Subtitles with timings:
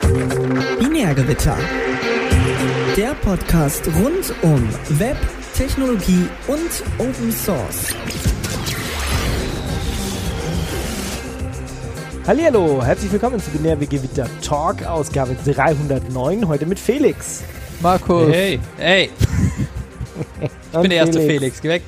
[0.00, 1.56] Binärgewitter.
[2.96, 4.68] Der Podcast rund um
[4.98, 5.16] Web,
[5.56, 7.94] Technologie und Open Source.
[12.26, 17.42] Hallo, herzlich willkommen zu Binärgewitter Talk, Ausgabe 309, heute mit Felix.
[17.80, 18.32] Markus.
[18.32, 19.10] Hey, hey.
[20.72, 21.82] Ich bin der erste Felix, geh weg.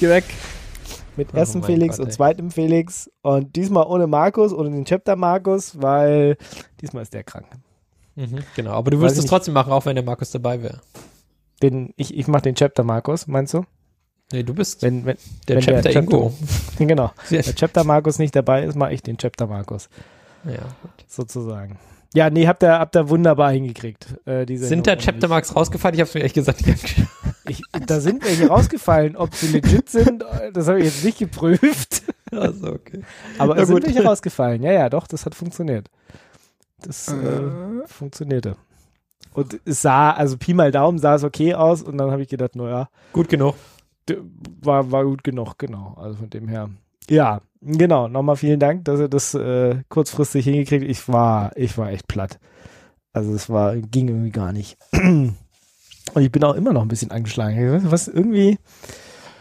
[0.00, 0.24] Geh weg.
[1.16, 4.84] Mit Oh erstem mein Felix Gott, und zweitem Felix und diesmal ohne Markus, ohne den
[4.84, 6.36] Chapter Markus, weil
[6.80, 7.46] diesmal ist der krank.
[8.14, 10.80] Mhm, genau, aber du würdest es trotzdem machen, auch wenn der Markus dabei wäre.
[11.62, 13.64] Den, ich ich mache den Chapter Markus, meinst du?
[14.32, 15.16] Nee, du bist Wenn, wenn,
[15.48, 16.32] der wenn Chapter Ingo.
[16.78, 17.12] genau.
[17.30, 17.42] Ja.
[17.42, 19.88] Der Chapter Markus nicht dabei ist, mache ich den Chapter Markus,
[20.44, 20.90] Ja, gut.
[21.06, 21.78] sozusagen.
[22.14, 24.06] Ja, nee, habt ihr, habt ihr wunderbar hingekriegt.
[24.26, 24.96] Äh, diese Sind da.
[24.96, 25.94] Chapter Marks rausgefallen?
[25.94, 27.06] Ich hab's mir ehrlich gesagt nicht angeschaut.
[27.52, 29.16] Ich, da sind welche rausgefallen.
[29.16, 32.02] Ob sie legit sind, das habe ich jetzt nicht geprüft.
[32.30, 33.02] Also, okay.
[33.38, 34.62] Aber es sind welche rausgefallen.
[34.62, 35.88] Ja, ja, doch, das hat funktioniert.
[36.80, 37.86] Das äh, Äh.
[37.86, 38.56] funktionierte.
[39.34, 42.28] Und es sah, also Pi mal Daumen sah es okay aus und dann habe ich
[42.28, 43.54] gedacht, naja, Gut genug.
[44.62, 45.94] war, war gut genug, genau.
[45.98, 46.70] Also von dem her.
[47.08, 48.08] Ja, genau.
[48.08, 52.38] Nochmal vielen Dank, dass ihr das äh, kurzfristig hingekriegt Ich war, ich war echt platt.
[53.12, 54.78] Also es war, ging irgendwie gar nicht.
[56.14, 57.90] Und ich bin auch immer noch ein bisschen angeschlagen.
[57.90, 58.58] Was irgendwie.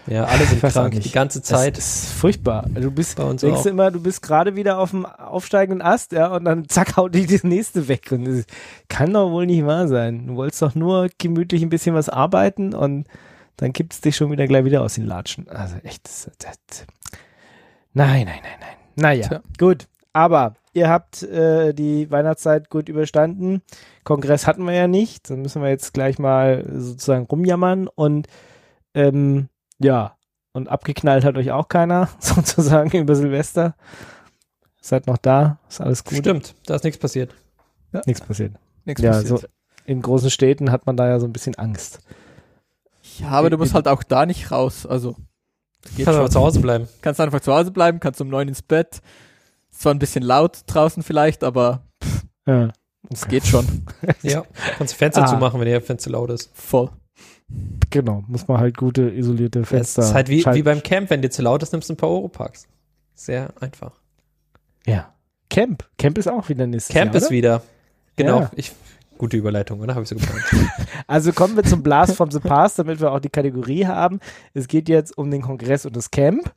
[0.07, 1.77] Ja, alle sind krank, die ganze Zeit.
[1.77, 2.65] Das ist furchtbar.
[2.73, 3.65] Du bist, Bei uns denkst auch.
[3.67, 7.27] immer, du bist gerade wieder auf dem aufsteigenden Ast, ja, und dann zack, haut dich
[7.27, 8.11] das nächste weg.
[8.11, 8.45] Und das
[8.89, 10.27] kann doch wohl nicht wahr sein.
[10.27, 13.05] Du wolltest doch nur gemütlich ein bisschen was arbeiten und
[13.57, 15.47] dann kippt es dich schon wieder gleich wieder aus den Latschen.
[15.49, 16.85] Also echt, das, das,
[17.93, 18.75] nein, nein, nein, nein.
[18.95, 19.41] Naja, Tja.
[19.59, 19.87] gut.
[20.13, 23.61] Aber ihr habt äh, die Weihnachtszeit gut überstanden.
[24.03, 25.29] Kongress hatten wir ja nicht.
[25.29, 28.27] Dann müssen wir jetzt gleich mal sozusagen rumjammern und
[28.93, 29.47] ähm,
[29.79, 30.15] ja,
[30.53, 33.75] und abgeknallt hat euch auch keiner, sozusagen über Silvester.
[34.81, 36.17] Seid noch da, ist alles gut.
[36.17, 37.35] Stimmt, da ist nichts passiert.
[38.05, 38.53] Nichts passiert.
[38.85, 39.39] Nichts Ja, passiert.
[39.41, 39.47] so
[39.85, 41.99] in großen Städten hat man da ja so ein bisschen Angst.
[43.19, 44.85] Ja, aber du musst halt auch da nicht raus.
[44.85, 45.15] Also,
[45.83, 46.31] Kannst aber schon.
[46.31, 46.87] zu Hause bleiben.
[47.01, 49.01] Kannst einfach zu Hause bleiben, kannst um neun ins Bett.
[49.81, 51.81] Zwar ein bisschen laut draußen vielleicht, aber
[52.45, 52.71] Ja.
[53.09, 53.65] es geht schon.
[54.21, 54.43] Ja,
[54.77, 55.25] kannst Fenster Ah.
[55.25, 56.51] zumachen, wenn der Fenster laut ist.
[56.53, 56.91] Voll.
[57.89, 60.03] Genau, muss man halt gute isolierte Das Fenster.
[60.03, 62.09] ist halt wie, wie beim Camp, wenn dir zu laut ist, nimmst du ein paar
[62.11, 62.67] Europacks.
[63.15, 63.93] Sehr einfach.
[64.85, 65.15] Ja.
[65.49, 65.83] Camp.
[65.97, 67.31] Camp ist auch wieder nächstes Camp Jahr, ist oder?
[67.31, 67.61] wieder.
[68.17, 68.39] Genau.
[68.41, 68.51] Ja.
[68.55, 68.71] Ich,
[69.17, 69.95] gute Überleitung, oder?
[69.95, 70.43] Habe ich so geplant.
[71.07, 74.19] Also kommen wir zum Blast from the Past, damit wir auch die Kategorie haben.
[74.53, 76.53] Es geht jetzt um den Kongress und das Camp,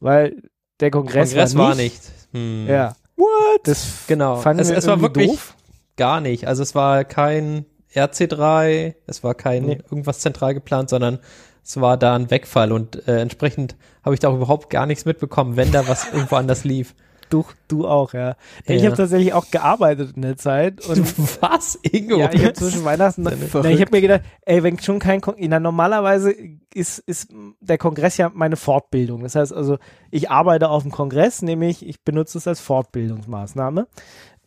[0.00, 0.42] weil
[0.80, 2.02] der Kongress, Kongress war war nicht.
[2.02, 2.02] nicht.
[2.32, 2.66] Hm.
[2.68, 2.96] Ja.
[3.16, 3.60] What?
[3.64, 4.36] Das Genau.
[4.36, 5.54] fanden Es, wir es war wirklich doof.
[5.96, 6.46] gar nicht.
[6.48, 7.64] Also es war kein
[7.94, 9.78] RC3, es war kein Nee.
[9.90, 11.18] irgendwas zentral geplant, sondern
[11.64, 15.04] es war da ein Wegfall und äh, entsprechend habe ich da auch überhaupt gar nichts
[15.04, 16.94] mitbekommen, wenn da was irgendwo anders lief.
[17.34, 18.36] Du, du auch, ja.
[18.64, 18.86] Ich Ja.
[18.90, 20.98] habe tatsächlich auch gearbeitet in der Zeit und
[21.42, 22.18] was, Ingo?
[22.18, 23.32] ja, ich habe zwischen Weihnachten, na,
[23.70, 26.32] ich habe mir gedacht, ey, wenn schon kein Kon na, normalerweise
[26.72, 29.24] ist, ist der Kongress ja meine Fortbildung.
[29.24, 29.78] Das heißt also,
[30.12, 33.88] ich arbeite auf dem Kongress, nämlich ich benutze es als Fortbildungsmaßnahme.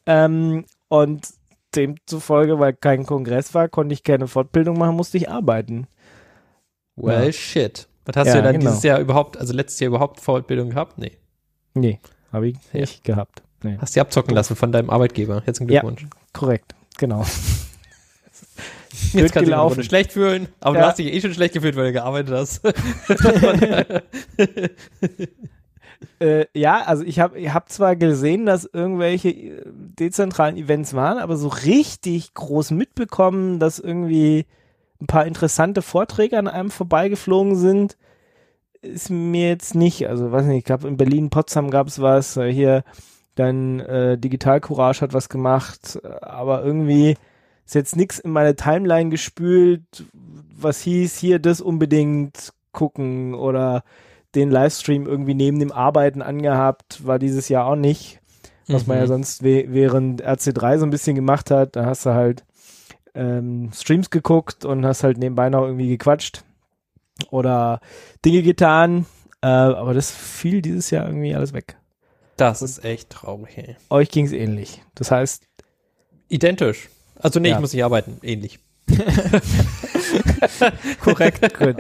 [0.06, 1.28] Ähm, und
[1.76, 5.88] demzufolge, weil kein Kongress war, konnte ich keine Fortbildung machen, musste ich arbeiten.
[6.96, 7.32] well, Ja.
[7.34, 7.88] shit.
[8.06, 8.70] Was hast Ja, du dann genau.
[8.70, 10.98] dieses Jahr überhaupt, also letztes Jahr überhaupt Fortbildung gehabt?
[10.98, 11.18] Nee.
[11.74, 12.00] Nee,
[12.32, 12.82] habe ich Ja.
[12.82, 13.42] nicht gehabt.
[13.64, 13.78] Nee.
[13.80, 15.42] Hast du abzocken lassen von deinem Arbeitgeber.
[15.46, 15.82] Herzlichen Ja.
[15.82, 16.06] Glückwunsch.
[16.34, 17.26] Korrekt, genau.
[19.14, 20.82] Jetzt kannst du dich schlecht fühlen, aber Ja.
[20.82, 22.62] du hast dich eh schon schlecht gefühlt, weil du gearbeitet hast.
[26.20, 31.18] Äh, ja, also ich habe ich hab zwar gesehen, dass irgendwelche äh, dezentralen Events waren,
[31.18, 34.46] aber so richtig groß mitbekommen, dass irgendwie
[35.02, 37.98] ein paar interessante Vorträge an einem vorbeigeflogen sind,
[38.88, 40.08] ist mir jetzt nicht.
[40.08, 42.84] Also weiß nicht, ich glaube in Berlin, Potsdam gab es was, äh, hier
[43.36, 47.16] dann äh, Digital Courage hat was gemacht, äh, aber irgendwie
[47.66, 49.84] ist jetzt nichts in meine Timeline gespült,
[50.14, 53.84] was hieß, hier das unbedingt gucken oder
[54.36, 58.20] den Livestream irgendwie neben dem Arbeiten angehabt, war dieses Jahr auch nicht.
[58.68, 59.08] Was man ja Mhm.
[59.08, 62.44] sonst während RC3 so ein bisschen gemacht hat, da hast du halt
[63.16, 66.44] ähm, Streams geguckt und hast halt nebenbei noch irgendwie gequatscht
[67.32, 67.80] oder
[68.26, 69.06] Dinge getan.
[69.42, 71.78] Äh, aber das fiel dieses Jahr irgendwie alles weg.
[72.38, 73.76] Das ist echt traurig, ey.
[73.90, 74.82] Euch ging es ähnlich.
[74.96, 75.44] Das heißt,
[76.30, 76.90] Identisch.
[77.20, 77.56] Also nee, Ja.
[77.56, 78.20] ich muss nicht arbeiten.
[78.22, 78.60] Ähnlich.
[81.02, 81.78] korrekt, gut.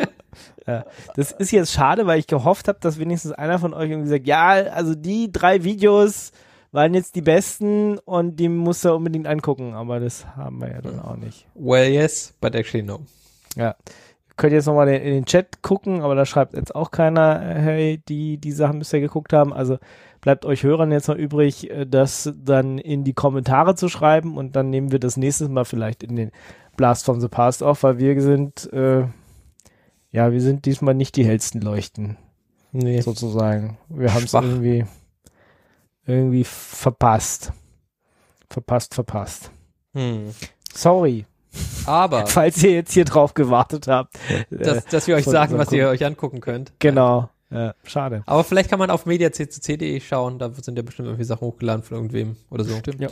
[0.65, 0.85] Ja.
[1.15, 4.27] Das ist jetzt schade, weil ich gehofft habe, dass wenigstens einer von euch irgendwie sagt,
[4.27, 6.31] ja, also die drei Videos
[6.71, 10.81] waren jetzt die besten und die muss er unbedingt angucken, aber das haben wir ja
[10.81, 11.45] dann auch nicht.
[11.55, 12.99] Well, yes, but actually no.
[13.55, 13.75] Ja.
[14.37, 18.03] Könnt jetzt nochmal in den Chat gucken, aber da schreibt jetzt auch keiner, äh, hey,
[18.07, 19.51] die die Sachen bisher geguckt haben.
[19.51, 19.77] Also
[20.21, 24.55] bleibt euch Hörern jetzt noch übrig, äh, das dann in die Kommentare zu schreiben und
[24.55, 26.31] dann nehmen wir das nächstes Mal vielleicht in den
[26.77, 29.05] Blast from the Past auf, weil wir sind, äh,
[30.11, 32.17] ja, wir sind diesmal nicht die hellsten Leuchten,
[32.71, 33.01] Nee.
[33.01, 33.77] sozusagen.
[33.89, 34.85] Wir haben es irgendwie,
[36.05, 37.51] irgendwie verpasst.
[38.49, 39.51] Verpasst, verpasst.
[39.93, 40.31] Hm.
[40.73, 41.25] Sorry,
[41.85, 44.17] Aber, falls ihr jetzt hier drauf gewartet habt.
[44.49, 46.71] dass, Äh, dass wir euch sagen, was ihr euch angucken könnt.
[46.79, 47.29] genau.
[47.49, 48.23] Ja, schade.
[48.25, 51.95] Aber vielleicht kann man auf mediaccc.de schauen, da sind ja bestimmt irgendwie Sachen hochgeladen von
[51.95, 52.75] irgendwem oder so.
[52.77, 52.99] Stimmt.
[52.99, 53.07] Ja.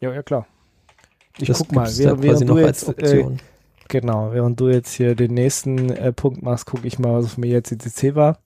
[0.00, 0.46] Ja, ja, klar.
[1.38, 3.38] Ich Das guck mal, da während, quasi während du noch als jetzt, äh, Option.
[3.88, 7.38] genau, während du jetzt hier den nächsten äh, Punkt machst, gucke ich mal, was auf
[7.38, 8.38] mir jetzt CCC war.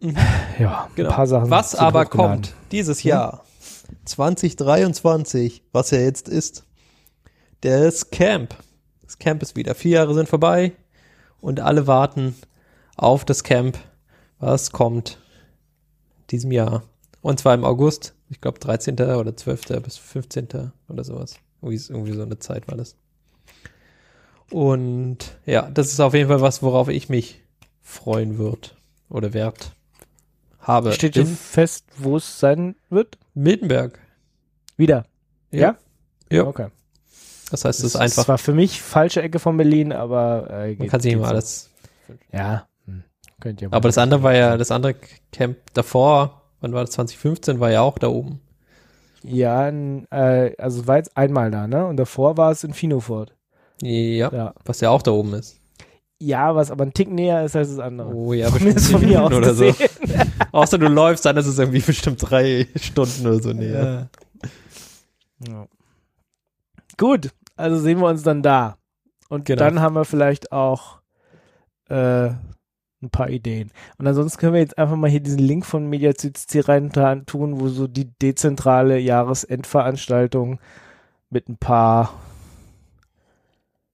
[0.00, 0.16] Mhm.
[0.58, 1.10] Ja, Genau.
[1.10, 1.48] ein paar Sachen.
[1.48, 2.32] Was aber hochgeladen.
[2.42, 3.44] kommt dieses Jahr,
[4.06, 6.64] 2023, was ja jetzt ist,
[7.60, 8.56] das Camp.
[9.02, 9.74] Das Camp ist wieder.
[9.74, 10.72] Vier Jahre sind vorbei
[11.40, 12.34] und alle warten
[12.96, 13.78] auf das Camp,
[14.38, 15.18] was kommt
[16.30, 16.82] diesem Jahr.
[17.20, 18.94] Und zwar im August, ich glaube 13.
[18.94, 19.82] oder 12.
[19.82, 20.72] bis 15.
[20.88, 21.36] oder sowas.
[21.62, 22.96] Irgendwie, irgendwie so eine Zeit war das.
[24.50, 27.42] Und ja, das ist auf jeden Fall was, worauf ich mich
[27.82, 28.76] freuen wird
[29.08, 29.72] oder werd
[30.60, 30.92] habe.
[30.92, 33.18] Steht schon in fest, wo es sein wird?
[33.34, 33.98] Miltenberg.
[34.76, 35.06] Wieder.
[35.50, 35.76] Ja?
[36.30, 36.44] Ja.
[36.44, 36.68] Okay.
[37.50, 40.78] Das heißt, es ist einfach, war für mich falsche Ecke von Berlin, aber äh, man
[40.78, 41.70] geht- kann sich immer alles.
[42.32, 43.04] Ja, hm.
[43.40, 43.68] könnt ihr.
[43.72, 44.94] Aber das andere war ja, das andere
[45.32, 48.40] Camp davor, wann war das, 2015, war ja auch da oben.
[49.22, 51.86] Ja, äh, also es war jetzt einmal da, ne?
[51.86, 53.34] Und davor war es in Finofort.
[53.82, 54.54] Ja, Ja.
[54.64, 55.60] was ja auch da oben ist.
[56.18, 58.08] Ja, was aber ein Tick näher ist als das andere.
[58.14, 59.74] Oh ja, bestimmt von mir aus oder so.
[60.52, 64.08] Außer du läufst, dann ist es irgendwie bestimmt drei Stunden oder so näher.
[65.44, 65.48] Ja.
[65.52, 65.66] Ja.
[66.98, 68.76] Gut, also sehen wir uns dann da.
[69.28, 69.58] Und Genau.
[69.58, 71.00] dann haben wir vielleicht auch
[71.88, 73.70] äh, ein paar Ideen.
[73.98, 76.90] Und ansonsten können wir jetzt einfach mal hier diesen Link von MediaCC rein
[77.26, 80.58] tun, wo so die dezentrale Jahresendveranstaltung
[81.30, 82.12] mit ein paar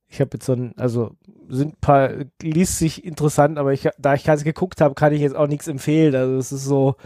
[0.08, 1.12] ich habe jetzt so ein, also
[1.48, 2.10] sind ein paar,
[2.42, 5.68] liest sich interessant, aber ich, da ich keins geguckt habe, kann ich jetzt auch nichts
[5.68, 6.14] empfehlen.
[6.14, 6.96] Also es ist so,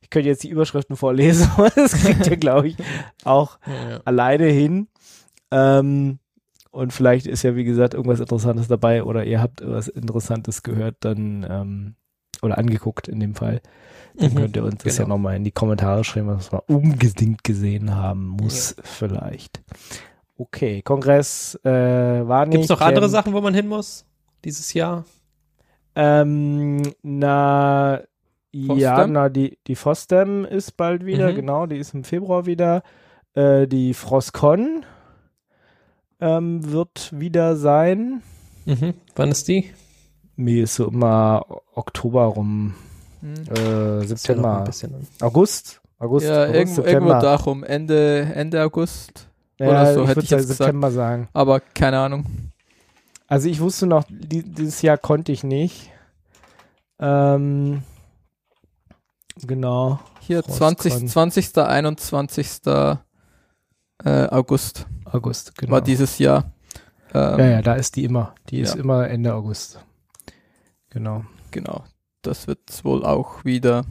[0.00, 2.76] ich könnte jetzt die Überschriften vorlesen, aber das kriegt ihr, glaube ich,
[3.24, 4.00] auch Ja.
[4.04, 4.88] alleine hin.
[5.50, 6.18] Ähm,
[6.70, 10.96] und vielleicht ist ja, wie gesagt, irgendwas Interessantes dabei oder ihr habt irgendwas Interessantes gehört,
[11.00, 11.94] dann ähm,
[12.42, 13.60] oder angeguckt in dem Fall.
[14.16, 14.36] Dann Mhm.
[14.36, 15.16] könnt ihr uns das ja Genau.
[15.16, 19.62] nochmal in die Kommentare schreiben, was man unbedingt gesehen haben muss, vielleicht.
[20.36, 22.52] Okay, Kongress äh, war nicht.
[22.52, 24.04] Gibt es noch andere ähm, Sachen, wo man hin muss
[24.44, 25.04] dieses Jahr?
[25.94, 28.02] Ähm, na,
[28.52, 29.12] ja, Fosdem?
[29.12, 31.36] na, die, die Fosdem ist bald wieder, Mhm.
[31.36, 32.82] genau, die ist im Februar wieder.
[33.34, 34.84] Äh, die Frostcon
[36.20, 38.22] ähm, wird wieder sein.
[38.64, 38.94] Mhm.
[39.14, 39.70] Wann ist die?
[40.36, 42.74] Mir ist so immer Oktober rum,
[43.20, 43.34] Hm.
[43.56, 44.64] äh, September.
[45.20, 49.28] August, August, Ja, August, irgendwo, irgendwo darum, Ende, Ende August.
[49.58, 51.28] Ja, oder so, ich hätte würde ich jetzt September sagen.
[51.32, 52.26] Aber keine Ahnung.
[53.26, 55.90] Also ich wusste noch, die, dieses Jahr konnte ich nicht.
[57.00, 57.82] Ähm,
[59.42, 59.98] genau.
[60.20, 60.76] Hier Frostcon.
[61.08, 61.58] 20, 20.
[61.58, 62.60] 21.
[62.66, 62.96] Äh,
[64.28, 65.72] August August, genau.
[65.72, 66.52] war dieses Jahr.
[67.14, 68.34] Ähm, Ja, ja, da ist die immer.
[68.50, 68.80] Die ist Ja.
[68.80, 69.80] immer Ende August.
[70.90, 71.24] Genau.
[71.50, 71.84] Genau.
[72.22, 73.84] Das wird wohl auch wieder.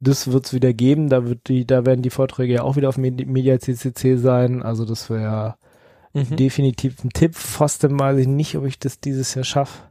[0.00, 1.08] Das wird es wieder geben.
[1.08, 4.62] Da wird die, da werden die Vorträge ja auch wieder auf Medi- Media CCC sein.
[4.62, 5.56] Also das wäre
[6.12, 6.36] Mhm.
[6.36, 7.34] definitiv ein Tipp.
[7.34, 9.82] Fostem weiß ich nicht, ob ich das dieses Jahr schaffe.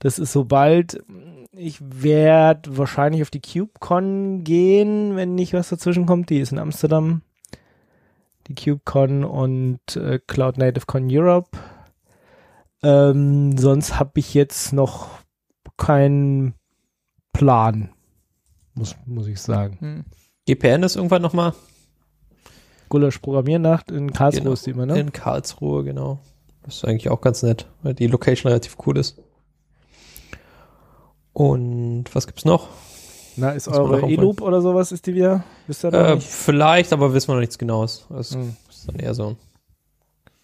[0.00, 1.02] Das ist so bald.
[1.52, 6.30] Ich werde wahrscheinlich auf die CubeCon gehen, wenn nicht was dazwischen kommt.
[6.30, 7.22] Die ist in Amsterdam.
[8.48, 11.58] Die CubeCon und äh, Cloud Native Con Europe.
[12.82, 15.08] Ähm, sonst habe ich jetzt noch
[15.76, 16.54] keinen
[17.32, 17.90] Plan,
[18.74, 19.76] muss, muss ich sagen.
[19.80, 20.04] Hm.
[20.46, 21.52] GPN ist irgendwann nochmal
[22.88, 24.52] Gulasch Programmiernacht in Karlsruhe Genau.
[24.54, 24.98] ist die immer, ne?
[24.98, 26.18] in Karlsruhe, genau.
[26.62, 29.20] Das ist eigentlich auch ganz nett, weil die Location relativ cool ist.
[31.32, 32.68] Und was gibt's noch?
[33.38, 35.44] Na, ist eure E-Loop oder sowas, ist die wieder?
[35.68, 38.06] Äh, vielleicht, aber wissen wir noch nichts Genaues.
[38.10, 38.56] Das Hm.
[38.68, 39.36] ist dann eher so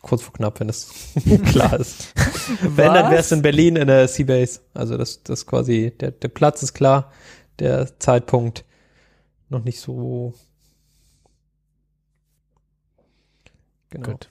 [0.00, 0.90] kurz vor knapp, wenn das
[1.46, 2.12] klar ist.
[2.60, 4.60] wenn, dann wäre es in Berlin in der Seabase.
[4.74, 7.10] Also das, das quasi, der, der Platz ist klar,
[7.58, 8.64] der Zeitpunkt
[9.48, 10.34] noch nicht so.
[13.90, 14.10] Genau.
[14.10, 14.28] Gut.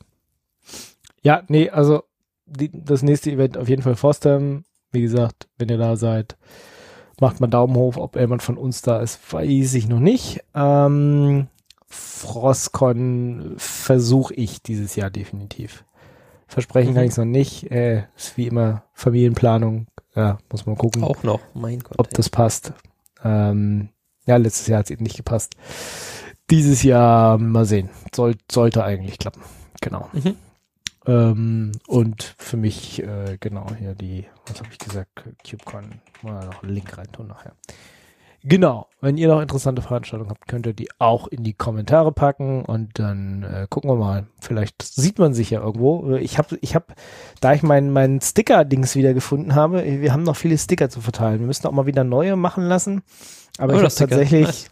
[1.21, 2.03] Ja, nee, also
[2.45, 4.65] die, das nächste Event auf jeden Fall Forstem.
[4.91, 6.37] Wie gesagt, wenn ihr da seid,
[7.23, 7.97] macht mal Daumen hoch.
[7.97, 10.41] Ob jemand von uns da ist, weiß ich noch nicht.
[10.53, 11.47] Ähm,
[11.87, 15.85] Frostcon versuche ich dieses Jahr definitiv.
[16.47, 16.95] Versprechen Mhm.
[16.95, 17.71] kann ich es noch nicht.
[17.71, 19.87] Äh, ist wie immer Familienplanung.
[20.15, 21.97] Ja, muss man gucken, Auch noch, mein Gott.
[21.97, 22.13] ob ey.
[22.15, 22.73] das passt.
[23.23, 23.89] Ähm,
[24.27, 25.55] ja, letztes Jahr hat es eben nicht gepasst.
[26.51, 27.89] Dieses Jahr mal sehen.
[28.13, 29.41] Soll, sollte eigentlich klappen.
[29.81, 30.09] Genau.
[30.13, 30.35] Mhm.
[31.05, 36.63] Ähm, und für mich, äh, genau, hier die, was habe ich gesagt, CubeCon, mal noch
[36.63, 37.53] einen Link reintun nachher.
[38.45, 42.65] Genau, wenn ihr noch interessante Veranstaltungen habt, könnt ihr die auch in die Kommentare packen
[42.65, 44.27] und dann äh, gucken wir mal.
[44.41, 46.15] Vielleicht sieht man sich ja irgendwo.
[46.17, 46.87] Ich habe, ich habe,
[47.39, 51.39] da ich meinen mein Sticker-Dings wieder gefunden habe, wir haben noch viele Sticker zu verteilen.
[51.39, 53.03] Wir müssen auch mal wieder neue machen lassen.
[53.59, 54.71] Aber Oh, ich habe tatsächlich, nice.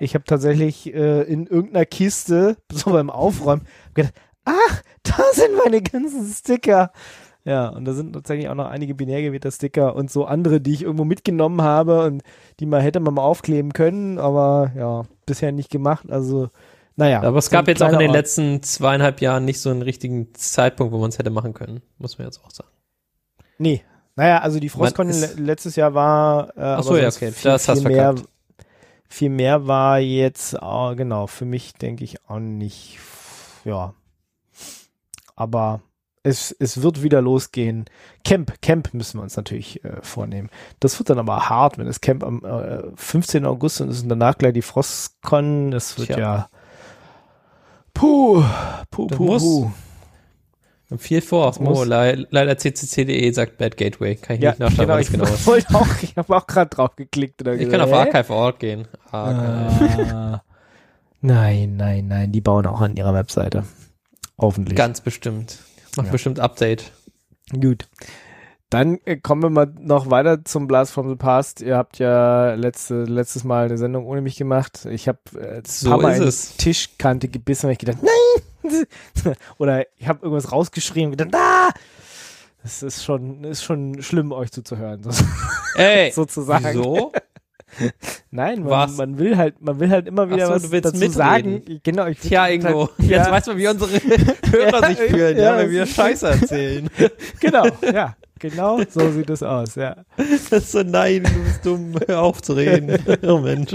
[0.00, 3.62] ich habe tatsächlich äh, in irgendeiner Kiste, so beim Aufräumen,
[3.94, 4.14] gedacht,
[4.44, 6.90] ach, da sind meine ganzen Sticker.
[7.44, 11.04] Ja, und da sind tatsächlich auch noch einige Binärgewitter-Sticker und so andere, die ich irgendwo
[11.04, 12.22] mitgenommen habe und
[12.58, 16.10] die man hätte man mal aufkleben können, aber ja, bisher nicht gemacht.
[16.10, 16.48] Also,
[16.96, 17.22] naja.
[17.22, 18.16] Aber es gab jetzt auch in den Ort.
[18.16, 21.82] letzten zweieinhalb Jahren nicht so einen richtigen Zeitpunkt, wo man es hätte machen können.
[21.98, 22.70] Muss man jetzt auch sagen.
[23.58, 23.82] Nee.
[24.16, 26.56] Naja, also die Frostcon letztes Jahr war.
[26.56, 28.28] Äh, Ach so, ja, okay, das hast mehr, verkackt.
[29.08, 33.00] viel mehr war jetzt, äh, genau, für mich denke ich auch nicht,
[33.64, 33.92] ja.
[35.36, 35.80] Aber
[36.22, 37.84] es, es wird wieder losgehen.
[38.24, 40.48] Camp, Camp müssen wir uns natürlich äh, vornehmen.
[40.80, 43.44] Das wird dann aber hart, wenn das Camp am äh, 15.
[43.44, 45.70] August und es ist danach gleich die Frostcon.
[45.70, 46.18] Das wird Tja.
[46.18, 46.48] ja.
[47.92, 48.42] Puh,
[48.90, 49.42] puh, puh, muss.
[49.42, 49.70] puh.
[50.98, 51.46] Viel vor.
[51.46, 51.60] Das.
[51.60, 54.16] Oh, le leider ccc.de sagt Bad Gateway.
[54.16, 55.68] Kann ich Ja, nicht nachschauen, genau, was genau ist.
[55.74, 57.46] auch, ich habe auch gerade drauf geklickt.
[57.46, 58.88] Ich kann auf gesagt, archive.org gehen.
[59.10, 60.14] Archive.
[60.14, 60.42] Ah.
[61.20, 63.64] Nein, nein, nein, die bauen auch an ihrer Webseite.
[64.38, 64.76] Hoffentlich.
[64.76, 65.58] Ganz bestimmt.
[65.96, 66.12] Macht Ja.
[66.12, 66.92] bestimmt Update.
[67.52, 67.86] gut.
[68.70, 71.60] Dann äh, kommen wir mal noch weiter zum Blast from the Past.
[71.60, 74.86] Ihr habt ja letzte, letztes Mal eine Sendung ohne mich gemacht.
[74.86, 76.56] Ich habe äh, So paar Mal es.
[76.56, 78.86] Tischkante gebissen, weil ich gedacht, nein!
[79.58, 81.70] Oder ich habe irgendwas rausgeschrien und gedacht, ah!
[82.64, 85.02] Das ist schon, ist schon schlimm, euch zuzuhören,
[85.76, 86.64] Ey, sozusagen.
[86.64, 87.12] wieso?
[88.30, 88.96] Nein, man, Was?
[88.96, 91.14] man will halt, man will halt immer wieder so, was du willst dazu mitreden.
[91.14, 91.80] sagen.
[91.82, 92.88] Genau, ich Tja, halt- Ingo.
[92.98, 93.18] Ja.
[93.18, 93.90] Jetzt weißt du, wie unsere
[94.50, 96.88] Hörer sich fühlen, ja, Ja, wenn wir Scheiße erzählen.
[97.40, 98.16] Genau, ja.
[98.38, 99.96] Genau so sieht es aus, ja.
[100.16, 102.98] Das ist so, nein, du bist dumm, hör auf zu reden.
[103.26, 103.74] Oh Mensch.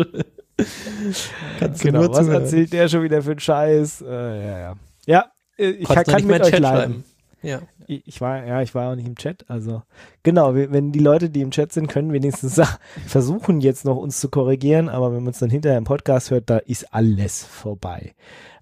[1.59, 2.43] Kannst Genau, was zuhören.
[2.43, 4.01] erzählt der schon wieder für einen Scheiß?
[4.01, 4.05] Äh,
[4.45, 4.75] ja, ja.
[5.05, 5.25] Ja,
[5.57, 7.03] ich kann, Konntest kann mit euch Chat leiden.
[7.41, 7.61] Ja.
[7.91, 9.81] Ich, war, ja, ich war auch nicht im Chat, also
[10.21, 12.61] genau, wenn die Leute, die im Chat sind, können wenigstens
[13.07, 16.51] versuchen jetzt noch uns zu korrigieren, aber wenn man es dann hinterher im Podcast hört,
[16.51, 18.13] da ist alles vorbei.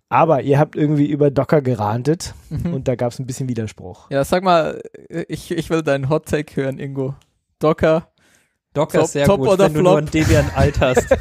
[0.08, 2.74] Aber ihr habt irgendwie über Docker gerantet Mhm.
[2.74, 4.10] und da gab es ein bisschen Widerspruch.
[4.10, 4.82] Ja, sag mal,
[5.28, 7.14] ich, ich will deinen Hot Take hören, Ingo.
[7.60, 8.08] Docker.
[8.74, 10.04] Docker Top- ist sehr Top gut, oder wenn du nur Flop?
[10.08, 11.06] ein Debian alt hast.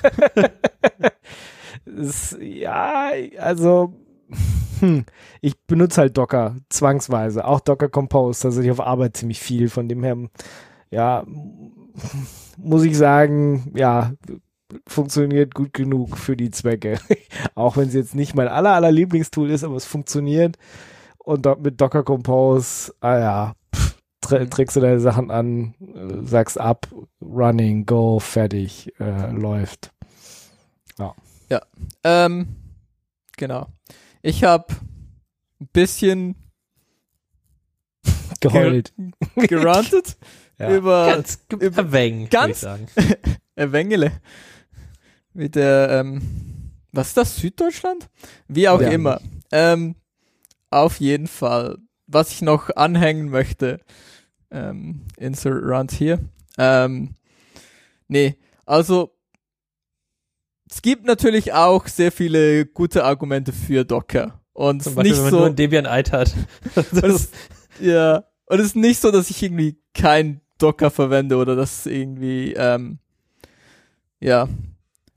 [2.40, 3.92] Ja, also
[4.80, 5.04] hm,
[5.40, 9.68] ich benutze halt Docker zwangsweise, auch Docker Compose, tatsächlich auf Arbeit ziemlich viel.
[9.68, 10.16] Von dem her,
[10.90, 11.24] ja,
[12.56, 14.12] muss ich sagen, ja,
[14.86, 16.98] funktioniert gut genug für die Zwecke.
[17.54, 20.56] auch wenn es jetzt nicht mein aller, aller Lieblingstool ist, aber es funktioniert.
[21.18, 26.60] Und mit Docker Compose, ah ja, pff, tr trägst du deine Sachen an, äh, sagst
[26.60, 26.88] ab,
[27.20, 29.92] running, go, fertig, äh, läuft.
[32.04, 32.56] Ähm,
[33.36, 33.66] genau.
[34.26, 34.74] Ich habe
[35.60, 36.34] ein bisschen
[38.40, 38.92] Geheult.
[39.36, 40.16] gerantet
[40.58, 40.74] Ja.
[40.74, 42.66] über Ganz über- erwäng, ganz-
[43.56, 44.10] Wengele.
[45.32, 48.08] Mit der, ähm, was ist das, Süddeutschland?
[48.48, 48.88] Wie auch Ja.
[48.88, 49.20] immer.
[49.52, 49.94] Ähm,
[50.70, 51.78] auf jeden Fall.
[52.08, 53.80] Was ich noch anhängen möchte,
[54.50, 56.18] ähm, insert Rant hier.
[56.58, 57.14] Ähm,
[58.08, 59.15] nee, also
[60.68, 64.40] es gibt natürlich auch sehr viele gute Argumente für Docker.
[64.52, 66.34] Und es Zum ist Beispiel, nicht wenn man so, nur ein Debian alt hat.
[66.74, 67.30] Und es,
[67.80, 72.54] ja, und es ist nicht so, dass ich irgendwie kein Docker verwende oder das irgendwie,
[72.54, 73.00] ähm,
[74.20, 74.48] ja,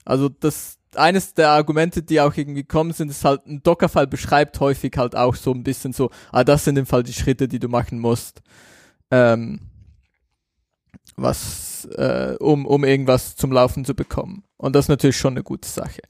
[0.04, 4.58] also das, eines der Argumente, die auch irgendwie kommen, sind, ist halt, ein Dockerfile beschreibt
[4.58, 7.60] häufig halt auch so ein bisschen so, ah, das sind im Fall die Schritte, die
[7.60, 8.42] du machen musst,
[9.12, 9.60] ähm,
[11.22, 14.44] was, äh, um, um irgendwas zum Laufen zu bekommen.
[14.56, 16.02] Und das ist natürlich schon eine gute Sache.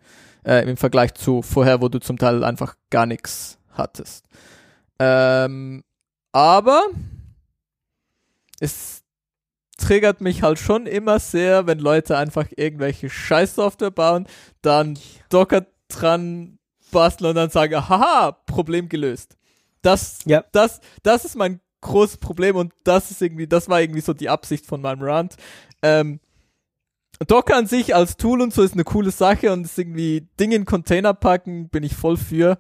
[0.44, 4.24] Äh, Im Vergleich zu vorher, wo du zum Teil einfach gar nichts hattest.
[4.98, 5.84] Ähm,
[6.32, 6.84] aber
[8.60, 9.02] es
[9.78, 14.26] triggert mich halt schon immer sehr, wenn Leute einfach irgendwelche Scheißsoftware bauen,
[14.62, 14.98] dann
[15.30, 16.58] Docker dran
[16.90, 19.36] basteln und dann sagen, haha, Problem gelöst.
[19.82, 20.44] Das, Ja.
[20.52, 24.28] das, das ist mein großes Problem und das ist irgendwie, das war irgendwie so die
[24.28, 25.36] Absicht von meinem Rant.
[25.82, 26.20] Ähm,
[27.26, 30.56] Docker an sich als Tool und so ist eine coole Sache und ist irgendwie Dinge
[30.56, 32.58] in Container packen, bin ich voll für.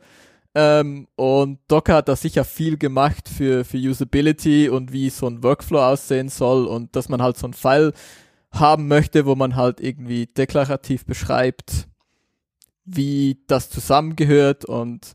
[0.54, 5.42] Ähm, und Docker hat da sicher viel gemacht für, für Usability und wie so ein
[5.42, 7.92] Workflow aussehen soll und dass man halt so ein File
[8.52, 11.88] haben möchte, wo man halt irgendwie deklarativ beschreibt,
[12.84, 15.14] wie das zusammengehört und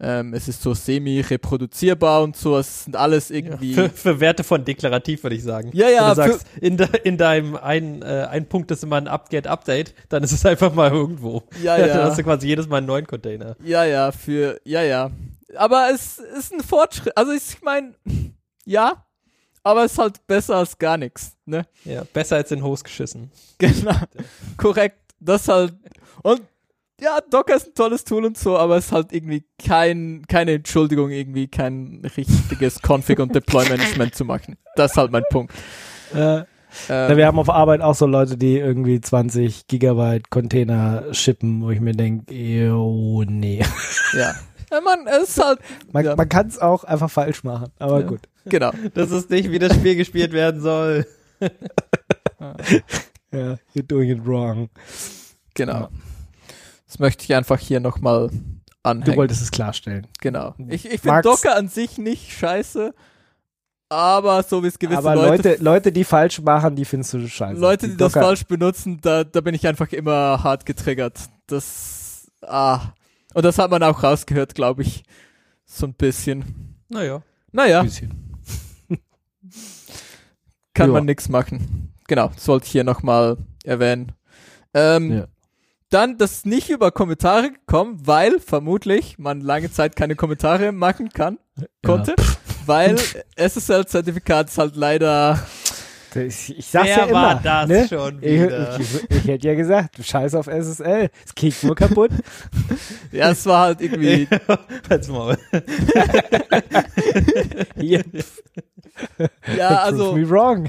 [0.00, 2.56] ähm, es ist so semi-reproduzierbar und so.
[2.56, 3.74] Es sind alles irgendwie.
[3.74, 5.70] Für, für Werte von deklarativ würde ich sagen.
[5.72, 8.96] Ja, ja, Wenn du sagst, in, de, in deinem ein, äh, ein Punkt ist immer
[8.96, 11.42] ein Update-Update, dann ist es einfach mal irgendwo.
[11.62, 12.04] Ja, Dann ja.
[12.04, 13.56] hast du quasi jedes Mal einen neuen Container.
[13.64, 15.10] Ja, ja, für, ja, ja.
[15.56, 17.16] Aber es ist ein Fortschritt.
[17.16, 17.94] Also ich meine,
[18.64, 19.04] ja,
[19.64, 21.66] aber es ist halt besser als gar nichts, ne?
[21.84, 23.32] Ja, besser als in Host geschissen.
[23.58, 23.96] Genau.
[24.56, 24.96] Korrekt.
[25.20, 25.74] Das halt.
[26.22, 26.42] Und
[27.00, 30.52] ja, Docker ist ein tolles Tool und so, aber es ist halt irgendwie kein, keine
[30.52, 34.56] Entschuldigung, irgendwie kein richtiges Config und Deploy Management zu machen.
[34.76, 35.52] Das ist halt mein Punkt.
[36.14, 36.42] Äh,
[36.90, 41.70] Ähm, wir haben auf Arbeit auch so Leute, die irgendwie 20 Gigabyte Container shippen, wo
[41.70, 43.64] ich mir denke, oh nee.
[44.12, 44.34] ja.
[44.70, 45.60] ja, man, es ist halt,
[45.92, 46.14] Man, Ja.
[46.14, 48.06] man kann es auch einfach falsch machen, aber Ja.
[48.06, 48.20] gut.
[48.44, 48.70] genau.
[48.92, 51.06] Das ist nicht, wie das Spiel gespielt werden soll.
[53.32, 54.68] Ja, you're doing it wrong.
[55.54, 55.88] Genau.
[56.88, 58.34] Das möchte ich einfach hier nochmal Du
[58.82, 59.16] anhängen.
[59.16, 60.06] wolltest es klarstellen.
[60.20, 60.54] Genau.
[60.68, 62.94] Ich, ich finde Docker an sich nicht scheiße,
[63.90, 67.26] aber so wie es gewisse aber Leute, Leute, Leute, die falsch machen, die findest du
[67.28, 67.60] scheiße.
[67.60, 71.18] Leute, die das Docker- falsch benutzen, da, da bin ich einfach immer hart getriggert.
[71.46, 72.80] Das, ah.
[73.34, 75.04] Und das hat man auch rausgehört, glaube ich.
[75.66, 76.74] So ein bisschen.
[76.88, 77.22] Naja.
[77.52, 78.34] Naja, Bisschen.
[80.74, 80.92] kann Ja.
[80.94, 81.92] man nix machen.
[82.06, 84.12] Genau, das wollte ich hier nochmal erwähnen.
[84.74, 85.26] Ähm, Ja.
[85.90, 91.38] Dann das nicht über Kommentare gekommen, weil vermutlich man lange Zeit keine Kommentare machen kann,
[91.84, 92.14] konnte,
[92.66, 92.98] weil
[93.36, 95.38] SSL-Zertifikat ist halt leider,
[96.14, 97.12] Ich, ich sag's Wer ja immer.
[97.12, 97.88] war das ne?
[97.88, 98.78] schon wieder?
[98.78, 101.10] ich, ich, ich hätte ja gesagt, scheiß auf SSL.
[101.24, 102.10] Es kickt nur kaputt.
[103.12, 104.26] ja, es war halt irgendwie,
[104.90, 105.38] Halt's Maul.
[107.76, 108.04] Hier,
[109.56, 110.68] ja, also, me wrong.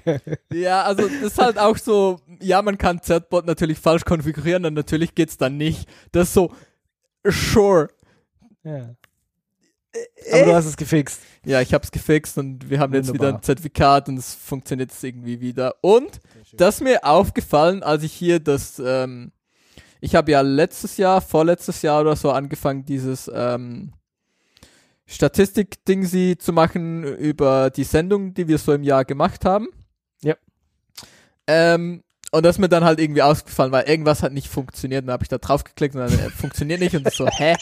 [0.51, 4.73] ja, also, das ist halt auch so, ja, man kann Zertbot natürlich falsch konfigurieren und
[4.73, 5.87] natürlich geht's dann nicht.
[6.11, 6.53] Das ist so,
[7.23, 7.89] sure.
[8.63, 8.95] ja.
[10.31, 11.21] Aber du hast es gefixt.
[11.45, 13.39] Ja, ich hab's gefixt und wir haben jetzt wieder Wunderbar.
[13.39, 15.75] ein Zertifikat und es funktioniert jetzt irgendwie wieder.
[15.81, 16.19] Und
[16.53, 19.31] das ist mir aufgefallen, als ich hier das, ähm,
[19.99, 23.93] ich habe ja letztes Jahr, vorletztes Jahr oder so angefangen, dieses ähm,
[25.07, 29.69] Statistik-Ding sie zu machen über die Sendung, die wir so im Jahr gemacht haben.
[30.21, 30.35] Ja.
[31.47, 35.01] Ähm, und das ist mir dann halt irgendwie ausgefallen, weil irgendwas hat nicht funktioniert.
[35.01, 37.55] Und dann habe ich da drauf geklickt und dann äh, funktioniert nicht und so, hä?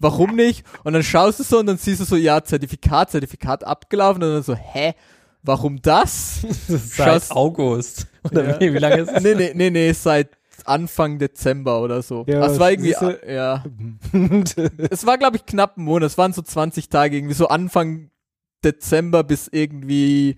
[0.00, 0.64] Warum nicht?
[0.84, 4.30] Und dann schaust du so und dann siehst du so, ja, Zertifikat, Zertifikat abgelaufen und
[4.32, 4.94] dann so, hä?
[5.42, 6.38] Warum das?
[6.42, 8.06] Das ist Schaust- seit August.
[8.24, 8.60] Oder Ja.
[8.60, 9.22] wie, wie lange ist es?
[9.22, 10.30] nee, nee, nee, nee, seit
[10.64, 12.24] Anfang Dezember oder so.
[12.26, 13.62] Ja, es war irgendwie, siehste- ja.
[14.90, 16.06] Es war, glaube ich, knapp ein Monat.
[16.10, 18.10] Es waren so 20 Tage, irgendwie so Anfang
[18.64, 20.36] Dezember bis irgendwie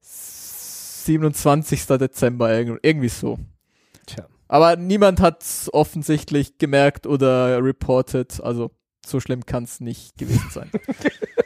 [0.00, 1.86] 27.
[1.86, 3.38] Dezember, irgendwie, irgendwie so.
[4.06, 4.26] Tja.
[4.48, 8.70] Aber niemand hat offensichtlich gemerkt oder reported, also
[9.08, 10.70] so schlimm kann es nicht gewesen sein.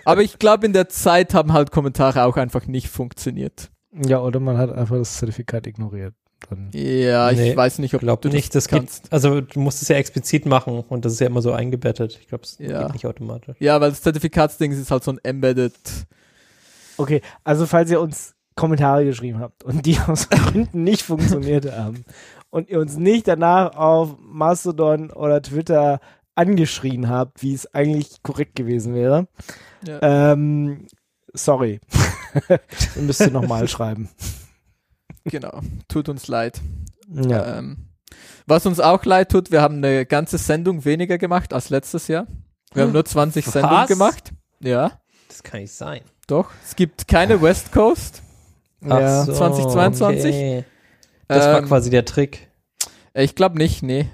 [0.05, 3.71] Aber ich glaube, in der Zeit haben halt Kommentare auch einfach nicht funktioniert.
[3.93, 6.15] Ja, oder man hat einfach das Zertifikat ignoriert.
[6.49, 6.71] Dann.
[6.73, 9.13] Ja, ich Nee, weiß nicht, ob glaub du nicht, das das geht, kannst.
[9.13, 12.19] also du musst es ja explizit machen und das ist ja immer so eingebettet.
[12.19, 12.85] Ich glaube, es Ja.
[12.85, 13.57] geht nicht automatisch.
[13.61, 15.75] Ja, weil das Zertifikatsding ist halt so ein embedded.
[16.97, 22.05] Okay, also falls ihr uns Kommentare geschrieben habt und die aus Gründen nicht funktioniert haben
[22.49, 26.01] und ihr uns nicht danach auf Mastodon oder Twitter
[26.41, 29.29] angeschrien habt, wie es eigentlich korrekt gewesen wäre,
[29.87, 30.33] Ja.
[30.33, 30.87] ähm,
[31.35, 31.81] sorry.
[32.97, 34.09] Ihr müsst ihr nochmal schreiben.
[35.25, 35.61] Genau.
[35.89, 36.61] Tut uns leid.
[37.13, 37.59] Ja.
[37.59, 37.89] Ähm,
[38.47, 42.27] was uns auch leid tut, wir haben eine ganze Sendung weniger gemacht als letztes Jahr.
[42.73, 43.53] Wir haben nur 20 Was?
[43.53, 44.33] Sendungen gemacht.
[44.61, 46.01] Ja, Das kann nicht sein.
[46.27, 46.51] doch.
[46.65, 48.23] Es gibt keine West Coast.
[48.85, 49.25] ja.
[49.25, 50.35] 2022?
[50.35, 50.65] okay.
[51.29, 52.49] Das war Ähm, quasi der Trick.
[53.15, 54.09] Ich glaube nicht, nee.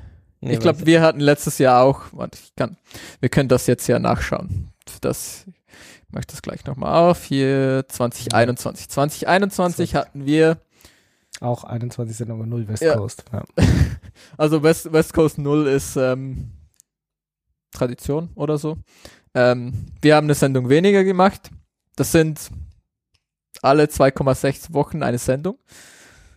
[0.46, 2.76] Nee, ich glaube, wir hatten letztes Jahr auch, warte, ich kann,
[3.20, 4.68] wir können das jetzt ja nachschauen.
[5.00, 7.24] Das, ich mache das gleich nochmal auf.
[7.24, 8.88] Hier 2021.
[8.88, 10.58] 2021 hatten wir,
[11.40, 12.96] Auch 21 Sendungen, 0 West Ja.
[12.96, 13.24] Coast.
[13.32, 13.44] Ja.
[14.38, 16.52] also West, West Coast 0 ist ähm,
[17.72, 18.78] Tradition oder so.
[19.34, 21.50] Ähm, wir haben eine Sendung weniger gemacht.
[21.96, 22.40] Das sind
[23.62, 25.58] alle 2,6 Wochen eine Sendung.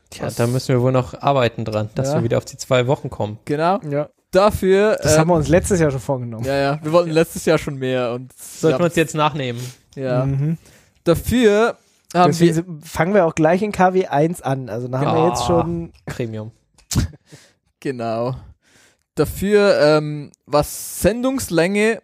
[0.09, 2.15] Tja, was- da müssen wir wohl noch arbeiten dran, dass Ja.
[2.15, 3.39] wir wieder auf die zwei Wochen kommen.
[3.45, 3.79] Genau.
[3.89, 4.09] ja.
[4.31, 4.97] Dafür.
[5.01, 6.45] Das ähm, haben wir uns letztes Jahr schon vorgenommen.
[6.45, 9.61] ja, ja, wir wollten letztes Jahr schon mehr und Sollten wir ja, uns jetzt nachnehmen.
[9.95, 10.25] ja.
[10.25, 10.57] Mhm.
[11.03, 11.77] Dafür
[12.13, 14.69] haben Deswegen wir, fangen wir auch gleich in KW 1 an.
[14.69, 15.29] Also da haben wir Ja.
[15.29, 16.51] jetzt schon Premium.
[17.79, 18.35] Genau.
[19.15, 22.01] Dafür, ähm, was Sendungslänge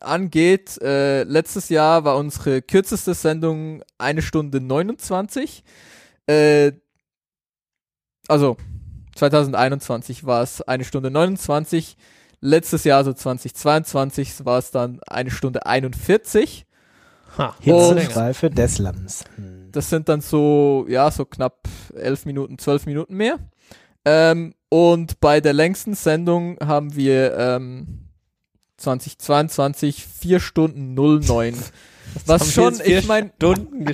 [0.00, 5.64] angeht, äh, letztes Jahr war unsere kürzeste Sendung eine Stunde 29.
[6.26, 6.72] Äh,
[8.28, 8.56] also
[9.14, 11.96] 2021 war es eine Stunde 29.
[12.40, 16.66] Letztes Jahr, also 2022, war es dann eine Stunde 41.
[17.38, 19.24] Ha, Hitzereife des Lams.
[19.36, 19.68] Hm.
[19.72, 23.38] Das sind dann so, ja, so knapp 11 Minuten, 12 Minuten mehr.
[24.04, 28.08] Ähm, und bei der längsten Sendung haben wir ähm,
[28.76, 31.54] 2022 4 Stunden 09.
[32.26, 33.84] Was wir schon, ich meine, Stunden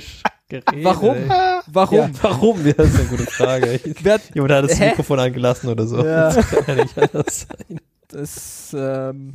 [0.47, 0.83] geredet.
[0.83, 1.17] warum?
[1.71, 1.97] Warum?
[1.97, 2.65] Ja, warum?
[2.65, 3.79] Ja, das ist eine gute Frage.
[4.33, 4.89] Jemand hat das Hä?
[4.89, 6.03] Mikrofon angelassen oder so.
[6.05, 6.29] Ja.
[6.33, 7.79] Das kann ja nicht anders sein.
[8.09, 9.33] das, ähm,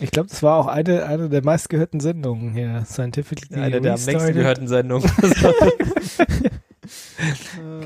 [0.00, 2.84] Ich glaube, das war auch eine, eine der meistgehörten Sendungen hier.
[2.86, 4.34] Scientifically Eine der am längsten Restarted.
[4.36, 5.10] gehörten Sendungen.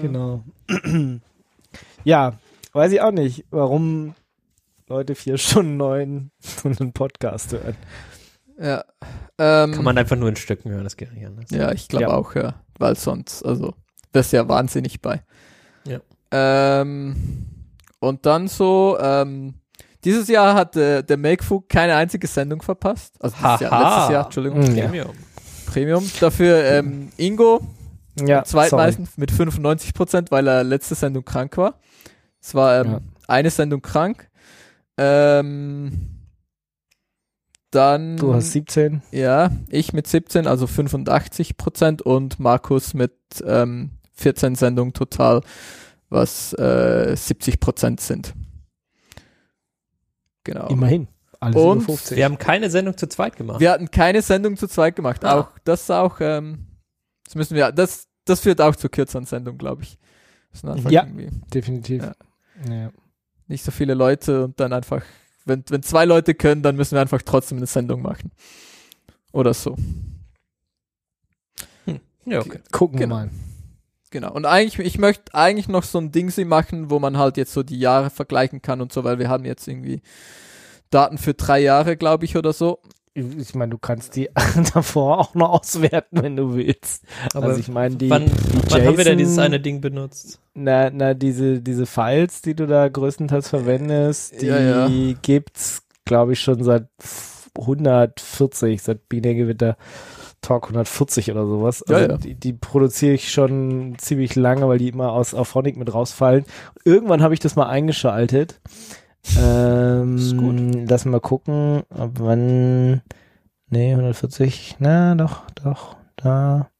[0.01, 0.45] Genau.
[2.05, 2.35] ja,
[2.73, 4.15] weiß ich auch nicht, warum
[4.89, 7.77] Leute vier Stunden neun so einen Podcast hören.
[8.61, 8.85] Ja.
[9.39, 11.47] Ähm, Kann man einfach nur in Stücken hören, das geht nicht anders.
[11.51, 12.11] Ja, ich glaube Ja.
[12.15, 12.55] auch, ja.
[12.79, 13.75] Weil sonst, also,
[14.13, 15.23] das ist ja wahnsinnig bei.
[15.87, 16.01] Ja.
[16.31, 17.47] Ähm,
[18.01, 19.55] und dann so, ähm,
[20.05, 23.15] dieses Jahr hat äh, der Makefug keine einzige Sendung verpasst.
[23.21, 24.85] Also dieses Jahr, letztes Jahr, Entschuldigung, Hm, ja.
[24.87, 25.11] Premium.
[25.67, 26.11] Premium.
[26.21, 27.61] Dafür ähm, Ingo,
[28.21, 31.79] Ja, zweitmeisten mit 95 Prozent, weil er letzte Sendung krank war.
[32.41, 33.01] Es war ähm, Ja.
[33.29, 34.29] eine Sendung krank.
[34.99, 36.12] Ähm,
[37.75, 39.03] dann Du hast 17.
[39.11, 43.13] ja, ich mit 17, also 85 Prozent und Markus mit
[43.45, 45.41] ähm, 14 Sendungen total,
[46.09, 48.35] was äh, 70 Prozent sind.
[50.45, 50.69] Genau.
[50.69, 51.09] Immerhin.
[51.41, 52.17] Alles Und über 50.
[52.17, 53.61] Wir haben keine Sendung zu zweit gemacht.
[53.61, 55.25] Wir hatten keine Sendung zu zweit gemacht.
[55.25, 55.41] Ah.
[55.41, 56.67] Auch das auch, ähm,
[57.25, 59.99] das müssen wir, das, das führt auch zu kürzeren Sendungen, glaube ich.
[60.63, 61.03] Ja.
[61.05, 62.03] irgendwie Definitiv.
[62.03, 62.13] Ja.
[62.71, 62.91] Ja.
[63.49, 65.03] nicht so viele Leute und dann einfach,
[65.45, 68.31] wenn, wenn zwei Leute können, dann müssen wir einfach trotzdem eine Sendung machen.
[69.33, 69.77] Oder so.
[72.25, 72.61] Ja, okay.
[72.71, 73.17] Gucken Genau.
[73.17, 73.31] wir mal.
[74.11, 74.33] Genau.
[74.33, 77.53] Und eigentlich, ich möchte eigentlich noch so ein Ding sie machen, wo man halt jetzt
[77.53, 80.03] so die Jahre vergleichen kann und so, weil wir haben jetzt irgendwie
[80.91, 82.79] Daten für drei Jahre, glaube ich, oder so.
[83.15, 84.31] Ich meine, du kannst die
[84.75, 87.05] davor auch noch auswerten, wenn du willst.
[87.35, 90.41] Aber also ich meine, die, wann, die wann haben wir denn dieses eine Ding benutzt?
[90.55, 95.15] Na, na, diese, diese Files, die du da größtenteils verwendest, die Ja, ja.
[95.21, 96.87] gibt's, glaube ich, schon seit
[97.59, 99.77] 140, seit Bienengewitter
[100.41, 101.85] Talk 140 oder sowas.
[101.89, 102.17] Ja, Also ja.
[102.17, 106.45] Die, die produziere ich schon ziemlich lange, weil die immer aus Auphonic mit rausfallen.
[106.85, 108.61] Irgendwann habe ich das mal eingeschaltet.
[109.37, 110.89] Ähm, Ist gut.
[110.91, 113.03] Lass mal gucken, ab wann.
[113.69, 114.77] Nee, 140.
[114.79, 116.71] Na, doch, doch, da.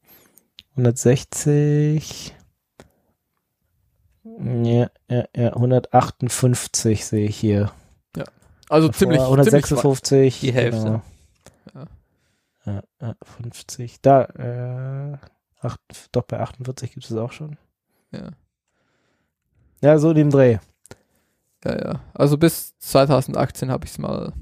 [0.71, 2.35] 160.
[4.23, 7.71] Ja, ja, ja, 158 sehe ich hier.
[8.69, 10.39] Also Davor ziemlich, ziemlich 156.
[10.39, 10.83] Die Hälfte.
[10.83, 11.85] Genau.
[12.65, 12.73] Ja.
[12.73, 14.01] Ja, ja, 50.
[14.01, 15.17] Da, äh,
[15.61, 15.79] acht,
[16.11, 17.57] doch bei 48 gibt es es auch schon.
[18.11, 18.31] ja.
[19.81, 20.59] Ja, so in dem Dreh.
[21.65, 22.01] Ja, ja.
[22.13, 24.33] Also bis 2018 habe ich es mal,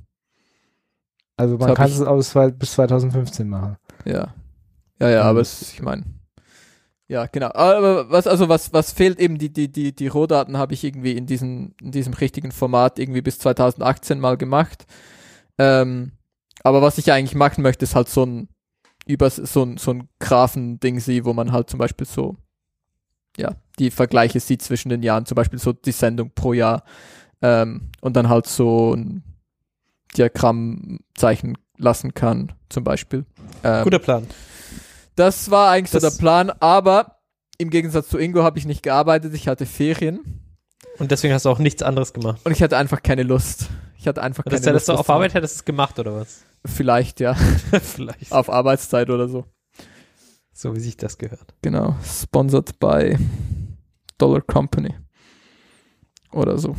[1.38, 3.78] Also man kann es aus bis 2015 machen.
[4.06, 4.34] ja.
[5.00, 6.04] Ja, ja, aber es, ich meine,
[7.12, 7.52] ja, genau.
[7.54, 11.18] Aber was, also was, was fehlt eben, die, die, die, die Rohdaten habe ich irgendwie
[11.18, 14.86] in diesem, in diesem richtigen Format irgendwie bis 2018 mal gemacht.
[15.58, 16.14] Ähm,
[16.64, 18.48] aber was ich eigentlich machen möchte, ist halt so ein,
[19.06, 22.38] über so ein, so ein Graphen-Ding sie, wo man halt zum Beispiel so,
[23.36, 26.84] ja, die Vergleiche sieht zwischen den Jahren, zum Beispiel so die Sendung pro Jahr,
[27.42, 29.24] ähm, und dann halt so ein
[30.18, 33.26] Diagramm zeichnen lassen kann, zum Beispiel.
[33.64, 34.28] Ähm, Guter Plan.
[35.16, 37.18] das war eigentlich so Das- der Plan, aber
[37.58, 40.20] im Gegensatz zu Ingo habe ich nicht gearbeitet, ich hatte Ferien
[41.00, 42.42] Und deswegen hast du auch nichts anderes gemacht.
[42.44, 43.70] und ich hatte einfach keine Lust.
[43.98, 44.90] Ich hatte einfach Und keine das hättest Lust.
[44.90, 46.44] du was auf Arbeit hättest du es gemacht, oder was?
[46.66, 47.34] Vielleicht, ja.
[47.82, 48.32] Vielleicht.
[48.32, 49.46] Auf Arbeitszeit oder so.
[50.54, 51.54] So wie sich das gehört.
[51.64, 51.96] Genau.
[52.04, 53.18] Sponsored by
[54.22, 54.96] Dollar Company.
[56.32, 56.76] Oder so.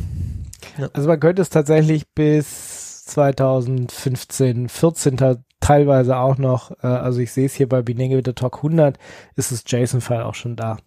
[0.93, 7.31] Also man könnte es tatsächlich bis 2015, 14 ta- teilweise auch noch, äh, also ich
[7.31, 8.97] sehe es hier bei Binenge mit der Talk 100,
[9.35, 10.77] ist das JSON-File auch schon da.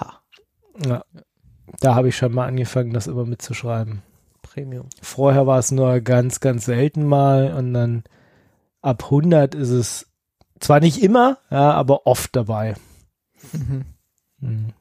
[0.00, 0.20] Ha.
[0.86, 1.04] Ja.
[1.80, 4.02] Da habe ich schon mal angefangen, das immer mitzuschreiben.
[4.42, 4.88] Premium.
[5.02, 8.04] Vorher war es nur ganz, ganz selten mal und dann
[8.80, 10.06] ab 100 ist es
[10.60, 12.74] zwar nicht immer, ja, aber oft dabei.
[13.52, 13.84] Mhm.
[14.40, 14.72] Mhm.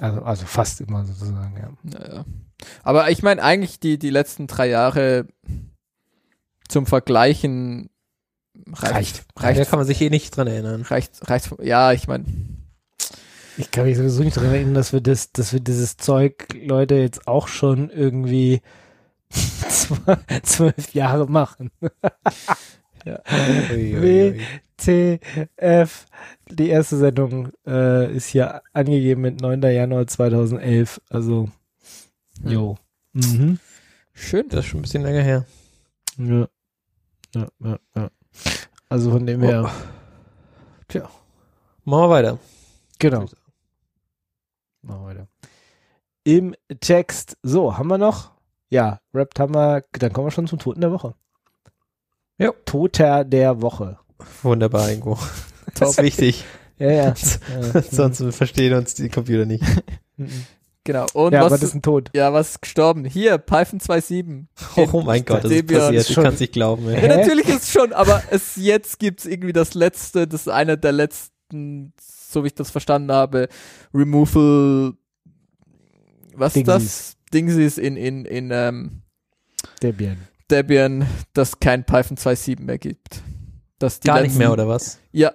[0.00, 1.70] Also, also fast immer sozusagen, ja.
[1.82, 2.24] Naja.
[2.82, 5.26] Aber ich meine eigentlich die, die letzten drei Jahre
[6.68, 7.90] zum Vergleichen
[8.72, 8.92] reicht.
[8.94, 9.24] Reicht.
[9.36, 9.70] Da Reicht.
[9.70, 10.82] kann man sich eh nicht dran erinnern.
[10.82, 12.24] Reicht, reicht, ja, ich meine,
[13.56, 16.94] Ich kann mich sowieso nicht daran erinnern, dass wir das, dass wir dieses Zeug, Leute,
[16.96, 18.60] jetzt auch schon irgendwie
[19.32, 21.70] zw- zwölf Jahre machen.
[24.78, 26.06] WTF.
[26.50, 29.62] Die erste Sendung äh, ist hier angegeben mit 9.
[29.62, 31.00] Januar 2011.
[31.10, 31.48] Also,
[32.44, 32.76] jo.
[33.12, 33.58] Mhm.
[34.14, 34.48] Schön.
[34.48, 35.44] Das ist schon ein bisschen länger her.
[36.18, 36.48] Ja.
[37.34, 38.10] Ja, ja, ja.
[38.88, 39.70] Also von dem her,
[40.88, 41.08] Tja.
[41.84, 42.38] Machen wir weiter.
[42.98, 43.26] genau.
[44.82, 45.28] Machen wir weiter.
[46.24, 47.36] Im Text.
[47.42, 48.32] So, haben wir noch?
[48.70, 49.84] Ja, Rappt haben wir.
[49.92, 51.14] Dann kommen wir schon zum Toten der Woche.
[52.38, 52.54] Jo.
[52.64, 53.98] Toter der Woche.
[54.42, 55.18] Wunderbar, Ingo.
[55.74, 56.44] Das ist wichtig.
[56.78, 57.14] Ja, ja.
[57.82, 59.62] Sonst verstehen uns die Computer nicht.
[60.16, 60.46] Mhm.
[60.82, 61.06] Genau.
[61.12, 62.10] Und ja, was, aber das ist ein Tod.
[62.14, 63.04] ja, was ist gestorben?
[63.04, 64.46] Hier, Python 2.7.
[64.90, 66.08] Oh mein Gott, das ist passiert.
[66.08, 66.90] Ich kann es nicht glauben.
[66.90, 70.78] Ja, natürlich ist es schon, aber es jetzt gibt's irgendwie das letzte, das ist einer
[70.78, 73.48] der letzten, so wie ich das verstanden habe,
[73.92, 74.94] Removal,
[76.34, 77.16] was ist das?
[77.34, 79.02] Dingsies in, in, in ähm,
[79.82, 80.16] Debian.
[80.50, 83.22] Debian, das kein Python 2.7 mehr gibt.
[83.78, 84.98] Das die Gar nicht letzten- mehr, oder was?
[85.12, 85.32] Ja,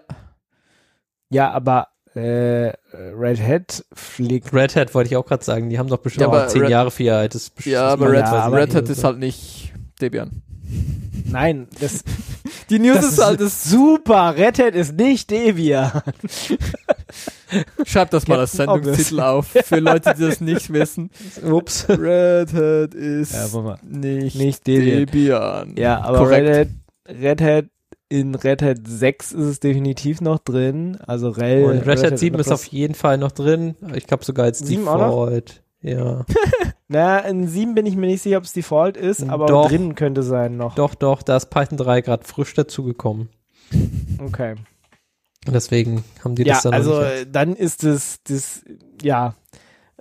[1.30, 4.54] Ja, aber äh, Red Hat fliegt.
[4.54, 5.70] Red Hat wollte ich auch gerade sagen.
[5.70, 8.24] Die haben doch bestimmt Ja, zehn Red- Jahre für ihr altes ja, aber Ja, Red,
[8.34, 8.94] aber Red Hat so.
[8.94, 10.44] ist halt nicht Debian.
[11.26, 12.04] Nein, das,
[12.70, 14.36] Die News das ist halt, das, super.
[14.38, 15.92] Red Hat ist nicht Debian.
[17.86, 18.54] schreib das mal als.
[18.54, 21.10] Sendungstitel auf, für Leute, die das nicht wissen.
[21.44, 21.86] Ups.
[21.90, 24.98] Red Hat ist Ja, nicht, Nicht Debian.
[25.06, 25.76] Debian.
[25.78, 26.48] Ja, aber Korrekt.
[26.48, 27.66] Red Hat, Red Hat
[28.10, 30.98] in Red Hat 6 ist es definitiv noch drin.
[31.08, 33.76] Also Rel, Und Red Hat 7 ist auf jeden Fall noch drin.
[33.96, 34.60] Ich glaube sogar als?
[34.60, 35.64] Default.
[35.82, 36.26] Ja.
[36.88, 39.68] Na, in 7 bin ich mir nicht sicher, ob es Default ist, aber Doch.
[39.68, 40.76] drin könnte sein noch.
[40.76, 43.30] Doch, doch, da ist Python 3 gerade frisch dazugekommen.
[44.20, 44.56] Okay.
[45.48, 48.64] Und deswegen haben die Ja, das dann also äh, dann ist es das,
[49.02, 49.36] ja.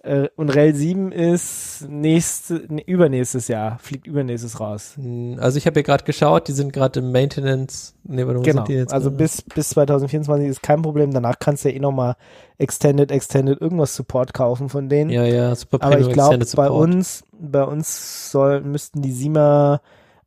[0.04, 4.94] Äh, und Rel 7 ist nächste, nee, übernächstes Jahr, fliegt übernächstes raus.
[4.96, 7.94] Hm, Also ich habe ja gerade geschaut, die sind gerade im Maintenance.
[8.02, 8.62] Nee, warte, Genau.
[8.62, 8.92] sind die jetzt?
[8.92, 9.22] Also gerade?
[9.22, 11.12] bis, bis 2024 ist kein Problem.
[11.12, 12.16] Danach kannst du ja eh nochmal
[12.58, 15.10] Extended, Extended irgendwas Support kaufen von denen.
[15.10, 19.80] Ja, ja, Super Aber ich glaube, bei uns, bei uns soll, müssten die Sima,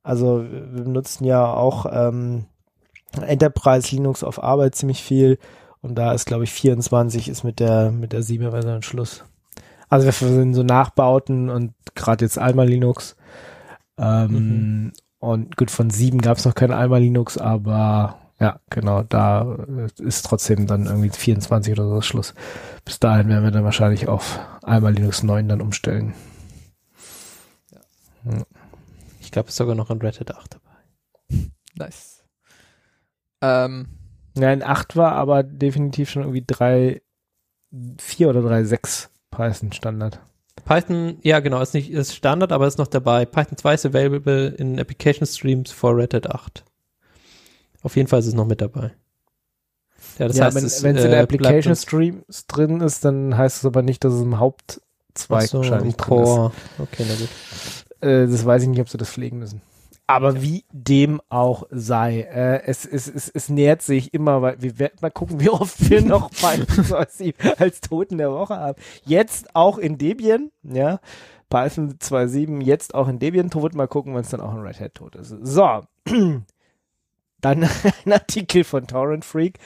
[0.04, 2.46] also wir benutzen ja auch ähm,
[3.24, 5.38] Enterprise Linux auf Arbeit ziemlich viel
[5.82, 9.24] und da ist, glaube ich, 24 ist mit der mit der Sima Version Schluss.
[9.90, 13.16] Also wir sind so Nachbauten und gerade jetzt Alma Linux.
[13.98, 14.92] Ähm, Mhm.
[15.20, 19.58] Und gut, von 7 gab es noch kein Alma Linux, aber ja, genau, da
[19.98, 22.36] ist trotzdem dann irgendwie 24 oder so Schluss.
[22.84, 26.14] Bis dahin werden wir dann wahrscheinlich auf Alma Linux 9 dann umstellen.
[29.20, 31.50] Ich glaube, es ist sogar noch ein Red Hat 8 dabei.
[31.76, 32.15] Nice.
[33.42, 33.88] Ähm,
[34.38, 37.02] Ja, in 8 war aber definitiv schon irgendwie 3,
[37.98, 40.20] 4 oder 3, 6 Python Standard.
[40.66, 43.26] Python, ja genau, ist nicht ist Standard, aber ist noch dabei.
[43.26, 46.64] Python 2 ist available in Application Streams for Red Hat 8.
[47.84, 48.94] Auf jeden Fall ist es noch mit dabei.
[50.18, 53.06] Ja, das ja, heißt, wenn es wenn es in äh, der Application Streams drin ist,
[53.06, 56.26] dann heißt es aber nicht, dass es im Hauptzweig so, wahrscheinlich im drin ist.
[56.26, 56.52] Core.
[56.80, 57.30] Okay, na gut.
[58.02, 59.62] Äh, das weiß ich nicht, ob sie das pflegen müssen.
[60.08, 64.78] Aber wie dem auch sei, äh, es, es, es, es nähert sich immer, weil wir
[64.78, 68.80] werden mal gucken, wie oft wir noch Python 2.7 als Toten der Woche haben.
[69.06, 71.00] Jetzt auch in Debian, ja.
[71.50, 73.76] Python 2.7 jetzt auch in Debian tot.
[73.76, 75.36] Mal gucken, wenn es dann auch in Red Hat tot ist.
[75.42, 75.82] So.
[77.42, 77.70] Dann
[78.06, 79.60] ein Artikel von Torrent Freak.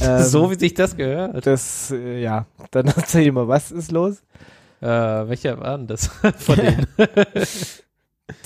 [0.00, 1.46] Ähm, so wie sich das gehört.
[1.46, 4.22] das, äh, ja, dann erzähl mal, was ist los?
[4.80, 6.06] Äh, welcher war denn das
[6.38, 6.86] von denen?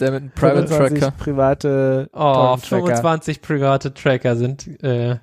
[0.01, 1.17] Der mit einem Private 25 Tracker.
[1.17, 2.87] Private Oh, Torrent-Tracker.
[2.87, 5.19] 25 private Tracker sind äh,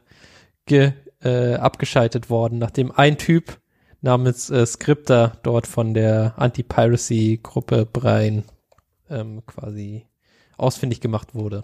[0.66, 0.94] ge,
[1.24, 3.60] äh, abgeschaltet worden, nachdem ein Typ
[4.02, 8.46] namens äh, Skripter dort von der Anti-Piracy-Gruppe Brein
[9.10, 10.06] ähm, quasi
[10.58, 11.64] ausfindig gemacht wurde.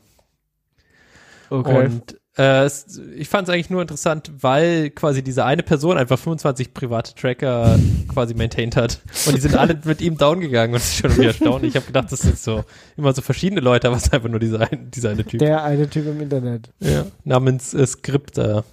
[1.49, 1.85] Okay.
[1.85, 2.67] Und äh,
[3.15, 7.79] ich fand es eigentlich nur interessant, weil quasi diese eine Person einfach 25 private Tracker
[8.07, 8.99] quasi maintained hat.
[9.25, 11.69] Und die sind alle mit ihm down gegangen und das ist schon irgendwie erstaunlich.
[11.69, 12.63] Ich habe gedacht, das sind so
[12.95, 15.39] immer so verschiedene Leute, aber es ist einfach nur dieser, ein, dieser eine Typ.
[15.39, 16.69] Der eine Typ im Internet.
[16.79, 18.63] ja, namens äh, Skripter.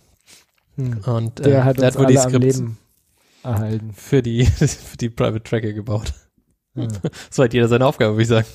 [0.76, 0.98] Hm.
[1.06, 2.62] Und äh, Der hat der uns wohl die Skripts
[3.42, 3.92] erhalten.
[3.94, 6.12] für die, für die Private Tracker gebaut.
[6.74, 6.88] Ja.
[7.30, 8.46] So hat jeder seine Aufgabe, würde ich sagen.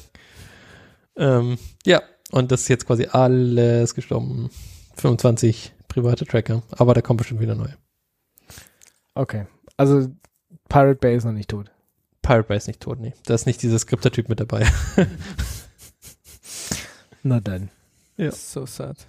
[1.15, 4.49] Ähm, ja, und das ist jetzt quasi alles gestorben.
[4.99, 7.75] 25 private Tracker, aber da kommt bestimmt wieder neue.
[9.15, 9.47] Okay.
[9.77, 10.07] Also
[10.69, 11.71] Pirate Bay ist noch nicht tot.
[12.21, 13.13] Pirate Bay ist nicht tot, nee.
[13.25, 14.67] Da ist nicht dieser Skripter-Typ mit dabei.
[17.23, 17.69] Na dann.
[18.17, 18.31] Ja.
[18.31, 19.07] So sad.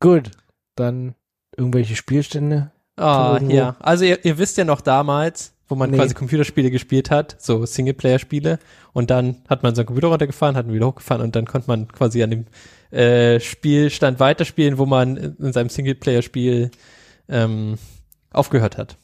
[0.00, 0.30] Gut.
[0.74, 1.14] Dann
[1.56, 2.70] irgendwelche Spielstände.
[2.96, 3.54] Ah, Irgendwo.
[3.54, 3.76] ja.
[3.80, 5.96] Also ihr, ihr wisst ja noch damals, wo man Nee.
[5.96, 8.58] quasi Computerspiele gespielt hat, so Singleplayer-Spiele.
[8.98, 11.86] Und dann hat man seinen Computer runtergefahren, hat ihn wieder hochgefahren und dann konnte man
[11.86, 12.46] quasi an dem
[12.90, 16.72] äh, Spielstand weiterspielen, wo man in seinem Singleplayer-Spiel
[17.28, 17.78] ähm,
[18.32, 18.96] aufgehört hat.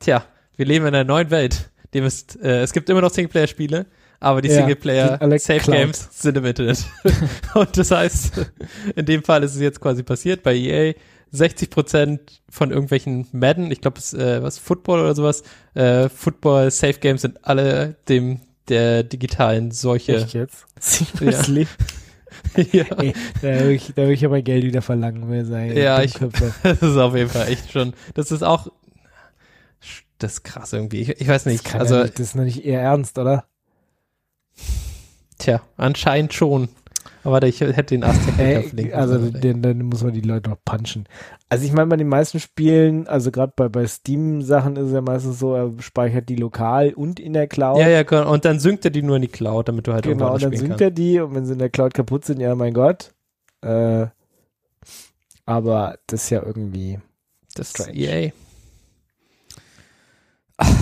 [0.00, 0.22] Tja,
[0.54, 1.70] wir leben in einer neuen Welt.
[1.94, 3.86] Dem ist, äh, es gibt immer noch Singleplayer-Spiele,
[4.20, 5.78] aber die Ja, Singleplayer die alle Safe cloud.
[5.78, 6.84] Games sind im Internet.
[7.54, 8.32] und das heißt,
[8.96, 10.92] in dem Fall ist es jetzt quasi passiert bei EA.
[11.32, 16.70] 60 Prozent von irgendwelchen Madden, ich glaube, es äh, was Football oder sowas, äh, Football
[16.70, 20.16] Safe Games sind alle dem der digitalen Seuche.
[20.16, 20.66] Echt jetzt?
[20.80, 21.66] Seriously?
[22.72, 22.84] ja.
[22.98, 26.00] Ey, da will ich, da will ich ja mein Geld wieder verlangen, wer sei Ja,
[26.02, 26.14] ich-.
[26.62, 27.92] Das ist auf jeden Fall echt schon.
[28.14, 28.68] Das ist auch
[30.18, 31.00] das ist krass irgendwie.
[31.00, 31.64] Ich, ich weiß Das, nicht.
[31.64, 33.44] kann Also ja nicht, das ist noch nicht eher ernst, oder?
[35.38, 36.68] tja, anscheinend schon.
[37.22, 38.94] Aber warte, ich hätte den Aztec Ey, verlinken.
[38.94, 41.06] also den, dann muss man die Leute noch punchen.
[41.50, 45.02] Also ich meine, bei den meisten Spielen, also gerade bei, bei Steam-Sachen ist es ja
[45.02, 47.78] meistens so, er speichert die lokal und in der Cloud.
[47.78, 48.32] ja, ja, genau.
[48.32, 50.52] und dann synkt er die nur in die Cloud, damit du halt genau, und dann
[50.52, 53.12] spielen sinkt er die und wenn sie in der Cloud kaputt sind, ja mein Gott.
[53.60, 54.06] Äh,
[55.44, 57.00] aber das ist ja irgendwie.
[57.54, 57.98] Das ist Strange.
[57.98, 58.32] EA.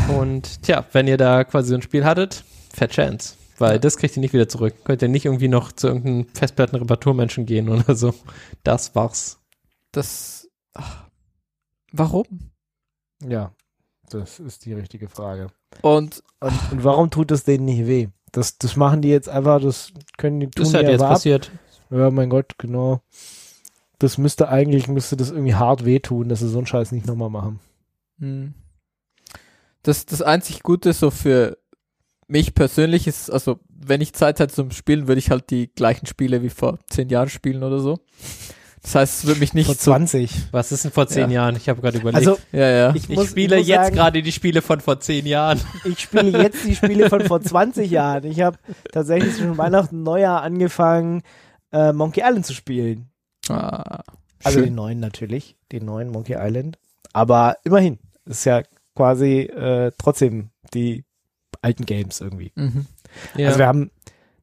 [0.08, 3.34] Und tja, wenn ihr da quasi so ein Spiel hattet, Fair Chance.
[3.58, 4.74] Weil das kriegt ihr nicht wieder zurück.
[4.84, 8.14] Könnt ihr nicht irgendwie noch zu irgendeinem Festplattenreparaturmenschen gehen oder so.
[8.62, 9.40] Das war's.
[9.92, 10.48] Das.
[10.74, 11.06] Ach,
[11.92, 12.26] warum?
[13.26, 13.52] Ja,
[14.10, 15.48] das ist die richtige Frage.
[15.82, 18.08] Und Und, und warum tut das denen nicht weh?
[18.32, 21.10] Das, das machen die jetzt einfach, das können die tun Das ist halt jetzt ab.
[21.10, 21.50] passiert.
[21.90, 23.00] Ja, mein Gott, genau.
[23.98, 27.30] Das müsste eigentlich, müsste das irgendwie hart wehtun, dass sie so einen Scheiß nicht nochmal
[27.30, 27.58] machen.
[28.20, 28.54] Hm.
[29.82, 31.57] Das, das einzig Gute so für
[32.28, 36.06] mich persönlich ist, also wenn ich Zeit hätte zum Spielen, würde ich halt die gleichen
[36.06, 37.98] Spiele wie vor zehn Jahren spielen oder so.
[38.82, 40.30] Das heißt, es würde mich nicht Vor so, 20.
[40.52, 41.42] Was ist denn vor zehn Ja.
[41.42, 41.56] Jahren?
[41.56, 42.16] Ich habe gerade überlegt.
[42.16, 42.94] Also, ja, ja.
[42.94, 45.60] ich, ich muss, spiele ich muss jetzt gerade die Spiele von vor zehn Jahren.
[45.84, 48.24] Ich spiele jetzt die Spiele von vor 20 Jahren.
[48.24, 48.56] Ich habe
[48.92, 51.22] tatsächlich zwischen Weihnachten und Neujahr angefangen,
[51.72, 53.10] äh, Monkey Island zu spielen.
[53.48, 54.02] ah,
[54.44, 54.74] Also den schön.
[54.76, 56.78] neuen natürlich, den neuen Monkey Island.
[57.12, 58.62] Aber immerhin, ist ja
[58.94, 61.04] quasi äh, trotzdem die
[61.62, 62.52] alten Games irgendwie.
[62.54, 62.86] Mhm.
[63.36, 63.48] Ja.
[63.48, 63.90] Also wir haben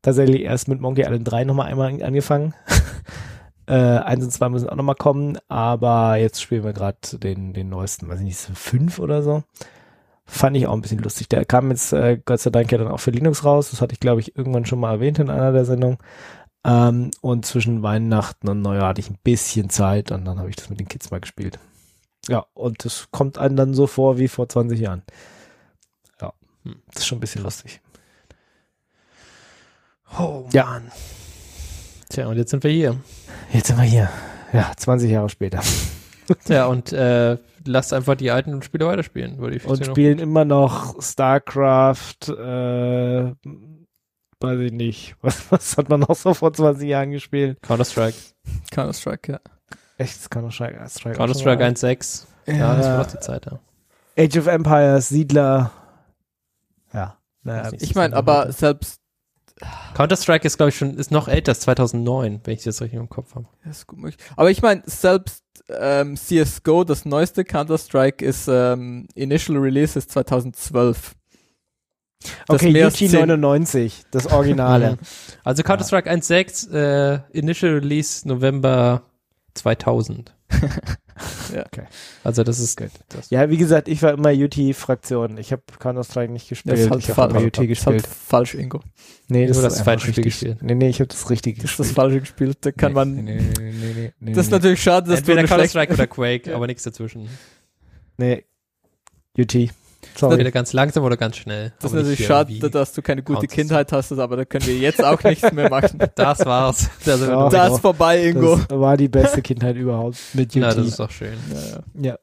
[0.02, 2.54] tatsächlich erst mit Monkey Island 3 nochmal einmal angefangen.
[3.68, 7.70] äh, eins und zwei müssen auch nochmal kommen, aber jetzt spielen wir gerade den, den
[7.70, 9.44] neuesten, weiß ich nicht, fünf oder so.
[10.28, 11.30] Fand ich auch ein bisschen lustig.
[11.30, 13.70] Der kam jetzt äh, Gott sei Dank ja dann auch für Linux raus.
[13.70, 15.98] Das hatte ich, glaube ich, irgendwann schon mal erwähnt in einer der Sendungen.
[16.66, 20.56] Ähm, und zwischen Weihnachten und Neujahr hatte ich ein bisschen Zeit und dann habe ich
[20.56, 21.60] das mit den Kids mal gespielt.
[22.28, 25.04] Ja, und das kommt einem dann so vor wie vor 20 Jahren.
[26.66, 26.76] Hm.
[26.94, 27.80] das ist schon ein bisschen lustig.
[30.20, 30.66] oh, Ja.
[30.66, 30.92] Mann.
[32.10, 32.96] Tja, und jetzt sind wir hier.
[33.52, 34.10] Jetzt sind wir hier.
[34.54, 35.62] Ja, 20 Jahre später.
[36.46, 41.02] Tja, und äh, lasst einfach die alten Spiele weiterspielen, würde ich Und spielen immer noch
[41.02, 43.34] StarCraft, äh,
[44.40, 45.16] weiß ich nicht.
[45.22, 47.58] Was, was hat man noch so vor 20 Jahren gespielt?
[47.64, 48.16] Counter-Strike.
[48.72, 49.40] Counter-Strike, ja.
[49.98, 50.78] Echt, Counter-Strike.
[50.78, 52.26] Counter-Strike schon 1.6.
[52.48, 52.76] Ja, Ja.
[52.76, 53.60] das war doch die Zeit, ja.
[54.18, 55.72] Age of Empires, Siedler.
[57.46, 57.64] Ja.
[57.64, 57.72] Naja.
[57.80, 59.00] Ich meine, aber selbst
[59.94, 63.08] Counter-Strike ist, glaube ich, schon, ist noch älter, ist 2009, wenn ich das richtig im
[63.10, 63.48] Kopf habe.
[63.64, 64.18] Ja, ist gut möglich.
[64.36, 71.16] Aber ich meine, selbst ähm, CSGO, das neueste Counter-Strike, ist ähm, Initial Release ist 2012.
[72.48, 74.98] Das okay, mehr als Yuji zehn- 99, das Originale.
[75.44, 79.04] Also Counter-Strike 1.6, äh, Initial Release November
[79.54, 80.36] 2000.
[81.54, 81.66] Ja.
[81.66, 81.84] Okay.
[82.24, 82.90] Also das ist Gut.
[83.10, 83.30] das.
[83.30, 85.38] Ja, wie gesagt, ich war immer UT-Fraktion.
[85.38, 86.90] Ich habe Counter-Strike nicht gespielt.
[86.90, 88.06] halt, ich habe UT gespielt.
[88.06, 88.82] falsch, Ingo.
[89.28, 90.62] Nee, das ist das falsche Spiel gespielt.
[90.62, 91.96] Nee, nee, ich habe das Richtige Das ist das gespielt.
[91.96, 92.58] falsche gespielt.
[92.62, 93.16] Da kann nee, man.
[93.16, 94.58] Nee, nee, nee, nee, nee, nee, Das ist nee.
[94.58, 97.30] natürlich schade, dass Entweder Counter-Strike oder Quake, aber nichts dazwischen.
[98.18, 98.44] Nee.
[99.38, 99.56] UT.
[100.18, 100.34] Sorry.
[100.34, 101.74] Entweder ganz langsam oder ganz schnell.
[101.80, 103.48] Das ist natürlich schade, dass du keine gute.
[103.48, 106.00] Kindheit hast, aber da können wir jetzt auch nichts mehr machen.
[106.16, 106.90] Das war's.
[107.06, 107.40] Da sind wir Ja.
[107.42, 107.52] durch.
[107.54, 108.58] Da ist vorbei, Ingo.
[108.68, 110.62] Das war die beste Kindheit überhaupt mit UT.
[110.62, 111.34] Na, das ist doch schön.
[111.54, 111.60] Ja,
[112.02, 112.12] ja.
[112.12, 112.20] ja.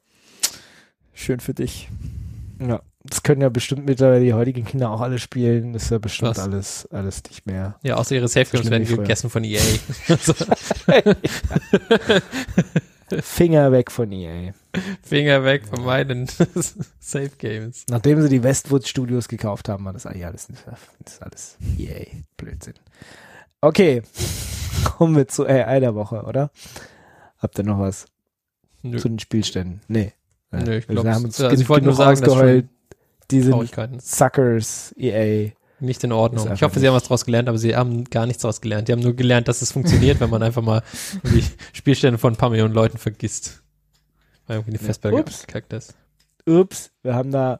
[1.13, 1.89] Schön für dich.
[2.59, 2.81] ja.
[3.05, 5.73] Das können ja bestimmt mittlerweile die heutigen Kinder auch alle spielen.
[5.73, 6.39] Das ist ja bestimmt Was?
[6.39, 7.75] alles, alles nicht mehr.
[7.83, 9.59] Ja, außer ihre Safe Games werden gegessen von EA.
[13.21, 14.53] Finger weg von EA.
[15.03, 16.27] Finger weg von meinen
[16.99, 17.85] Safe Games.
[17.89, 22.05] Nachdem sie die Westwood Studios gekauft haben, war das eigentlich alles, das ist alles EA.
[22.37, 22.73] Blödsinn.
[23.61, 24.01] Okay.
[24.83, 26.51] Kommen wir zur AI der Woche, oder?
[27.37, 28.05] Habt ihr noch was
[28.81, 28.97] Nö.
[28.97, 29.81] zu den Spielständen?
[29.87, 30.13] Nee.
[30.51, 32.63] Nö, ich Wir glaub, haben es- uns also ich wollte nur sagen, dass.
[33.31, 34.01] Die sind.
[34.01, 35.51] Suckers, EA.
[35.83, 36.51] Nicht in Ordnung.
[36.53, 38.87] Ich hoffe, sie haben was draus gelernt, aber sie haben gar nichts draus gelernt.
[38.87, 40.81] Die haben nur gelernt, dass es funktioniert, wenn man einfach mal
[41.23, 43.61] die Spielstände von ein paar Millionen Leuten vergisst.
[44.47, 44.85] Weil irgendwie eine Ja.
[44.85, 45.45] Festplatte Ups.
[45.45, 45.93] gekackt ist.
[46.47, 47.59] Ups, wir haben da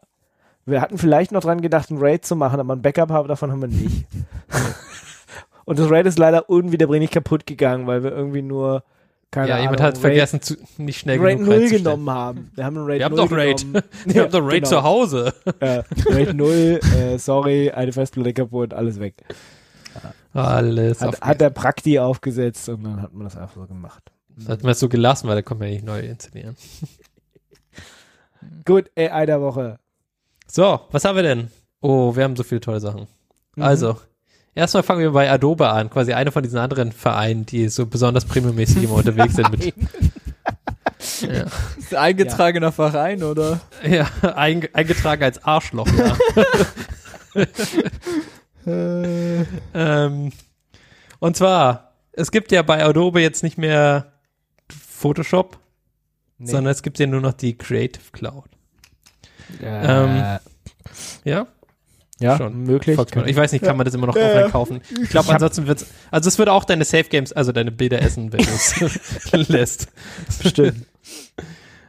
[0.65, 3.51] Wir hatten vielleicht noch dran gedacht, ein Raid zu machen, aber ein Backup haben, davon
[3.51, 4.05] haben wir nicht.
[5.65, 8.84] Und das Raid ist leider unwiederbringlich kaputt gegangen, weil wir irgendwie nur
[9.34, 11.84] keine ja, Ahnung, jemand hat Raid- vergessen, zu, nicht schnell Raid genug 0 reinzustellen.
[11.84, 12.51] genommen haben.
[12.55, 13.59] Wir haben einen Raid Wir haben 0 doch Raid.
[13.61, 13.84] genommen.
[14.05, 14.69] Wir haben doch Raid genau.
[14.69, 15.34] zu Hause.
[15.59, 19.15] Äh, Raid 0, äh, sorry, eine Festplatte kaputt, alles weg.
[20.34, 24.03] Alles Hat, hat der Prakti aufgesetzt und dann hat man das einfach so gemacht.
[24.36, 26.55] Das hat man es so gelassen, weil da kann man ja nicht neu installieren.
[28.65, 29.79] Gut, AI der Woche.
[30.47, 31.49] So, was haben wir denn?
[31.81, 33.07] Oh, wir haben so viele tolle Sachen.
[33.55, 33.63] Mhm.
[33.63, 33.97] Also,
[34.56, 38.26] erstmal fangen wir bei Adobe an, quasi einer von diesen anderen Vereinen, die so besonders
[38.26, 39.74] premiummäßig immer unterwegs sind mit.
[41.22, 41.45] Ja,
[41.78, 43.60] Ist ein eingetragener Verein, oder?
[43.86, 46.16] ja ein, eingetragen als Arschloch, ja.
[49.74, 50.32] ähm,
[51.20, 54.14] und zwar, es gibt ja bei Adobe jetzt nicht mehr
[54.70, 55.60] Photoshop,
[56.39, 56.49] Nee.
[56.51, 58.45] sondern es gibt ja nur noch die Creative Cloud.
[59.62, 60.39] Äh,
[61.24, 61.47] Ja?
[62.24, 62.63] Ja, schon.
[62.63, 62.97] möglich.
[62.97, 63.28] Mir.
[63.28, 64.82] Ich weiß nicht, kann man das immer noch offline kaufen?
[65.01, 68.32] Ich glaube, ansonsten wird's, also es wird auch deine Safe Games, also deine Bilder essen,
[68.34, 69.88] wenn du es lässt.
[70.41, 70.86] Bestimmt.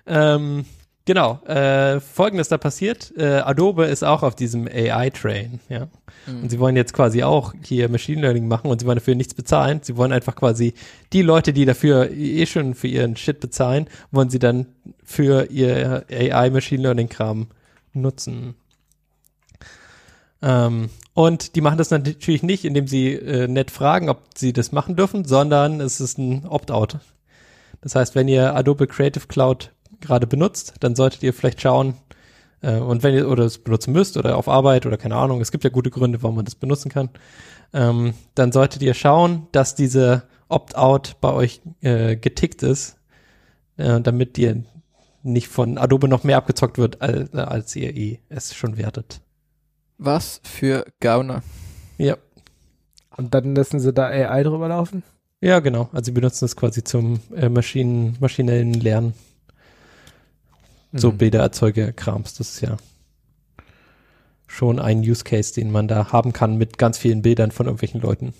[0.06, 0.64] Ähm,
[1.04, 5.88] genau, äh, folgendes da passiert, äh, Adobe ist auch auf diesem AI-Train, ja.
[6.26, 9.34] Und sie wollen jetzt quasi auch hier Machine Learning machen und sie wollen dafür nichts
[9.34, 9.80] bezahlen.
[9.82, 10.72] Sie wollen einfach quasi
[11.12, 14.66] die Leute, die dafür eh schon für ihren Shit bezahlen, wollen sie dann
[15.04, 17.48] für ihr AI Machine Learning Kram
[17.92, 18.54] nutzen.
[20.42, 24.72] Ähm, und die machen das natürlich nicht, indem sie äh, nett fragen, ob sie das
[24.72, 26.98] machen dürfen, sondern es ist ein Opt-out.
[27.80, 31.94] Das heißt, wenn ihr Adobe Creative Cloud gerade benutzt, dann solltet ihr vielleicht schauen,
[32.64, 35.52] äh, und wenn ihr oder es benutzen müsst oder auf Arbeit oder keine Ahnung, es
[35.52, 37.10] gibt ja gute Gründe, warum man das benutzen kann,
[37.72, 42.96] ähm, dann solltet ihr schauen, dass diese Opt-out bei euch äh, getickt ist,
[43.76, 44.64] äh, damit ihr
[45.22, 49.20] nicht von Adobe noch mehr abgezockt wird, als, als ihr eh es schon wertet.
[49.98, 51.42] Was für Gauner.
[51.98, 52.16] Ja.
[53.16, 55.02] Und dann lassen sie da AI drüber laufen?
[55.40, 55.88] Ja, genau.
[55.92, 59.14] Also sie benutzen es quasi zum äh, Maschinen, maschinellen Lernen.
[60.92, 61.18] So Mhm.
[61.18, 62.34] Bildererzeuger-Krams.
[62.34, 62.76] Das ist ja
[64.46, 68.00] schon ein Use Case, den man da haben kann mit ganz vielen Bildern von irgendwelchen
[68.00, 68.34] Leuten.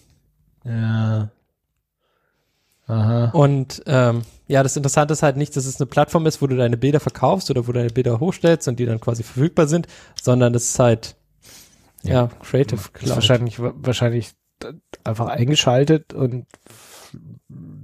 [0.64, 1.30] Ja.
[2.86, 3.30] Aha.
[3.30, 6.56] Und ähm, ja, das Interessante ist halt nicht, dass es eine Plattform ist, wo du
[6.56, 9.86] deine Bilder verkaufst oder wo du deine Bilder hochstellst und die dann quasi verfügbar sind,
[10.20, 11.16] sondern das ist halt
[12.04, 13.14] ja, Creative Cloud.
[13.14, 14.32] wahrscheinlich, wahrscheinlich
[15.04, 16.46] einfach eingeschaltet und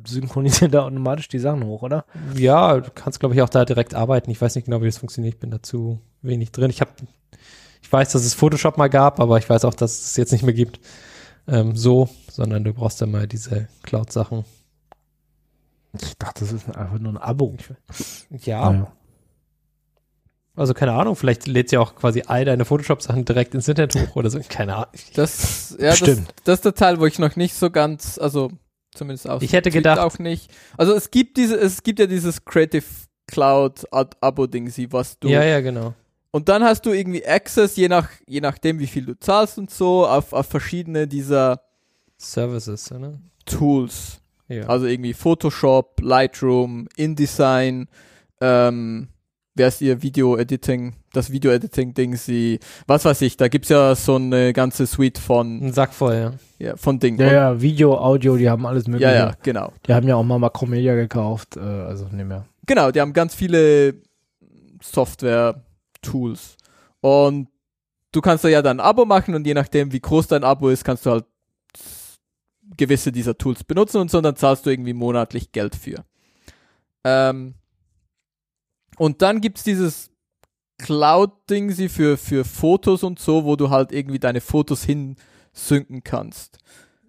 [0.06, 2.04] synchronisiert da automatisch die Sachen hoch, oder?
[2.34, 4.30] Ja, du kannst, glaube ich, auch da direkt arbeiten.
[4.30, 5.34] Ich weiß nicht genau, wie das funktioniert.
[5.34, 6.70] Ich bin dazu wenig drin.
[6.70, 6.90] Ich habe,
[7.82, 10.42] ich weiß, dass es Photoshop mal gab, aber ich weiß auch, dass es jetzt nicht
[10.44, 10.80] mehr gibt.
[11.48, 14.44] Ähm, so, sondern du brauchst dann mal diese Cloud-Sachen.
[16.00, 17.56] Ich dachte, das ist einfach nur ein Abo.
[18.30, 18.92] Ja, Ja.
[20.57, 21.16] Also keine Ahnung.
[21.16, 24.40] Vielleicht lädt sie auch quasi all deine Photoshop-Sachen direkt ins Internet hoch oder so.
[24.48, 24.88] Keine Ahnung.
[25.14, 26.34] Das, ja, das, Stimmt.
[26.44, 28.51] das ist der Teil, wo ich noch nicht so ganz, also
[28.94, 30.51] zumindest aus Ich hätte gedacht- auch nicht.
[30.76, 32.84] Also es gibt diese, es gibt ja dieses Creative
[33.26, 35.28] Cloud Abo-Ding, sie, was du.
[35.28, 35.94] Ja, ja, genau.
[36.32, 39.70] Und dann hast du irgendwie Access, je nach, je nachdem, wie viel du zahlst und
[39.70, 41.61] so, auf, auf verschiedene dieser
[42.18, 43.18] Services, oder?
[43.46, 44.20] Tools.
[44.48, 44.66] Ja.
[44.66, 47.88] Also irgendwie Photoshop, Lightroom, InDesign,
[48.40, 49.09] ähm,
[49.55, 54.53] wer ist ihr Video-Editing, das Video-Editing-Ding, sie, was weiß ich, da gibt's ja so eine
[54.53, 56.66] ganze Suite von, Ein Sack voll, ja.
[56.66, 57.18] ja, von Dingen.
[57.20, 59.12] Ja, ja, Video, Audio, die haben alles mögliche.
[59.12, 59.72] ja, ja, genau.
[59.86, 62.46] Die haben ja auch mal Macromedia gekauft, äh, also nicht mehr.
[62.66, 63.94] Genau, die haben ganz viele
[64.82, 66.57] Software-Tools.
[67.01, 67.48] Und
[68.12, 70.68] du kannst da ja dann ein Abo machen und je nachdem, wie groß dein Abo
[70.68, 71.24] ist, kannst du halt
[72.76, 76.05] gewisse dieser Tools benutzen und so, und dann zahlst du irgendwie monatlich Geld für.
[77.05, 77.55] Ähm,
[79.01, 80.11] und dann gibt's dieses
[80.78, 86.59] Cloud-Ding sie für, für Fotos und so, wo du halt irgendwie deine Fotos hinsynken kannst.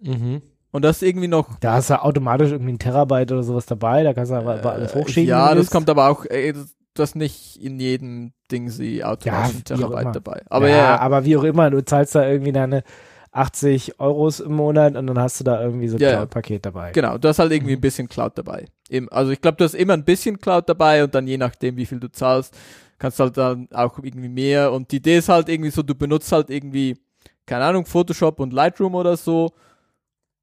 [0.00, 0.42] Mhm.
[0.70, 4.02] Und das ist irgendwie noch Da hast du automatisch irgendwie ein Terabyte oder sowas dabei,
[4.02, 5.28] da kannst du aber aber alles Äh, hochschieben.
[5.28, 9.76] Ja, das kommt aber auch, äh, das- das nicht in jedem Ding sie automatisch Ja,
[9.76, 10.12] ein wie auch Terabyte immer.
[10.12, 10.42] dabei.
[10.50, 12.84] Aber ja, ja, aber wie auch immer, du zahlst da irgendwie deine
[13.32, 16.10] 80 Euros im Monat und dann hast du da irgendwie so ein Ja.
[16.12, 16.92] Cloud-Paket dabei.
[16.92, 17.56] genau, du hast halt Mhm.
[17.56, 18.66] irgendwie ein bisschen Cloud dabei.
[19.10, 21.86] Also ich glaube, du hast immer ein bisschen Cloud dabei und dann je nachdem, wie
[21.86, 22.54] viel du zahlst,
[22.98, 24.70] kannst du halt dann auch irgendwie mehr.
[24.72, 26.98] Und die Idee ist halt irgendwie so, du benutzt halt irgendwie,
[27.46, 29.50] keine Ahnung, Photoshop und Lightroom oder so.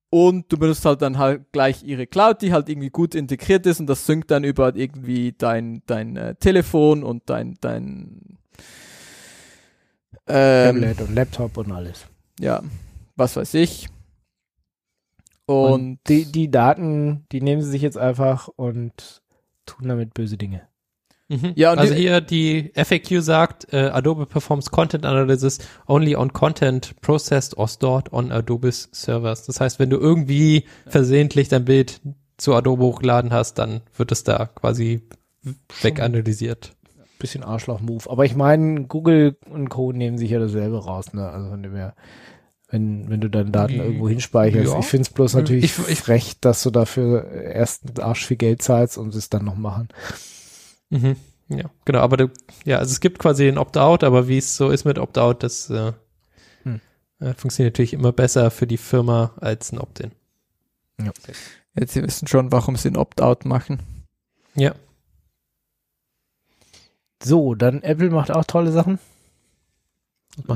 [0.10, 3.80] Und du benutzt halt dann halt gleich ihre Cloud, die halt irgendwie gut integriert ist
[3.80, 8.40] und das synkt dann über irgendwie dein, dein äh, Telefon und dein, dein
[10.28, 12.08] ähm, Tablet und Laptop und alles.
[12.40, 12.64] Ja,
[13.16, 13.88] was weiß ich.
[15.46, 19.22] Und, Und, die, die Daten, die nehmen sie sich jetzt einfach und
[19.66, 20.62] tun damit böse Dinge.
[21.28, 21.54] Mhm.
[21.56, 26.34] Ja, und also die- hier die FAQ sagt, äh, Adobe performs Content Analysis only on
[26.34, 29.46] Content processed or stored on Adobe's servers.
[29.46, 32.02] Das heißt, wenn du irgendwie versehentlich dein Bild
[32.38, 35.02] zu Adobe hochgeladen hast, dann wird es da quasi
[35.82, 36.72] weganalysiert.
[37.20, 38.10] Bisschen Arschloch-Move.
[38.10, 39.92] Aber ich meine, Google und Co.
[39.92, 41.30] nehmen sich ja dasselbe raus, ne?
[41.30, 41.94] Also von dem her,
[42.70, 43.84] wenn, wenn du deine Daten Ja.
[43.84, 44.74] irgendwo hinspeicherst.
[44.80, 48.38] Ich finde es bloß natürlich Ich- ich- frech, dass du dafür erst einen Arsch viel
[48.38, 49.90] Geld zahlst und es dann noch machen.
[50.90, 51.16] Mhm.
[51.50, 52.00] Ja, genau.
[52.00, 52.30] Aber du,
[52.64, 55.70] ja, also es gibt quasi den Opt-out, aber wie es so ist mit Opt-out, das
[55.70, 55.92] äh,
[56.64, 56.80] Hm.
[57.20, 60.12] äh, funktioniert natürlich immer besser für die Firma als ein Opt-in.
[61.76, 63.80] Jetzt, Sie wissen schon, warum sie ein Opt-out machen.
[64.56, 64.74] Ja.
[67.24, 69.00] So, dann Apple macht auch tolle Sachen.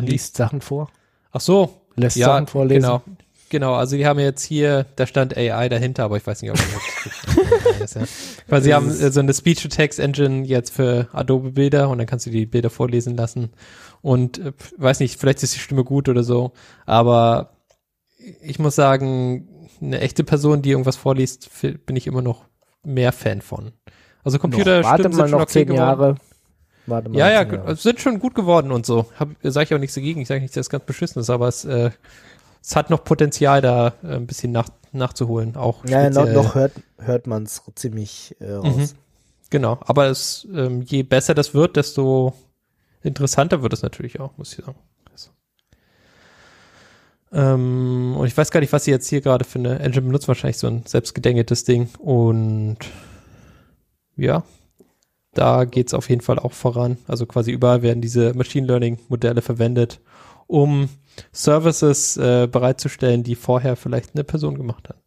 [0.05, 0.11] die?
[0.11, 0.89] Liest Sachen vor.
[1.31, 2.81] Ach so, Lässt ja, Sachen vorlesen.
[2.81, 3.01] genau.
[3.49, 6.57] Genau, also die haben jetzt hier, da stand AI dahinter, aber ich weiß nicht, ob
[6.57, 8.01] das AI ist, ja.
[8.47, 12.71] Weil sie haben so eine Speech-to-Text-Engine jetzt für Adobe-Bilder und dann kannst du die Bilder
[12.71, 13.51] vorlesen lassen.
[14.01, 16.53] Und äh, weiß nicht, vielleicht ist die Stimme gut oder so,
[16.87, 17.51] aber
[18.41, 21.51] ich muss sagen, eine echte Person, die irgendwas vorliest,
[21.85, 22.45] bin ich immer noch
[22.83, 23.71] mehr Fan von.
[24.23, 26.17] Also Noch, warte mal noch okay zehn geworden.
[26.85, 27.47] Warte mal Ja, ja, Jahre.
[27.65, 29.05] ge- sind schon gut geworden und so.
[29.41, 30.21] Sage ich auch nichts dagegen.
[30.21, 31.91] Ich sage nicht, dass es ganz beschissen ist, aber es, äh,
[32.61, 35.55] es hat noch Potenzial, da äh, ein bisschen nach, nachzuholen.
[35.55, 38.75] Auch Ja, noch, noch hört, hört man es ziemlich äh, raus.
[38.75, 38.89] Mhm.
[39.49, 42.33] Genau, aber es, ähm, je besser das wird, desto
[43.03, 44.79] interessanter wird es natürlich auch, muss ich sagen.
[45.11, 45.29] Also.
[47.31, 50.57] Ähm, und ich weiß gar nicht, was sie jetzt hier gerade eine Engine benutzt, wahrscheinlich
[50.57, 51.89] so ein selbstgedengeltes Ding.
[51.99, 52.77] Und
[54.15, 54.43] ja,
[55.33, 56.97] da geht's auf jeden Fall auch voran.
[57.07, 59.99] Also quasi überall werden diese Machine Learning Modelle verwendet,
[60.47, 60.89] um
[61.31, 64.97] Services äh, bereitzustellen, die vorher vielleicht eine Person gemacht hat.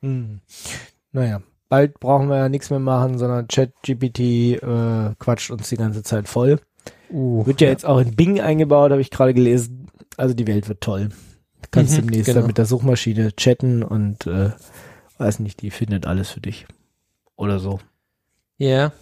[0.00, 0.40] Hm.
[1.12, 6.02] Naja, bald brauchen wir ja nichts mehr machen, sondern ChatGPT äh, quatscht uns die ganze
[6.02, 6.60] Zeit voll.
[7.10, 9.88] Uh, Wird ja, jetzt auch in Bing eingebaut, habe ich gerade gelesen.
[10.16, 11.10] Also die Welt wird toll.
[11.62, 12.40] Du kannst Mhm, demnächst genau.
[12.40, 14.50] dann mit der Suchmaschine chatten und äh,
[15.18, 16.66] weiß nicht, die findet alles für dich.
[17.36, 17.80] Oder so.
[18.58, 18.92] Ja.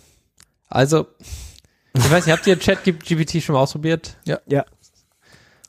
[0.73, 1.07] Also,
[1.95, 4.17] ich weiß nicht, habt ihr ChatGPT schon mal ausprobiert?
[4.25, 4.39] Ja,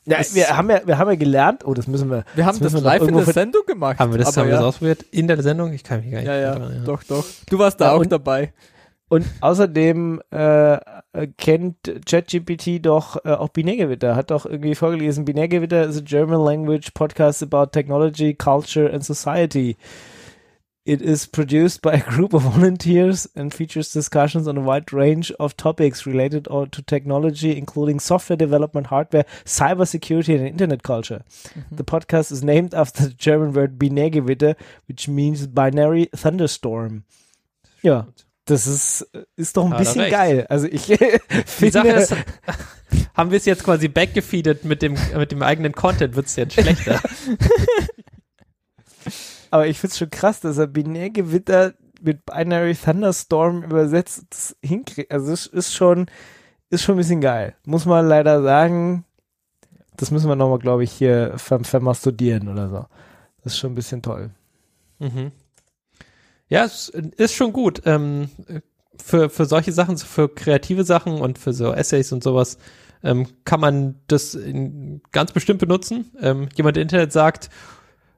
[0.06, 2.24] Das- wir haben ja, wir haben ja gelernt, oh, das müssen wir.
[2.34, 3.98] Wir haben das, müssen wir live in der Sendung gemacht.
[3.98, 4.58] Haben wir das, haben wir ja.
[4.60, 5.02] das ausprobiert?
[5.10, 5.72] In der Sendung?
[5.72, 7.24] Ich kann mich gar nicht Ja, ja, mehr dran doch, doch.
[7.48, 8.52] Du warst da Ja, auch und- dabei.
[9.10, 10.78] Und außerdem äh, äh,
[11.36, 11.76] kennt
[12.06, 17.42] ChatGPT doch äh, auch Binärgewitter, hat doch irgendwie vorgelesen, Binärgewitter is a German language podcast
[17.42, 19.76] about technology, culture and society.
[20.86, 25.32] It is produced by a group of volunteers and features discussions on a wide range
[25.40, 31.24] of topics related to technology, including software development, hardware, cybersecurity, and internet culture.
[31.72, 34.56] The podcast is named after the German word Binärgewitter,
[34.86, 37.04] which means binary thunderstorm.
[37.82, 38.06] Ja,
[38.44, 39.06] das ist,
[39.36, 40.46] ist doch ein er bisschen geil.
[40.50, 40.96] Also ich Die
[41.46, 42.14] finde, Sache ist,
[43.14, 46.52] haben wir es jetzt quasi backgefeedet mit dem, mit dem eigenen Content, wird es jetzt
[46.52, 47.00] schlechter.
[49.54, 55.12] aber ich finde es schon krass, dass er Binärgewitter mit Binary Thunderstorm übersetzt hinkriegt.
[55.12, 56.06] Also es ist schon,
[56.70, 57.54] ist schon ein bisschen geil.
[57.64, 59.04] Muss man leider sagen,
[59.96, 62.86] das müssen wir nochmal, glaube ich, hier ver vermastudieren oder so.
[63.44, 64.30] Das ist schon ein bisschen toll.
[64.98, 65.30] mhm.
[66.48, 67.80] Ja, es ist schon gut.
[67.84, 68.30] Ähm,
[69.00, 72.58] für, für solche Sachen, für kreative Sachen und für so Essays und sowas,
[73.04, 76.10] ähm, kann man das in, ganz bestimmt benutzen.
[76.20, 77.50] Ähm, jemand im Internet sagt,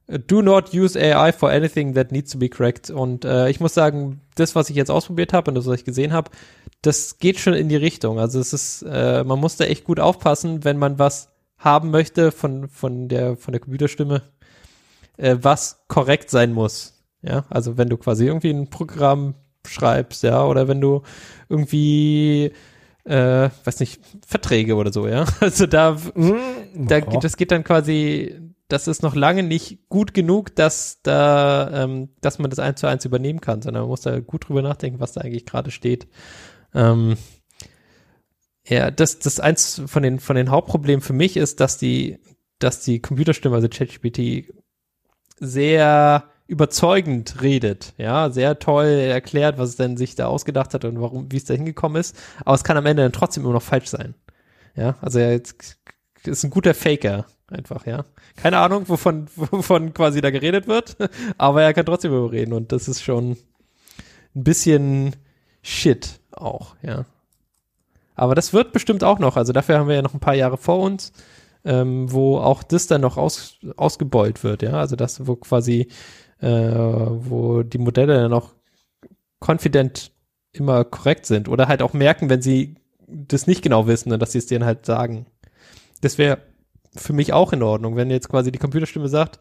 [0.08, 2.90] do not use AI for anything that needs to be correct.
[2.90, 5.84] Und äh, ich muss sagen, das, was ich jetzt ausprobiert habe und das, was ich
[5.84, 6.30] gesehen habe,
[6.82, 8.18] das geht schon in die Richtung.
[8.20, 12.30] Also es ist, äh, man muss da echt gut aufpassen, wenn man was haben möchte
[12.32, 14.22] von, von der, von der Computerstimme,
[15.16, 16.92] äh, was korrekt sein muss.
[17.22, 19.34] Ja, also wenn du quasi irgendwie ein Programm
[19.66, 21.02] schreibst, ja, oder wenn du
[21.48, 22.52] irgendwie,
[23.04, 25.24] äh, weiß nicht, Verträge oder so, ja.
[25.40, 25.96] Also da,
[26.74, 27.00] da Ja.
[27.20, 28.38] das geht dann quasi,
[28.68, 32.86] das ist noch lange nicht gut genug, dass da, ähm, dass man das eins zu
[32.86, 36.08] eins übernehmen kann, sondern man muss da gut drüber nachdenken, was da eigentlich gerade steht.
[36.74, 37.16] Ähm,
[38.66, 42.18] ja, das, das eins von den, von den Hauptproblemen für mich ist, dass die,
[42.58, 44.52] dass die Computerstimme, also ChatGPT,
[45.38, 51.00] sehr überzeugend redet, ja, sehr toll erklärt, was es denn sich da ausgedacht hat und
[51.00, 52.16] warum, wie es da hingekommen ist.
[52.44, 54.14] Aber es kann am Ende dann trotzdem immer noch falsch sein.
[54.74, 58.04] Ja, also er ist ein guter Faker einfach, ja.
[58.36, 60.96] Keine Ahnung, wovon, wovon quasi da geredet wird,
[61.38, 63.32] aber er kann trotzdem überreden und das ist schon
[64.34, 65.16] ein bisschen
[65.62, 67.04] Shit auch, ja.
[68.14, 70.56] Aber das wird bestimmt auch noch, also dafür haben wir ja noch ein paar Jahre
[70.56, 71.12] vor uns,
[71.64, 74.72] ähm, wo auch das dann noch aus, ausgebeult wird, ja.
[74.72, 75.88] Also das, wo quasi,
[76.40, 78.54] äh, wo die Modelle dann auch
[79.40, 80.12] confident
[80.52, 82.76] immer korrekt sind oder halt auch merken, wenn sie
[83.06, 85.26] das nicht genau wissen und dass sie es denen halt sagen.
[86.00, 86.38] Das wäre
[86.96, 89.38] für mich auch in Ordnung, wenn jetzt quasi die Computerstimme sagt,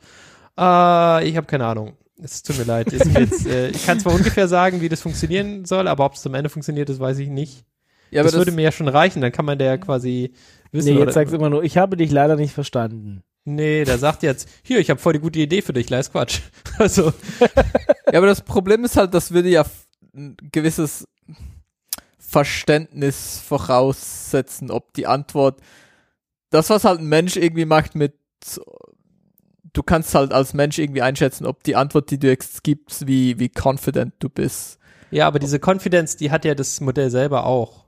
[0.56, 1.94] ah, ich habe keine Ahnung.
[2.22, 2.92] Es tut mir leid.
[2.92, 6.34] Jetzt, äh, ich kann zwar ungefähr sagen, wie das funktionieren soll, aber ob es am
[6.34, 7.66] Ende funktioniert, das weiß ich nicht.
[8.12, 10.34] Ja, das, würde mir ja schon reichen, dann kann man der quasi
[10.72, 10.94] wissen.
[10.94, 13.24] Nee, jetzt sagst du immer nur, ich habe dich leider nicht verstanden.
[13.44, 16.40] Nee, der sagt jetzt, hier, ich habe voll die gute Idee für dich, leist Quatsch.
[16.78, 17.14] Also,
[18.12, 19.66] Ja, aber das Problem ist halt, das würde ja
[20.16, 21.08] ein gewisses
[22.18, 25.60] Verständnis voraussetzen, ob die Antwort,
[26.50, 28.14] das was halt ein Mensch irgendwie macht mit,
[29.74, 33.40] du kannst halt als Mensch irgendwie einschätzen, ob die Antwort, die du jetzt gibst, wie,
[33.40, 34.80] wie confident du bist.
[35.12, 37.86] ja, aber diese Confidence, die hat ja das Modell selber auch.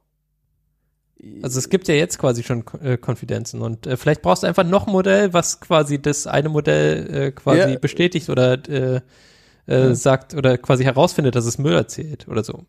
[1.41, 4.64] Also es gibt ja jetzt quasi schon äh, Konfidenzen und äh, vielleicht brauchst du einfach
[4.64, 7.80] noch ein Modell, was quasi das eine Modell äh, quasi Ja.
[7.80, 9.01] bestätigt oder äh,
[9.66, 12.66] äh, sagt oder quasi herausfindet, dass es Müll erzählt oder so.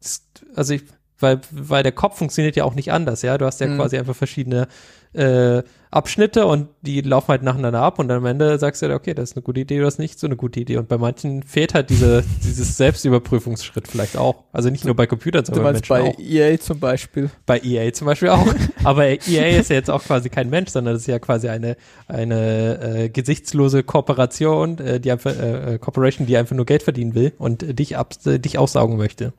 [0.00, 0.22] Das,
[0.54, 0.84] also ich,
[1.18, 3.36] weil, weil der Kopf funktioniert ja auch nicht anders, ja.
[3.36, 3.76] Du hast ja Mhm.
[3.76, 4.66] quasi einfach verschiedene
[5.12, 8.94] äh, Abschnitte und die laufen halt nacheinander ab und dann am Ende sagst du ja,
[8.94, 10.76] okay, das ist eine gute Idee oder das ist nicht so eine gute Idee.
[10.76, 14.44] Und bei manchen fehlt halt diese, dieses Selbstüberprüfungsschritt vielleicht auch.
[14.52, 16.52] Also nicht nur bei Computern, Du sondern bei meinst Menschen bei auch.
[16.52, 17.30] EA zum Beispiel.
[17.44, 18.46] Bei EA zum Beispiel auch.
[18.84, 21.76] Aber EA ist ja jetzt auch quasi kein Mensch, sondern das ist ja quasi eine,
[22.06, 27.16] eine äh, gesichtslose Kooperation, äh, die einfach, äh, äh, Corporation, die einfach nur Geld verdienen
[27.16, 29.32] will und äh, dich, ab, äh, dich aussaugen möchte.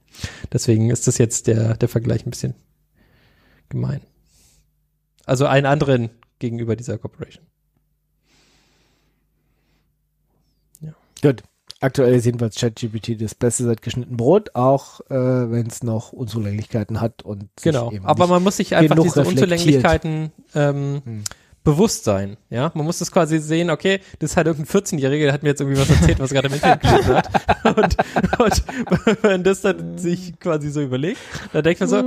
[0.51, 2.55] Deswegen ist das jetzt der, der Vergleich ein bisschen
[3.69, 4.01] gemein.
[5.25, 6.09] Also einen anderen
[6.39, 7.45] gegenüber dieser Corporation.
[11.21, 11.43] Gut.
[11.83, 17.01] Aktuell ist jedenfalls ChatGPT das Beste seit geschnitten Brot, auch äh, wenn es noch Unzulänglichkeiten
[17.01, 17.91] hat und Genau.
[18.03, 19.23] Aber man muss sich einfach diese.
[19.25, 21.23] Unzulänglichkeiten ähm, Hm.
[21.63, 22.37] bewusst sein.
[22.51, 25.49] Ja, man muss das quasi sehen, okay, das ist halt irgendein 14-Jähriger, der hat mir
[25.49, 27.29] jetzt irgendwie was erzählt, was er gerade im Internet geschrieben hat.
[27.77, 27.97] Und,
[28.39, 31.19] und wenn das dann sich quasi so überlegt,
[31.53, 31.97] dann denkt man so,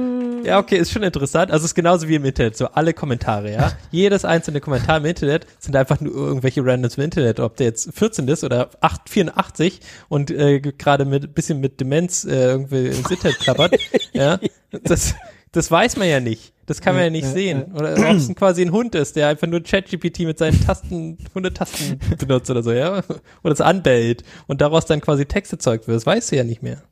[0.44, 1.50] ja, okay, ist schon interessant.
[1.50, 3.72] Also es ist genauso wie im Internet, so alle Kommentare, ja.
[3.90, 7.92] Jedes einzelne Kommentar im Internet sind einfach nur irgendwelche Randoms im Internet, ob der jetzt
[7.94, 13.10] 14 ist oder 8, 84 und äh, gerade mit bisschen mit Demenz äh, irgendwie ins
[13.10, 13.74] Internet klappert,
[14.12, 14.38] ja.
[14.82, 15.14] Das,
[15.52, 16.52] das weiß man ja nicht.
[16.66, 17.72] Das kann man ja nicht sehen.
[17.74, 21.98] Oder ob es quasi ein Hund ist, der einfach nur ChatGPT mit seinen Tasten, Hundetasten
[22.18, 23.02] benutzt oder so, ja.
[23.42, 25.96] Oder es anbellt und daraus dann quasi Text erzeugt wird.
[25.96, 26.82] Das weißt du ja nicht mehr.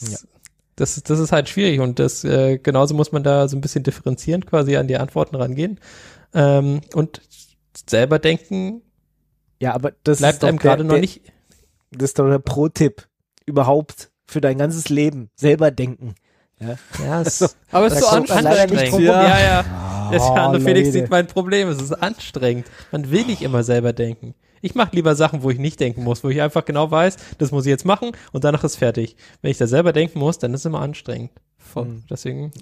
[0.00, 0.18] Ja.
[0.80, 3.60] Das, ist- das ist halt schwierig und das äh, genauso muss man da so ein
[3.60, 5.78] bisschen differenzierend quasi an die Antworten rangehen.
[6.34, 7.20] Ähm, und
[7.88, 8.82] selber denken
[9.60, 11.22] Ja, aber das bleibt einem gerade noch nicht.
[11.90, 13.06] Das ist doch der Pro-Tipp
[13.46, 15.30] überhaupt für dein ganzes Leben.
[15.34, 16.14] Selber denken.
[16.60, 19.00] Ja, es, Aber es ist so anstrengend.
[19.00, 19.28] Ja.
[19.28, 20.10] ja, ja.
[20.12, 21.68] Oh, Felix sieht mein Problem.
[21.68, 22.66] Es ist anstrengend.
[22.92, 24.34] Man will nicht immer selber denken.
[24.62, 27.50] Ich mache lieber Sachen, wo ich nicht denken muss, wo ich einfach genau weiß, das
[27.50, 29.16] muss ich jetzt machen und danach ist fertig.
[29.42, 31.30] Wenn ich da selber denken muss, dann ist es immer anstrengend.
[31.58, 31.86] Voll.
[31.86, 32.04] Mhm.
[32.10, 32.52] Deswegen,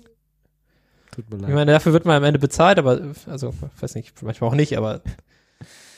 [1.10, 1.54] Tut mir ich leid.
[1.54, 5.02] meine, dafür wird man am Ende bezahlt, aber also, weiß nicht, manchmal auch nicht, aber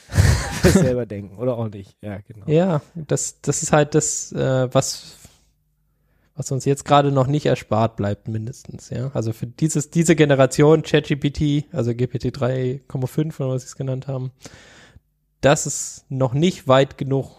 [0.63, 1.97] selber denken oder auch nicht.
[2.01, 2.47] Ja, genau.
[2.47, 5.17] ja, das, das ist halt das, äh, was,
[6.35, 9.11] was uns jetzt gerade noch nicht erspart bleibt, mindestens, ja.
[9.13, 14.31] Also für dieses, diese Generation ChatGPT, also GPT 3,5 oder was sie es genannt haben,
[15.41, 17.37] das ist noch nicht weit genug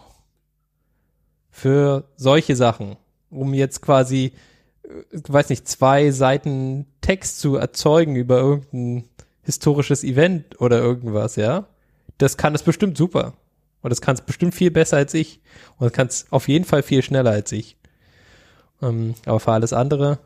[1.50, 2.96] für solche Sachen,
[3.30, 4.32] um jetzt quasi,
[4.82, 9.08] äh, weiß nicht, zwei Seiten Text zu erzeugen über irgendein
[9.42, 11.66] historisches Event oder irgendwas, ja.
[12.18, 13.34] Das kann es bestimmt super.
[13.82, 15.40] Und das kann es bestimmt viel besser als ich.
[15.76, 17.76] Und das kann es auf jeden Fall viel schneller als ich.
[18.80, 20.18] Ähm, aber für alles andere,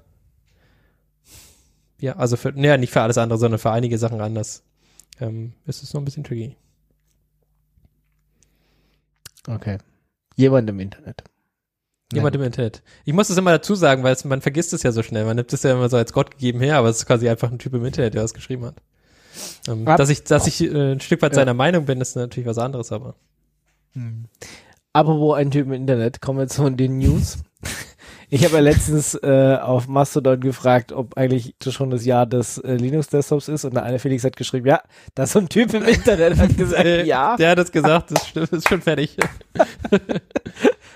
[1.98, 4.62] ja, also für, naja, nicht für alles andere, sondern für einige Sachen anders,
[5.20, 6.56] ähm, ist es noch ein bisschen tricky.
[9.48, 9.78] Okay.
[10.36, 11.24] Jemand im Internet.
[12.12, 12.82] Jemand im Internet.
[13.04, 15.24] Ich muss das immer dazu sagen, weil es, man vergisst es ja so schnell.
[15.24, 17.50] Man nimmt es ja immer so als Gott gegeben her, aber es ist quasi einfach
[17.50, 18.76] ein Typ im Internet, der das geschrieben hat.
[19.66, 21.36] Ähm, Ab- dass ich, dass ich äh, ein Stück weit Ja.
[21.36, 23.16] seiner Meinung bin, ist natürlich was anderes, aber.
[24.92, 27.38] Apropos ein Typ im Internet, kommen wir zu den News.
[28.28, 32.74] Ich habe ja letztens äh, auf Mastodon gefragt, ob eigentlich schon das Jahr des äh,
[32.74, 34.82] Linux-Desktops ist und der eine Felix hat geschrieben, ja,
[35.14, 37.36] da ist so ein Typ im Internet, hat gesagt, Äh, ja.
[37.36, 39.16] Der hat das gesagt, das stimmt, ist schon fertig.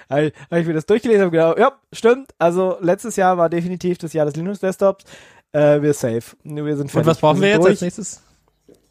[0.09, 2.33] Habe hab ich mir das durchgelesen und gedacht, ja, stimmt.
[2.39, 5.05] Also letztes Jahr war definitiv das Jahr des Linux-Desktops.
[5.53, 6.37] Äh, wir safe.
[6.43, 6.97] Wir sind fertig.
[6.97, 7.71] Und was brauchen wir, sind jetzt durch.
[7.71, 8.23] als nächstes?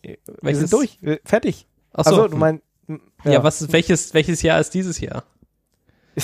[0.01, 0.97] Wir Welches- sind durch.
[1.01, 1.67] Wir- Fertig.
[1.91, 2.63] Achso, Achso, du meinst,
[3.25, 3.43] ja.
[3.43, 5.23] was, welches, welches Jahr ist dieses Jahr?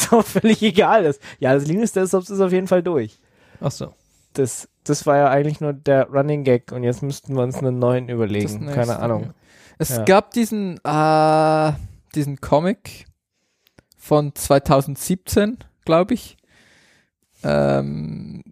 [0.01, 1.03] Ist auch völlig egal.
[1.03, 3.19] Das, ja, das Linux-Desktops ist auf jeden Fall durch.
[3.61, 3.93] Achso.
[4.33, 7.79] Das, das war ja eigentlich nur der Running Gag und jetzt müssten wir uns einen
[7.79, 8.65] neuen überlegen.
[8.65, 9.23] nächste, Keine Ahnung.
[9.23, 9.33] ja.
[9.77, 10.03] Es Ja.
[10.05, 11.71] gab diesen, äh,
[12.15, 13.05] diesen Comic
[13.97, 16.37] von 2017, glaube ich.
[17.43, 18.43] Ähm,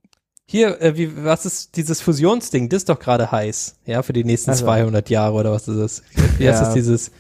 [0.45, 2.69] Hier, äh, wie, was ist dieses Fusionsding?
[2.69, 4.65] Das ist doch gerade heiß, ja, für die nächsten Also.
[4.65, 6.03] 200 Jahre oder was ist das?
[6.37, 6.65] Wie heißt Ja.
[6.65, 7.11] das, dieses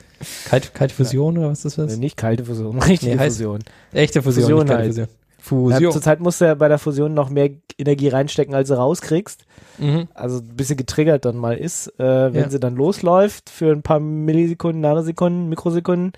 [0.49, 1.97] kalte, kalte Fusion oder was ist das?
[1.97, 3.59] Nicht kalte Fusion, richtige Nee, heißt- Fusion.
[3.91, 5.09] Echte Fusion, Fusion nicht kalte halt.
[5.39, 5.71] Fusion.
[5.71, 5.91] Ja, Fusion.
[5.91, 9.45] zurzeit musst du ja bei der Fusion noch mehr Energie reinstecken, als du rauskriegst.
[9.77, 10.07] Mhm.
[10.13, 11.87] Also ein bisschen getriggert dann mal ist.
[11.99, 12.49] Äh, wenn Ja.
[12.49, 16.13] sie dann losläuft für ein paar Millisekunden, Nanosekunden, Mikrosekunden,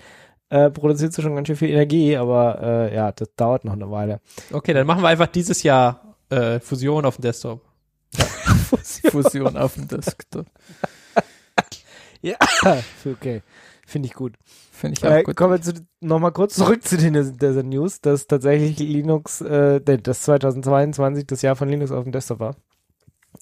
[0.48, 3.90] äh, produziert sie schon ganz schön viel Energie, aber äh, ja, das dauert noch eine
[3.90, 4.20] Weile.
[4.52, 7.62] Okay, dann machen wir einfach dieses Jahr äh, Fusion auf dem Desktop.
[9.10, 10.46] Fusion auf dem Desktop.
[12.22, 12.36] Ja,
[13.04, 13.42] okay.
[13.88, 14.34] Finde ich gut.
[14.72, 15.36] Finde ich auch Äh, gut.
[15.36, 19.80] kommen wir zu, noch mal kurz zurück zu den der News, dass tatsächlich Linux, äh,
[19.80, 22.56] das 2022 das Jahr von Linux auf dem Desktop war.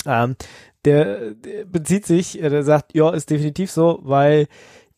[0.06, 0.36] Ähm,
[0.84, 4.48] der, der bezieht sich, äh, der sagt, ja, ist definitiv so, weil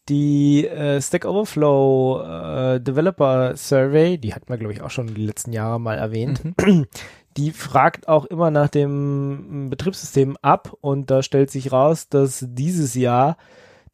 [0.09, 5.26] die äh, Stack Overflow äh, Developer Survey, die hatten wir glaube ich auch schon die
[5.26, 6.86] letzten Jahre mal erwähnt, Mhm.
[7.36, 12.94] die fragt auch immer nach dem Betriebssystem ab und da stellt sich raus, dass dieses
[12.94, 13.36] Jahr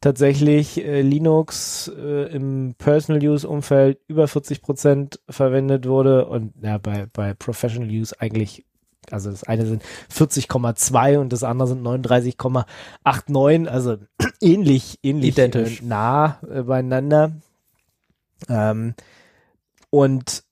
[0.03, 6.77] tatsächlich äh, Linux äh, im Personal Use Umfeld über 40 Prozent verwendet wurde und ja,
[6.77, 8.65] bei, bei Professional Use eigentlich,
[9.11, 9.81] also das eine sind
[10.13, 13.95] 40,2 und das andere sind 39,89, also
[14.41, 15.81] ähnlich, ähnlich Identisch.
[15.81, 17.31] Äh, nah äh, beieinander.
[18.49, 18.95] Ähm,
[19.89, 20.43] und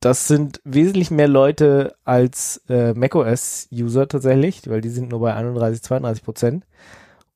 [0.00, 5.82] das sind wesentlich mehr Leute als äh, macOS-User tatsächlich, weil die sind nur bei 31,
[5.82, 6.66] 32 Prozent.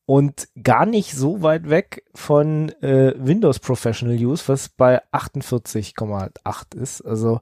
[0.06, 7.00] Und gar nicht so weit weg von äh, Windows Professional Use, was bei 48,8 ist.
[7.02, 7.40] Also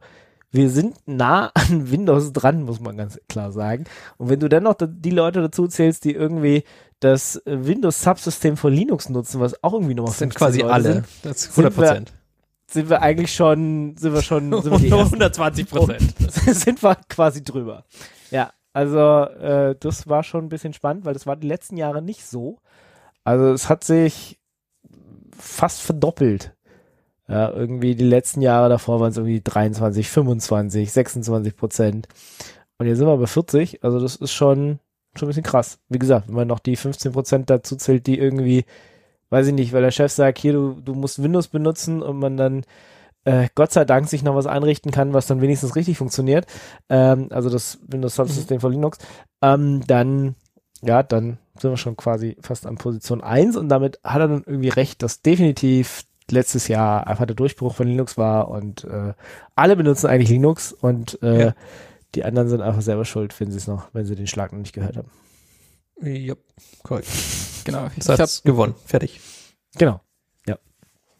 [0.50, 3.84] wir sind nah an Windows dran, muss man ganz klar sagen.
[4.18, 6.62] Und wenn du dann noch die Leute dazu zählst, die irgendwie
[7.00, 10.92] das äh, Windows-Subsystem von Linux nutzen, was auch irgendwie nochmal sind 15 quasi Leute alle.
[10.92, 12.12] sind, Das ist Sind 100 Prozent.
[12.70, 15.14] sind wir eigentlich schon, sind wir schon, sind wir die ersten.
[15.14, 16.14] 120 Prozent.
[16.30, 17.84] sind wir quasi drüber.
[18.30, 22.02] Ja, also äh, das war schon ein bisschen spannend, weil das war die letzten Jahre
[22.02, 22.58] nicht so.
[23.24, 24.38] Also es hat sich
[25.36, 26.54] fast verdoppelt.
[27.28, 32.08] Ja, irgendwie die letzten Jahre davor waren es irgendwie 23, 25, 26 Prozent.
[32.78, 33.84] Und jetzt sind wir bei 40.
[33.84, 34.80] Also das ist schon,
[35.14, 35.78] schon ein bisschen krass.
[35.88, 38.64] Wie gesagt, wenn man noch die 15 Prozent dazu zählt, die irgendwie,
[39.30, 42.36] weiß ich nicht, weil der Chef sagt, hier, du, du musst Windows benutzen und man
[42.36, 42.64] dann
[43.24, 46.46] äh, Gott sei Dank sich noch was einrichten kann, was dann wenigstens richtig funktioniert,
[46.88, 48.98] ähm, also das Windows Subsystem von Linux,
[49.42, 50.34] ähm, dann,
[50.82, 54.42] ja, dann sind wir schon quasi fast an Position 1 und damit hat er dann
[54.46, 59.12] irgendwie recht, dass definitiv letztes Jahr einfach der Durchbruch von Linux war und äh,
[59.54, 61.54] alle benutzen eigentlich Linux und äh, Ja.
[62.14, 64.58] die anderen sind einfach selber schuld, wenn sie es noch, wenn sie den Schlag noch
[64.60, 65.10] nicht gehört haben.
[66.00, 66.34] Ja,
[66.82, 67.08] korrekt.
[67.64, 67.86] Genau.
[67.96, 68.74] Ich Das hab, hat's gewonnen.
[68.86, 69.20] Fertig.
[69.78, 70.00] Genau.
[70.48, 70.58] Ja.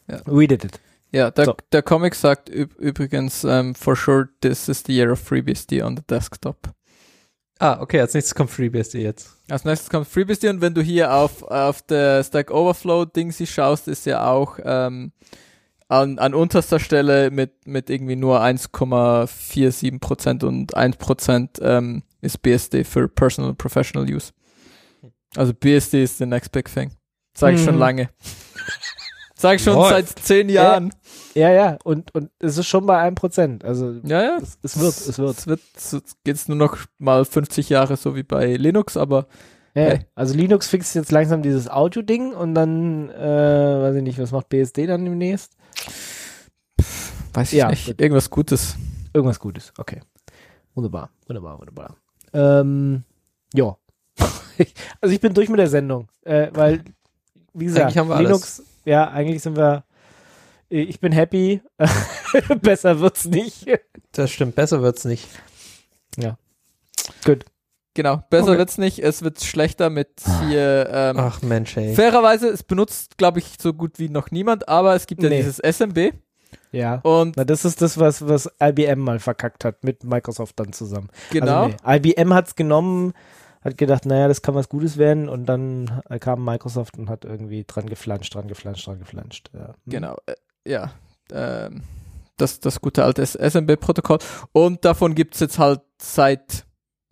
[0.09, 0.19] Ja.
[0.25, 0.77] We did it.
[1.13, 1.55] Ja, der, So.
[1.71, 5.95] der Comic sagt üb übrigens, um, for sure, this is the year of FreeBSD on
[5.95, 6.69] the desktop.
[7.59, 9.29] Ah, okay, als nächstes kommt FreeBSD jetzt.
[9.49, 13.87] Als nächstes kommt FreeBSD und wenn du hier auf, auf der Stack Overflow Dingsy schaust,
[13.87, 15.11] ist ja auch ähm,
[15.87, 23.07] an, an unterster Stelle mit, mit irgendwie nur 1,47% und 1% ähm, ist BSD für
[23.07, 24.31] Personal and Professional Use.
[25.35, 26.91] Also BSD ist the next big thing.
[27.35, 27.79] Sag ich schon Mhm.
[27.81, 28.09] lange.
[29.35, 29.89] Sag ich schon Läuft.
[29.91, 30.93] seit zehn Jahren.
[31.35, 33.65] Ja, ja, und, und es ist schon bei einem Prozent.
[33.65, 34.37] Also Ja, ja.
[34.41, 35.37] es, es wird, es wird.
[35.37, 39.27] Es wird, es geht's nur noch mal 50 Jahre so wie bei Linux, aber
[39.75, 39.99] Ja, Hey.
[40.15, 44.49] Also Linux fixt jetzt langsam dieses Audio-Ding und dann, äh, weiß ich nicht, was macht
[44.49, 45.53] BSD dann demnächst?
[47.33, 47.87] weiß ich Ja, nicht.
[47.87, 48.01] gut.
[48.01, 48.75] Irgendwas Gutes.
[49.13, 50.01] Irgendwas Gutes, okay.
[50.75, 51.95] Wunderbar, wunderbar, wunderbar.
[52.33, 53.03] Ähm,
[53.53, 53.75] ja.
[55.01, 56.83] also ich bin durch mit der Sendung, äh, weil,
[57.53, 58.27] wie gesagt, wir alles.
[58.27, 59.83] Linux, ja, eigentlich sind wir,
[60.81, 61.61] ich bin happy,
[62.61, 63.65] besser wird's nicht.
[64.11, 65.27] Das stimmt, besser wird's nicht.
[67.25, 67.45] Gut.
[67.95, 68.57] Genau, besser Okay.
[68.57, 68.99] wird's nicht.
[68.99, 70.09] Es wird schlechter mit
[70.47, 70.89] hier.
[70.91, 71.93] Ähm, Ach Mensch, ey.
[71.93, 75.37] Fairerweise, es benutzt, glaube ich, so gut wie noch niemand, aber es gibt ja Nee.
[75.37, 76.13] dieses SMB
[76.71, 77.01] Ja.
[77.03, 81.09] und Na, das ist das, was, was IBM mal verkackt hat, mit Microsoft dann zusammen.
[81.29, 81.65] genau.
[81.65, 83.13] Also nee, IBM hat's genommen,
[83.63, 87.63] hat gedacht, naja, das kann was Gutes werden und dann kam Microsoft und hat irgendwie
[87.63, 89.51] dran geflanscht, dran geflanscht, dran geflanscht.
[89.53, 89.67] Ja.
[89.67, 89.73] Hm.
[89.85, 90.17] Genau,
[90.67, 90.91] ja.
[91.31, 91.83] Ähm,
[92.37, 94.17] das, das gute alte SMB-Protokoll.
[94.51, 96.65] Und davon gibt's jetzt halt seit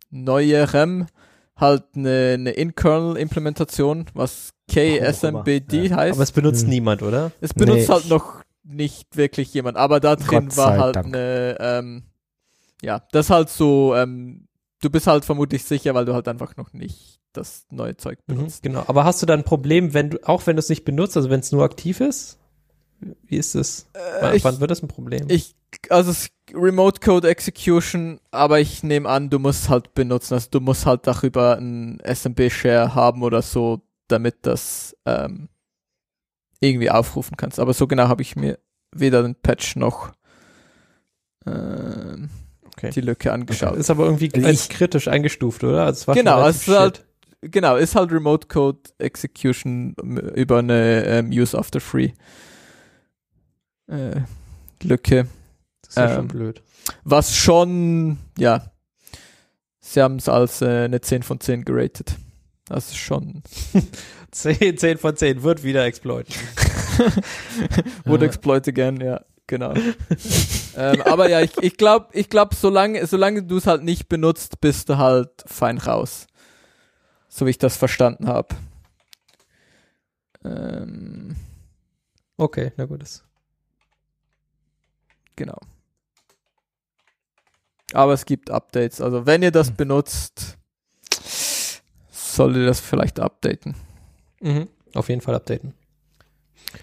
[0.10, 1.08] neuerem
[1.56, 5.96] halt eine, eine In-Kernel-Implementation, was KSMBD Ja.
[5.98, 6.14] heißt.
[6.16, 6.70] Aber es benutzt Hm.
[6.70, 7.32] niemand, oder?
[7.40, 7.94] Es benutzt Nee.
[7.94, 11.08] halt noch nicht wirklich jemand, aber da drin Gott war halt Dank.
[11.08, 12.04] eine, ähm,
[12.82, 14.48] ja, das halt so, ähm,
[14.82, 18.36] du bist halt vermutlich sicher, weil du halt einfach noch nicht das neue Zeug Mhm,
[18.36, 18.64] benutzt.
[18.64, 18.84] genau.
[18.88, 21.30] Aber hast du dann ein Problem, wenn du, auch wenn du es nicht benutzt, also
[21.30, 22.38] wenn es nur aktiv ist?
[23.26, 23.88] Wie ist das?
[24.22, 25.26] wann, ich- wann wird das ein Problem?
[25.30, 25.56] Ich,
[25.90, 30.60] also es- Remote Code Execution, aber ich nehme an, du musst halt benutzen, also du
[30.60, 35.48] musst halt darüber ein SMB-Share haben oder so, damit das ähm,
[36.60, 37.58] irgendwie aufrufen kannst.
[37.60, 38.60] Aber so genau habe ich mir
[38.94, 40.12] weder den Patch noch
[41.46, 42.30] ähm,
[42.68, 42.90] Okay.
[42.92, 43.76] die Lücke angeschaut.
[43.78, 45.86] ist aber irgendwie Also als ich- kritisch eingestuft, oder?
[45.86, 47.06] Also Genau, schon es ist relativ halt-.
[47.44, 52.12] Genau, ist halt Remote Code Execution ähm, über eine ähm, Use After Free
[53.92, 54.22] äh,
[54.84, 55.28] Lücke.
[55.82, 56.62] Das ist ja ähm, schon blöd.
[57.04, 58.72] Was schon, ja,
[59.80, 62.16] sie haben es als äh, eine 10 von 10 geratet.
[62.66, 63.44] Das ist schon,
[64.32, 66.34] 10, 10 von 10 wird wieder exploiten.
[68.06, 68.28] would Ja.
[68.28, 69.74] exploit again, ja, genau.
[70.78, 74.62] ähm, aber ja, ich, ich glaube, ich glaub, solange, solange du es halt nicht benutzt,
[74.62, 76.28] bist du halt fein raus.
[77.28, 78.56] So wie ich das verstanden habe.
[80.44, 81.36] Ähm,
[82.38, 83.02] Okay, na gut.
[83.04, 83.24] Das
[85.42, 85.58] genau.
[87.94, 89.02] Aber es gibt Updates.
[89.02, 89.76] Also wenn ihr das Hm.
[89.76, 90.58] benutzt,
[92.12, 93.76] solltet ihr das vielleicht updaten.
[94.40, 94.68] mhm.
[94.94, 95.74] Auf jeden Fall updaten.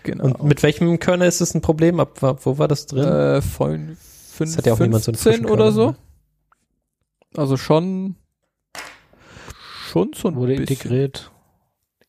[0.03, 0.25] Genau.
[0.25, 2.01] Und mit welchem Kernel ist es ein Problem?
[2.01, 3.05] Ab, wo war das drin?
[3.07, 5.91] Äh, von fünf, hat ja auch niemand so einen 15 oder so.
[5.91, 5.97] ne?
[7.37, 8.17] Also schon,
[9.91, 10.75] schon so ein Wurde bisschen.
[10.77, 11.31] integriert.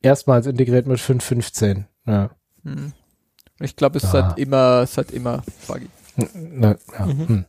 [0.02, 1.84] Erstmals integriert mit 5.15.
[2.06, 2.30] Ja.
[2.64, 2.94] Hm.
[3.60, 4.30] Ich glaube, es ist Ah.
[4.30, 5.90] seit immer, seit immer buggy.
[6.34, 7.06] Na, ja.
[7.06, 7.28] Mhm.
[7.28, 7.46] Hm.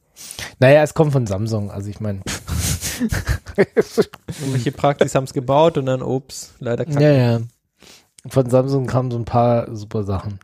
[0.58, 1.70] Naja, es kommt von Samsung.
[1.70, 2.20] Also ich meine.
[4.40, 7.02] Irgendwelche Praktis haben es gebaut und dann, ups, leider kacke.
[7.02, 7.40] ja, ja.
[8.28, 10.38] Von Samsung kamen so ein paar super Sachen.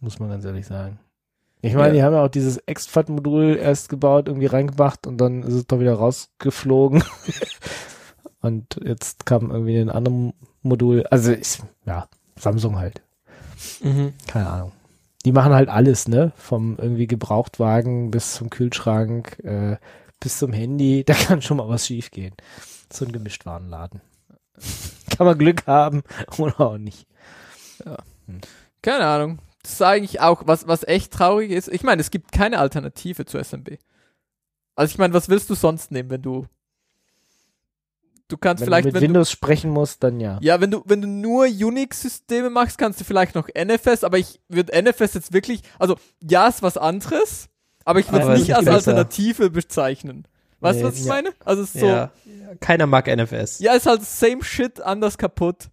[0.00, 0.98] Muss man ganz ehrlich sagen.
[1.60, 1.92] Ich meine, Ja.
[1.94, 5.78] die haben ja auch dieses Exfat-Modul erst gebaut, irgendwie reingemacht und dann ist es doch
[5.78, 7.04] wieder rausgeflogen.
[8.40, 11.06] und jetzt kam irgendwie ein anderes Modul.
[11.10, 13.02] Also ich, ja, Samsung halt.
[13.82, 14.14] Mhm.
[14.26, 14.72] Keine Ahnung.
[15.24, 16.32] Die machen halt alles, ne?
[16.36, 19.76] Vom irgendwie Gebrauchtwagen bis zum Kühlschrank, äh,
[20.20, 21.04] bis zum Handy.
[21.06, 22.34] Da kann schon mal was schief gehen.
[22.92, 24.00] So ein Gemischtwarenladen.
[25.16, 26.02] Kann man Glück haben
[26.38, 27.06] oder auch nicht.
[28.82, 29.38] Keine Ahnung.
[29.62, 31.68] Das ist eigentlich auch, was, was echt traurig ist.
[31.68, 33.78] Ich meine, es gibt keine Alternative zu SMB.
[34.74, 36.46] Also ich meine, was willst du sonst nehmen, wenn du
[38.32, 40.38] Du kannst Wenn vielleicht, du mit wenn Windows sprechen musst, dann ja.
[40.38, 44.16] du, ja, wenn du, wenn du nur Unix-Systeme machst, kannst du vielleicht noch NFS, aber
[44.16, 47.50] ich würde NFS jetzt wirklich, also ja, ist was anderes,
[47.84, 48.76] aber ich würde es nicht als besser.
[48.92, 50.26] Alternative bezeichnen.
[50.60, 51.12] Weißt du, Nee, was ich ja.
[51.12, 51.30] meine?
[51.44, 52.10] Also es ist so, Ja.
[52.60, 53.58] Keiner mag NFS.
[53.58, 55.68] ja, ist halt same shit, anders kaputt.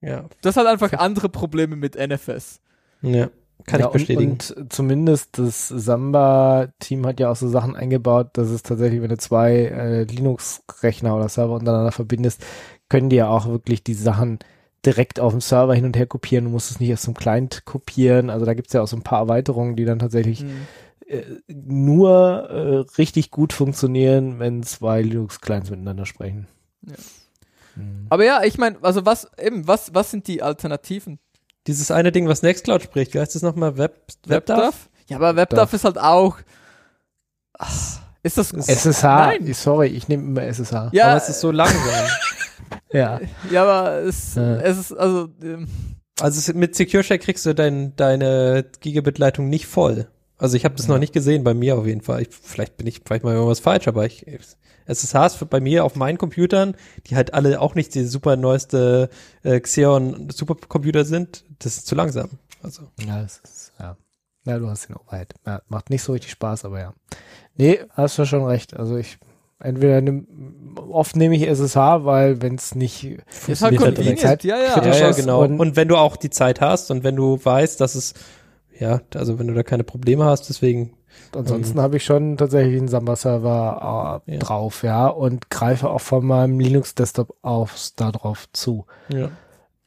[0.00, 0.26] Ja.
[0.42, 2.60] Das hat einfach andere Probleme mit NFS.
[3.02, 3.28] ja.
[3.66, 4.32] Kann ja, ich bestätigen.
[4.32, 9.08] Und, und zumindest das Samba-Team hat ja auch so Sachen eingebaut, dass es tatsächlich, wenn
[9.08, 12.44] du zwei äh, Linux-Rechner oder Server untereinander verbindest,
[12.88, 14.38] können die ja auch wirklich die Sachen
[14.84, 16.46] direkt auf dem Server hin und her kopieren.
[16.46, 18.30] Du musst es nicht aus dem Client kopieren.
[18.30, 20.44] Also da gibt es ja auch so ein paar Erweiterungen, die dann tatsächlich
[21.06, 26.46] äh, nur äh, richtig gut funktionieren, wenn zwei Linux-Clients miteinander sprechen.
[26.86, 26.94] Ja.
[27.76, 28.06] Mhm.
[28.08, 31.18] Aber ja, ich meine, also was, eben, was, was sind die Alternativen?
[31.66, 33.76] Dieses eine Ding, was Nextcloud spricht, wie heißt das nochmal?
[33.76, 34.58] Web, WebDAV?
[34.58, 34.74] WebDAV?
[35.08, 36.38] Ja, aber WebDAV ist halt auch.
[37.58, 38.52] Ach, ist das.
[38.52, 39.54] SSH, Nein.
[39.54, 40.90] sorry, ich nehme immer SSH.
[40.92, 41.78] Ja, Aber es ist so langsam.
[42.92, 43.20] Ja.
[43.50, 44.56] ja, aber es, Ja.
[44.60, 45.68] es ist, also, ähm,
[46.20, 50.08] Also mit Secure Share kriegst du dein, deine Gigabit-Leitung nicht voll.
[50.38, 50.92] Also ich habe das Ja.
[50.92, 52.22] noch nicht gesehen bei mir auf jeden Fall.
[52.22, 54.26] Ich, vielleicht bin ich vielleicht mal irgendwas falsch, aber ich
[54.90, 56.74] SSHs für- bei mir auf meinen Computern,
[57.06, 59.08] die halt alle auch nicht die super neueste
[59.42, 62.30] äh, Xeon Supercomputer sind, das ist zu langsam.
[62.62, 63.96] Also Ja, das ist, ja.
[64.46, 65.34] Ja, du hast den Overhead.
[65.46, 66.94] Ja, macht nicht so richtig Spaß, aber ja.
[67.56, 68.74] Nee, hast du schon recht.
[68.74, 69.18] Also ich,
[69.58, 70.26] entweder nimm,
[70.90, 73.04] oft nehme ich SSH, weil wenn es nicht
[73.46, 74.18] ist halt convenient.
[74.20, 74.82] Zeit Ja, ja.
[74.84, 75.42] ja, ja, genau.
[75.44, 78.14] und- Und, wenn du auch die Zeit hast und wenn du weißt, dass es
[78.78, 80.94] ja, also wenn du da keine Probleme hast, deswegen
[81.34, 84.38] Ansonsten habe ich schon tatsächlich einen Samba-Server äh, Ja.
[84.38, 88.86] drauf, ja, und greife auch von meinem Linux-Desktop aus da drauf zu.
[89.08, 89.30] ja.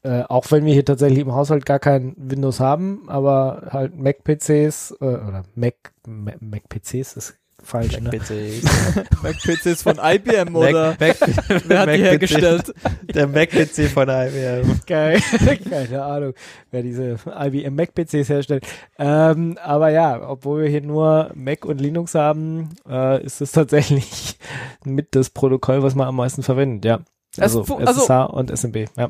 [0.05, 4.91] Äh, auch wenn wir hier tatsächlich im Haushalt gar kein Windows haben, aber halt Mac-PCs
[4.99, 8.09] äh, oder Mac, Mac- Mac-PCs ist falsch, ne?
[8.09, 8.63] PCs.
[9.23, 12.73] Mac-PCs von IBM oder Mac, Mac, wer hat die Mac-PC hergestellt?
[13.13, 14.81] Der Mac-PC von IBM.
[14.85, 15.19] Geil.
[15.69, 16.33] Keine Ahnung,
[16.71, 18.65] wer diese IBM Mac-PCs herstellt.
[18.97, 24.37] Ähm, aber ja, obwohl wir hier nur Mac und Linux haben, äh, ist es tatsächlich
[24.85, 26.99] mit das Protokoll, was man am meisten verwendet, ja.
[27.39, 29.09] Also also- SSH und SMB, ja.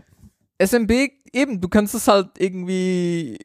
[0.60, 0.91] SMB,
[1.34, 3.38] eben, du kannst es halt irgendwie,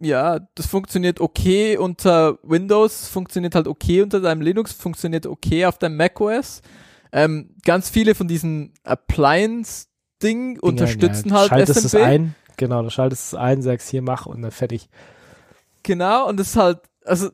[0.00, 5.78] ja, das funktioniert okay unter Windows, funktioniert halt okay unter deinem Linux, funktioniert okay auf
[5.78, 6.62] deinem macOS.
[7.10, 12.02] Ähm, ganz viele von diesen Appliance-Ding unterstützen ja, halt schaltest es SMB.
[12.02, 14.88] ein, genau, du schaltest es ein, sagst hier mach und dann fertig.
[15.82, 17.30] Genau, und es ist halt, also,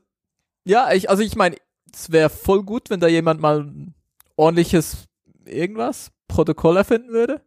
[0.64, 1.56] ja, ich, also ich meine,
[1.92, 3.94] es wäre voll gut, wenn da jemand mal ein
[4.36, 5.08] ordentliches
[5.44, 7.42] irgendwas, Protokoll erfinden würde.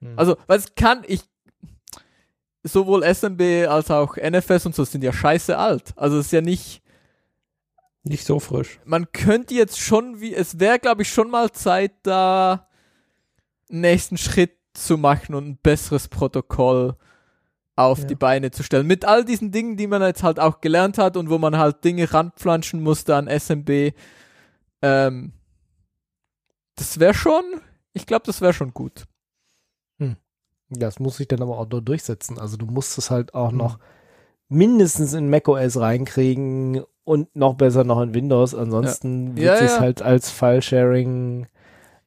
[0.00, 0.14] Hm.
[0.16, 1.22] Also, weil es kann, ich,
[2.66, 5.92] sowohl SMB als auch NFS und so sind ja scheiße alt.
[5.96, 6.82] Also es ist ja nicht,
[8.04, 8.78] Nicht so frisch.
[8.84, 12.68] man könnte jetzt schon, wie, es wäre, glaube ich, schon mal Zeit, da
[13.70, 16.96] einen nächsten Schritt zu machen und ein besseres Protokoll
[17.74, 18.04] auf Ja.
[18.06, 18.86] die Beine zu stellen.
[18.86, 21.84] Mit all diesen Dingen, die man jetzt halt auch gelernt hat und wo man halt
[21.84, 23.92] Dinge ranpflanschen musste an SMB.
[24.82, 25.32] Ähm,
[26.76, 27.42] das wäre schon,
[27.92, 29.04] ich glaube, das wäre schon gut.
[30.70, 32.38] Das muss sich dann aber auch nur durchsetzen.
[32.38, 33.58] Also du musst es halt auch Mhm.
[33.58, 33.78] noch
[34.48, 38.54] mindestens in macOS reinkriegen und noch besser noch in Windows.
[38.54, 39.80] Ansonsten wird Ja, sich ja.
[39.80, 41.46] halt als File-Sharing,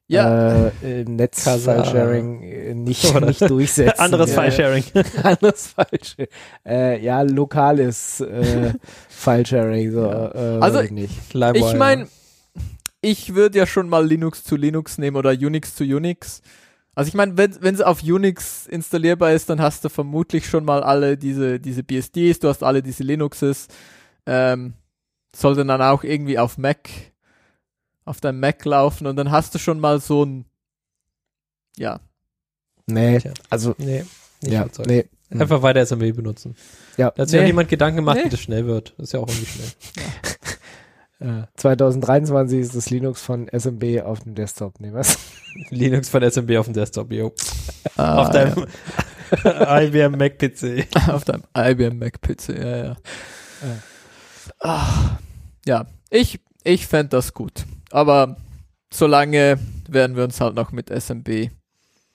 [0.08, 1.10] Ja, äh, Kasa.
[1.12, 3.94] Netz-File-Sharing äh, nicht, Oder- nicht durchsetzen.
[4.00, 4.50] Anderes Ja, ja.
[4.50, 4.84] File-Sharing.
[5.22, 6.28] Anderes File-Sharing.
[6.66, 8.72] Äh, ja, lokales äh,
[9.08, 9.92] File-Sharing.
[9.92, 10.34] So, Ja.
[10.56, 11.14] äh, Also, nicht.
[11.54, 12.08] Ich meine,
[13.00, 16.42] ich würde ja schon mal Linux zu Linux nehmen oder Unix zu Unix.
[17.00, 20.66] Also ich meine, wenn wenn es auf Unix installierbar ist, dann hast du vermutlich schon
[20.66, 23.68] mal alle diese diese BSDs, du hast alle diese Linuxes.
[24.26, 24.74] Ähm,
[25.34, 26.90] sollte dann auch irgendwie auf Mac
[28.04, 30.44] auf deinem Mac laufen und dann hast du schon mal so ein
[31.78, 32.00] ja
[32.86, 34.04] Nee, also, Nee,
[34.42, 34.88] nicht ja, überzeugt.
[34.90, 35.06] nee.
[35.30, 36.54] Einfach weiter SMB benutzen.
[36.98, 37.46] Ja, Da hat sich Nee.
[37.46, 38.24] niemand Gedanken gemacht, Nee.
[38.26, 38.92] wie das schnell wird.
[38.98, 39.68] Das ist ja auch irgendwie schnell.
[41.20, 44.80] Äh, 2023 ist das Linux von SMB auf dem Desktop.
[44.80, 45.18] Nee, was?
[45.70, 47.32] Linux von SMB auf dem Desktop, yo.
[47.96, 48.66] Ah, auf deinem
[49.44, 50.86] IBM Mac PC.
[50.94, 51.14] ja.
[51.14, 52.96] auf deinem IBM Mac PC, ja ja.
[54.60, 55.18] Ah,
[55.66, 58.36] ja, ich ich fände das gut, aber
[58.92, 59.58] solange
[59.88, 61.50] werden wir uns halt noch mit SMB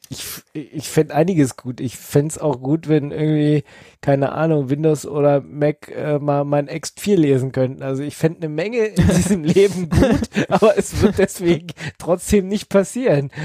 [0.10, 1.80] Ich, ich fände einiges gut.
[1.80, 3.64] Ich fände es auch gut, wenn irgendwie,
[4.02, 7.82] keine Ahnung, Windows oder Mac äh, mal mein X4 lesen könnten.
[7.82, 12.70] Also ich fände eine Menge in diesem Leben gut, aber es wird deswegen trotzdem nicht
[12.70, 13.32] passieren.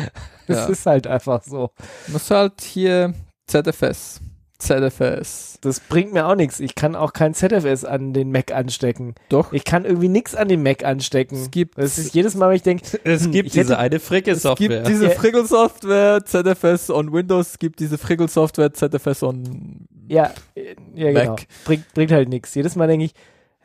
[0.47, 0.67] Es Ja.
[0.67, 1.71] ist halt einfach so.
[2.09, 3.15] Muss halt hier
[3.47, 4.21] ZFS.
[4.61, 5.59] ZFS.
[5.61, 6.61] Das bringt mir auch nichts.
[6.61, 9.15] Ich kann auch kein ZFS an den Mac anstecken.
[9.29, 9.53] Doch.
[9.53, 11.37] Ich kann irgendwie nichts an den Mac anstecken.
[11.37, 14.01] Es gibt, Das ist jedes Mal, wenn ich denke, Es Hm, gibt diese hätte- eine
[14.01, 14.69] Fricke-Software.
[14.69, 15.11] gibt diese Ja.
[15.11, 21.31] Friggle-Software, ZFS on Windows, es gibt diese Friggle-Software, ZFS on ja, äh, ja genau.
[21.33, 21.43] Mac.
[21.65, 22.55] Bringt, bringt halt nichts.
[22.55, 23.13] Jedes Mal denke ich,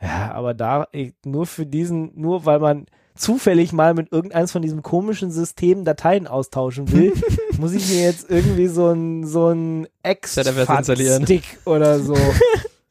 [0.00, 2.86] ja, aber da ich, nur für diesen, nur weil man
[3.16, 7.12] zufällig mal mit irgendeins von diesem komischen System Dateien austauschen will,
[7.58, 9.88] muss ich mir jetzt irgendwie so ein so ein.
[10.04, 12.16] X-Stick oder so.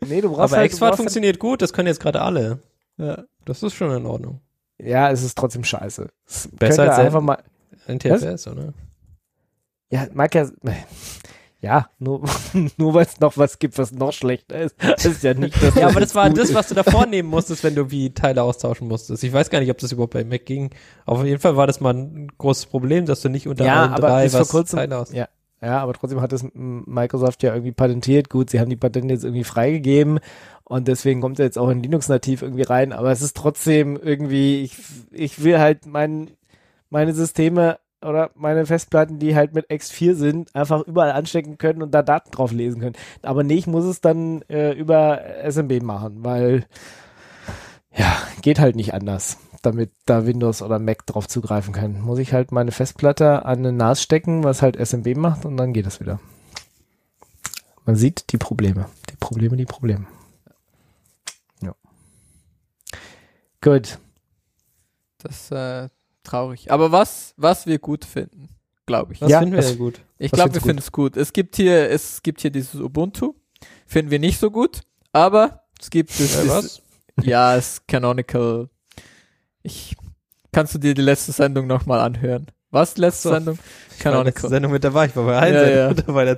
[0.07, 2.59] Nee, du brauchst Aber halt, XFAT brauchst funktioniert gut, das können jetzt gerade alle.
[2.97, 3.23] Ja.
[3.45, 4.39] Das ist schon in Ordnung.
[4.80, 6.09] halt, Ja, es ist trotzdem scheiße.
[6.28, 7.39] Es Besser als einfach mal.
[7.88, 8.73] NTFS, oder?
[9.89, 10.47] Ja, mag ja.
[11.66, 12.22] Ja, nur,
[12.78, 14.76] nur weil es noch was gibt, was noch schlechter ist.
[14.80, 15.74] Das ist ja nicht das.
[15.74, 18.88] Ja, aber das war das, was du davor nehmen musstest, wenn du wie Teile austauschen
[18.88, 19.24] musstest.
[19.24, 20.70] Ich weiß gar nicht, ob das überhaupt bei Mac ging.
[21.07, 23.93] Auf jeden Fall war das mal ein großes Problem, dass du nicht unter Ja, allen
[23.93, 25.11] aber drei was kurzem- Teile aus.
[25.11, 25.28] Ja,
[25.59, 28.30] ja, aber trotzdem hat es Microsoft ja irgendwie patentiert.
[28.30, 30.20] Gut, sie haben die Patente jetzt irgendwie freigegeben
[30.66, 32.93] und deswegen kommt er jetzt auch in Linux nativ irgendwie rein.
[32.93, 34.78] Aber es ist trotzdem irgendwie, ich,
[35.11, 36.30] ich will halt mein,
[36.91, 41.91] meine Systeme oder meine Festplatten, die halt mit X4 sind, einfach überall anstecken können und
[41.91, 42.95] da Daten drauf lesen können.
[43.22, 46.66] Aber nee, ich muss es dann äh, über SMB machen, weil
[47.95, 52.01] ja, geht halt nicht anders, damit da Windows oder Mac drauf zugreifen kann.
[52.01, 55.74] Muss ich halt meine Festplatte an eine NAS stecken, was halt SMB macht und dann
[55.74, 56.20] geht es wieder.
[57.86, 58.88] Man sieht die Probleme.
[59.10, 60.08] Die Probleme, die Probleme.
[61.62, 61.74] Ja.
[63.62, 63.99] Gut.
[65.20, 65.89] Das äh,
[66.26, 66.71] traurig.
[66.71, 68.49] Aber was, was wir gut finden,
[68.86, 69.19] glaube ich.
[69.19, 70.01] Das Ja, finden wir das- ja gut.
[70.17, 71.15] Ich Was glaube, wir finden es gut.
[71.17, 73.34] Es gibt hier, es gibt hier dieses Ubuntu.
[73.88, 76.82] Finden wir nicht so gut, aber es gibt es, Äh, es, was?
[77.23, 78.69] ja, es ist Canonical.
[79.63, 79.95] Ich,
[80.51, 82.47] kannst du dir die letzte Sendung nochmal anhören?
[82.71, 83.34] Was, letzte So.
[83.36, 83.59] Sendung?
[83.99, 84.49] Canonical.
[84.49, 85.05] Sendung mit dabei.
[85.05, 85.88] Ich war bei allen Ja, Sendungen ja.
[85.89, 86.38] mit dabei.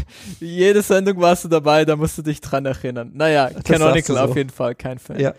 [0.40, 3.10] Jede Sendung warst du dabei, da musst du dich dran erinnern.
[3.14, 4.22] Naja, sagst Canonical so.
[4.22, 5.18] auf jeden Fall, kein Fan.
[5.18, 5.34] Ja.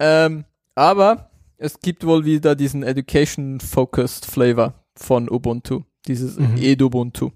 [0.00, 5.82] Ähm, aber es gibt wohl wieder diesen Education-Focused Flavor von Ubuntu.
[6.06, 6.56] Dieses Mhm.
[6.58, 7.30] Edubuntu.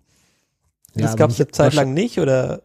[0.95, 2.63] das aber gab es eine Zeit lang nicht, oder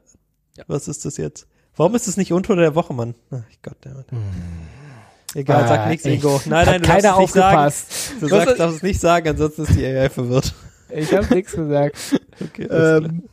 [0.57, 0.63] Ja.
[0.67, 1.47] was ist das jetzt?
[1.75, 3.15] Warum ist es nicht unter der Woche, Mann?
[3.31, 4.21] Ach Gott, der Hm.
[5.33, 6.05] Egal, sag Ah, nichts.
[6.05, 6.39] Ingo.
[6.45, 7.57] Nein, nein, du darfst keiner es nicht sagen.
[7.57, 8.11] aufgepasst.
[8.21, 10.53] Du Was- sagst, darfst es nicht sagen, ansonsten ist die AI verwirrt.
[10.95, 11.97] Ich habe nichts gesagt.
[12.41, 12.67] Okay.
[12.69, 13.23] Ähm,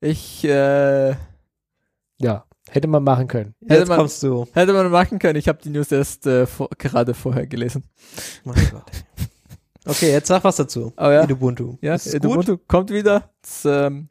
[0.00, 1.10] ich, äh,
[2.20, 3.54] Ja, hätte man machen können.
[3.62, 4.46] hätte Jetzt man- kommst du.
[4.52, 5.36] hätte man machen können.
[5.38, 7.84] Ich habe die News erst äh, vor, gerade vorher gelesen.
[8.44, 8.84] Mein Gott.
[9.86, 10.92] Okay, jetzt sag was dazu.
[10.96, 11.76] Aber ja, Ubuntu.
[11.80, 12.24] ja Ist es gut?
[12.32, 13.30] Ubuntu kommt wieder.
[13.42, 14.08] Das, ähm,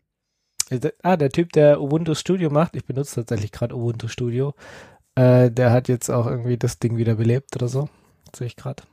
[1.02, 4.54] Ah, der Typ, der Ubuntu Studio macht, ich benutze tatsächlich gerade Ubuntu Studio,
[5.16, 7.88] Äh, der hat jetzt auch irgendwie das Ding wieder belebt oder so.
[8.36, 8.84] Sehe ich gerade.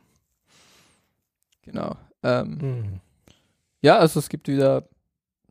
[1.62, 1.96] Genau.
[2.22, 3.00] Ähm, Hm.
[3.82, 4.88] Ja, also es gibt wieder,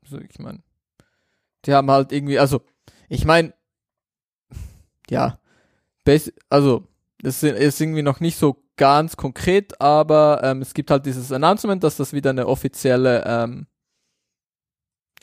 [0.07, 0.59] so ich meine,
[1.65, 2.61] die haben halt irgendwie, also
[3.09, 3.53] ich meine,
[5.09, 5.39] ja,
[6.49, 6.87] also
[7.21, 11.83] das ist- irgendwie noch nicht so ganz konkret, aber ähm, es gibt halt dieses Announcement,
[11.83, 13.67] dass das wieder eine offizielle, ähm,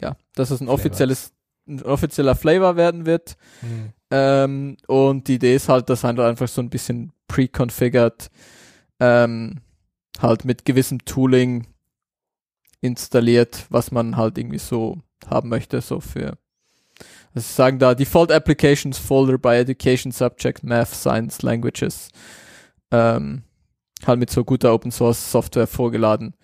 [0.01, 1.33] ja, dass es ein offizielles,
[1.69, 3.37] ein offizieller Flavor werden wird.
[3.61, 3.93] Hm.
[4.11, 8.31] Ähm, und die Idee ist halt, dass halt einfach so ein bisschen pre-configured,
[9.01, 9.61] ähm,
[10.21, 11.67] halt mit gewissem Tooling
[12.81, 16.39] installiert, was man halt irgendwie so haben möchte, so für,
[17.35, 22.09] also sie sagen da, Default Applications Folder by Education Subject Math Science Languages,
[22.91, 23.43] ähm,
[24.07, 26.35] halt mit so guter Open Source Software vorgeladen.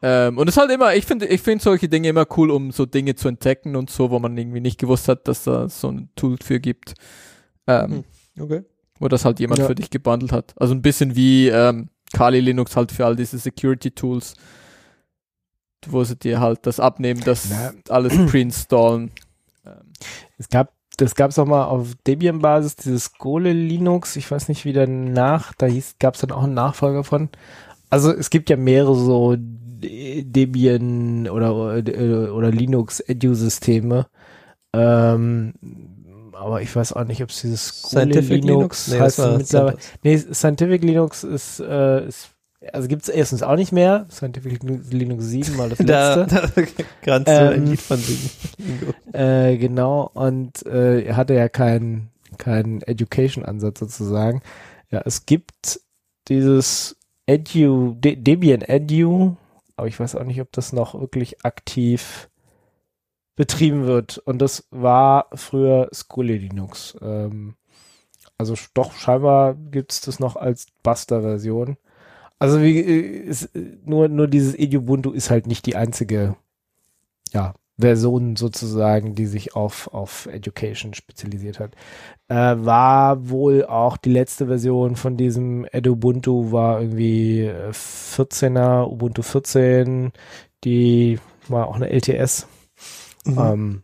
[0.00, 2.70] Ähm, und es ist halt immer, ich finde, ich finde solche Dinge immer cool, um
[2.70, 5.88] so Dinge zu entdecken und so, wo man irgendwie nicht gewusst hat, dass da so
[5.90, 6.94] ein Tool für gibt.
[7.66, 8.04] Ähm,
[8.36, 8.42] Hm.
[8.44, 8.62] Okay.
[9.00, 9.66] wo das halt jemand Ja.
[9.66, 10.54] für dich gebundelt hat.
[10.56, 14.34] Also ein bisschen wie ähm, Kali Linux halt für all diese Security Tools,
[15.86, 17.72] wo sie dir halt das abnehmen, das Na.
[17.88, 19.10] alles preinstallen.
[20.38, 24.64] Es gab, das gab es auch mal auf Debian-Basis, dieses Gole Linux, ich weiß nicht,
[24.64, 25.68] wie danach, da
[25.98, 27.28] gab es dann auch einen Nachfolger von.
[27.90, 34.06] Also es gibt ja mehrere so De- Debian oder, äh, oder Linux Edu-Systeme.
[34.74, 35.54] Ähm,
[36.32, 38.88] aber ich weiß auch nicht, ob es dieses Gole Scientific Linux, Linux?
[38.88, 39.78] Nee, heißt mittlerweile.
[40.02, 42.30] Nee, Scientific Linux ist, äh, ist
[42.72, 44.06] also gibt es erstens auch nicht mehr.
[44.10, 46.26] Scientific Linux 7 mal das Da, letzte.
[46.54, 46.62] da
[47.02, 48.30] kannst du ein Ähm, Lied von singen.
[49.12, 54.42] Äh, genau, und äh, er hatte ja keinen keinen Education-Ansatz sozusagen.
[54.90, 55.80] Ja, es gibt
[56.28, 56.96] dieses
[57.26, 59.36] Edu, De Debian Edu,
[59.76, 62.28] aber ich weiß auch nicht, ob das noch wirklich aktiv
[63.34, 64.18] betrieben wird.
[64.18, 66.96] Und das war früher Skule Linux.
[67.00, 67.54] Ähm,
[68.36, 71.76] also doch, scheinbar gibt es das noch als Buster-Version.
[72.38, 76.36] Also wie äh, ist, äh, nur, nur dieses Edubuntu ist halt nicht die einzige
[77.32, 81.74] ja, Version sozusagen, die sich auf, auf Education spezialisiert hat.
[82.28, 82.34] Äh,
[82.64, 90.12] war wohl auch die letzte Version von diesem Edubuntu war irgendwie äh, 14er, Ubuntu 14,
[90.64, 91.18] die
[91.48, 92.46] war auch eine LTS.
[93.24, 93.38] Mhm.
[93.38, 93.82] Ähm,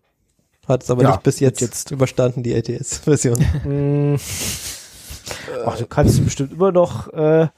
[0.66, 3.38] Hat es aber ja, nicht bis jetzt, jetzt- überstanden, die LTS-Version.
[3.64, 4.18] mh,
[5.66, 7.48] ach, du kannst bestimmt immer noch äh,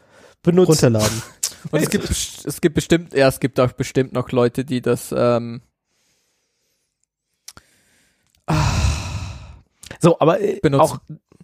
[0.46, 0.72] benutzen.
[0.72, 1.22] Runterladen.
[1.70, 5.14] und es gibt, es gibt bestimmt, ja, es gibt auch bestimmt noch Leute, die das,
[5.16, 5.60] ähm,
[10.00, 10.80] So, aber äh, Benutzen.
[10.82, 10.98] auch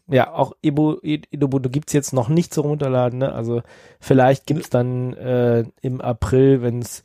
[0.08, 3.32] ja, auch Ebo, Edubuntu gibt's jetzt noch nicht zum Runterladen, ne?
[3.32, 3.62] Also
[3.98, 7.02] vielleicht gibt's dann äh, im April, wenn es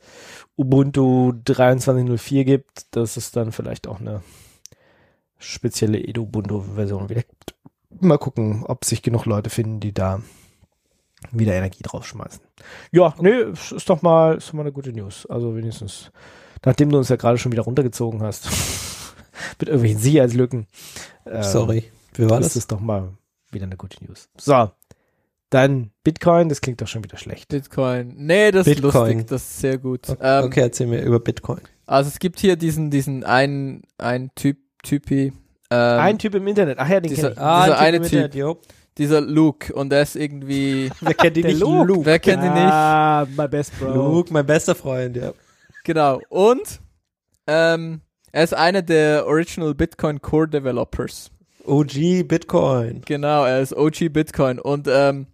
[0.56, 4.22] Ubuntu 23.04 gibt, dass es dann vielleicht auch eine
[5.38, 7.54] spezielle Edubuntu-Version wieder gibt.
[8.00, 10.20] Mal gucken, ob sich genug Leute finden, die da
[11.32, 12.40] wieder Energie draufschmeißen.
[12.92, 15.26] Ja, nee, ist doch mal, ist doch mal eine gute News.
[15.26, 16.10] Also wenigstens,
[16.64, 18.48] nachdem du uns ja gerade schon wieder runtergezogen hast.
[19.60, 20.66] mit irgendwelchen Sicherheitslücken.
[21.26, 21.84] ähm, Sorry.
[22.14, 22.54] Wie war ist das?
[22.54, 23.10] das doch mal
[23.50, 24.28] wieder eine gute News.
[24.36, 24.70] So,
[25.50, 27.48] dann Bitcoin, das klingt doch schon wieder schlecht.
[27.48, 28.14] Bitcoin.
[28.16, 28.88] Nee, das Bitcoin.
[28.88, 30.08] ist lustig, das ist sehr gut.
[30.08, 31.60] Okay, Ähm, okay, erzähl mir über Bitcoin.
[31.86, 35.32] Also es gibt hier diesen, diesen einen, einen Typ, Typi,
[35.70, 37.40] ähm, Ein Typ im Internet, ach ja, den dieser- kenn ich.
[37.42, 38.12] Ah, dieser eine im Typ.
[38.12, 38.58] Internet, jo.
[38.98, 41.60] Dieser Luke und der ist irgendwie, Wer kennt ihn nicht?
[41.60, 42.04] Luke.
[42.04, 42.72] wer kennt ihn nicht?
[42.72, 43.92] Ah, my best bro.
[43.94, 45.32] Luke, mein bester Freund, ja.
[45.84, 46.20] Genau.
[46.28, 46.80] Und
[47.46, 48.00] ähm,
[48.32, 51.30] er ist einer der Original Bitcoin Core Developers.
[51.64, 53.02] OG Bitcoin.
[53.06, 55.26] Genau, er ist OG Bitcoin und ähm,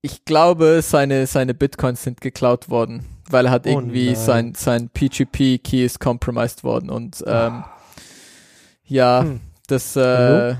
[0.00, 4.14] ich glaube, seine, seine Bitcoins sind geklaut worden, weil er hat Oh irgendwie nein.
[4.14, 7.64] sein, sein PGP-Key ist compromised worden und ähm,
[8.84, 9.40] ja, Hm.
[9.66, 10.54] das äh,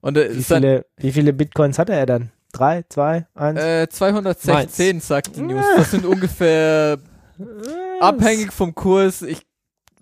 [0.00, 2.30] und äh, Wie viele, wie viele Bitcoins hatte er dann?
[2.52, 3.60] Drei, zwei, eins?
[3.60, 5.64] äh, 216 sagt die News.
[5.76, 6.98] Das sind ungefähr
[8.00, 9.22] abhängig vom Kurs.
[9.22, 9.42] Ich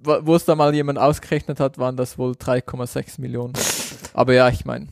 [0.02, 3.52] wo wo es da mal jemand ausgerechnet hat, waren das wohl 3,6 Millionen.
[4.14, 4.86] Aber ja, ich meine,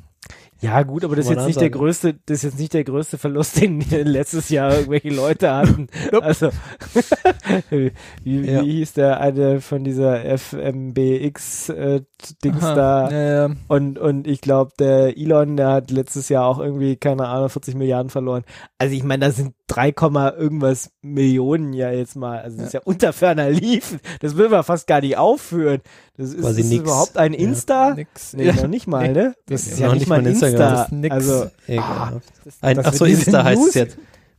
[0.67, 3.19] Ja, gut, aber das ist jetzt nicht der größte, das ist jetzt nicht der größte
[3.19, 5.87] Verlust, den letztes Jahr irgendwelche Leute hatten.
[6.21, 6.51] also,
[7.71, 7.93] wie,
[8.25, 8.63] Ja.
[8.63, 12.03] wie hieß der eine von dieser FMBX äh,
[12.43, 13.11] da?
[13.11, 13.55] ja, ja.
[13.69, 17.77] Und, und ich glaube, der Elon, der hat letztes Jahr auch irgendwie, keine Ahnung, 40
[17.77, 18.43] Milliarden verloren.
[18.79, 22.39] Also ich meine, da sind 3, Komma irgendwas Millionen ja jetzt mal.
[22.41, 23.99] Also das ist ja unter ferner Liefen.
[24.21, 25.81] Das will man fast gar nicht aufführen.
[26.17, 26.83] Das ist, Quasi ist das nix.
[26.85, 27.39] überhaupt ein Ja.
[27.41, 27.95] Insta?
[27.95, 28.33] nix.
[28.35, 28.53] Nee, ja.
[28.55, 29.35] noch nicht mal, ne?
[29.47, 30.47] Das Nee, ist ja Noch nicht mal Insta.
[30.47, 31.15] Instagram, das ist nix.
[31.15, 32.33] Also, Ekelhaft.
[32.45, 33.99] Das- Ein, das ach so, Insta heißt News- es jetzt.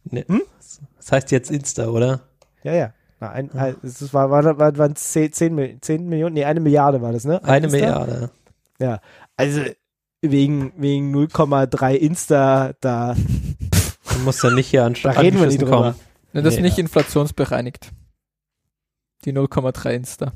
[0.10, 0.42] Ne, Hm?
[0.98, 2.22] Das heißt jetzt Insta, oder?
[2.64, 2.94] ja, ja.
[3.20, 6.60] Na, ein, ein, es war, war, war, waren 10, 10, Mil- 10 Millionen, nee, eine
[6.60, 7.44] Milliarde war das, ne?
[7.44, 7.78] Ein Eine Insta?
[7.80, 8.32] Milliarde.
[9.36, 9.62] Also
[10.22, 13.16] wegen, wegen 0,3 Insta da.
[14.18, 15.96] Du musst ja nicht hier an Da reden wir nicht drüber.
[16.34, 16.68] Ne, das ist Nee.
[16.68, 17.92] nicht inflationsbereinigt.
[19.26, 20.34] Die 0,3 Insta.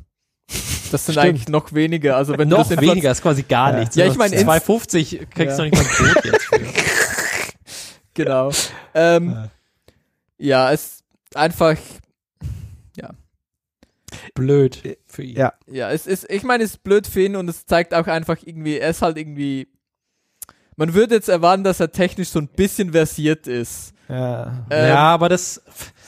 [0.91, 1.17] Das sind Stimmt.
[1.19, 2.17] eigentlich noch weniger.
[2.17, 3.79] Also wenn Noch du das weniger, ist quasi gar Ja.
[3.79, 3.95] nichts.
[3.95, 5.69] Ja, ich meine, ins- 2,50 kriegst du Ja.
[5.69, 6.59] noch nicht mal ein Brot jetzt für.
[8.13, 8.51] Genau.
[8.93, 9.49] Ähm, Ja.
[10.37, 10.99] ja, es
[11.33, 11.77] einfach,
[14.35, 15.35] Blöd für ihn.
[15.37, 15.53] Ja.
[15.67, 18.37] ja, es ist, ich meine, es ist blöd für ihn und es zeigt auch einfach
[18.45, 19.67] irgendwie, er ist halt irgendwie,
[20.81, 23.93] man würde jetzt erwarten, dass er technisch so ein bisschen versiert ist.
[24.09, 24.65] Ja.
[24.69, 25.61] Ähm, ja, aber das,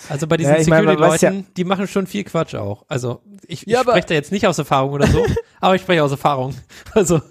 [0.09, 2.83] also bei diesen Ja, Security-Leuten, die machen schon viel Quatsch auch.
[2.89, 5.23] Also ich, Ja, ich spreche da jetzt nicht aus Erfahrung oder so,
[5.61, 6.53] aber ich spreche aus Erfahrung.
[6.93, 7.21] Also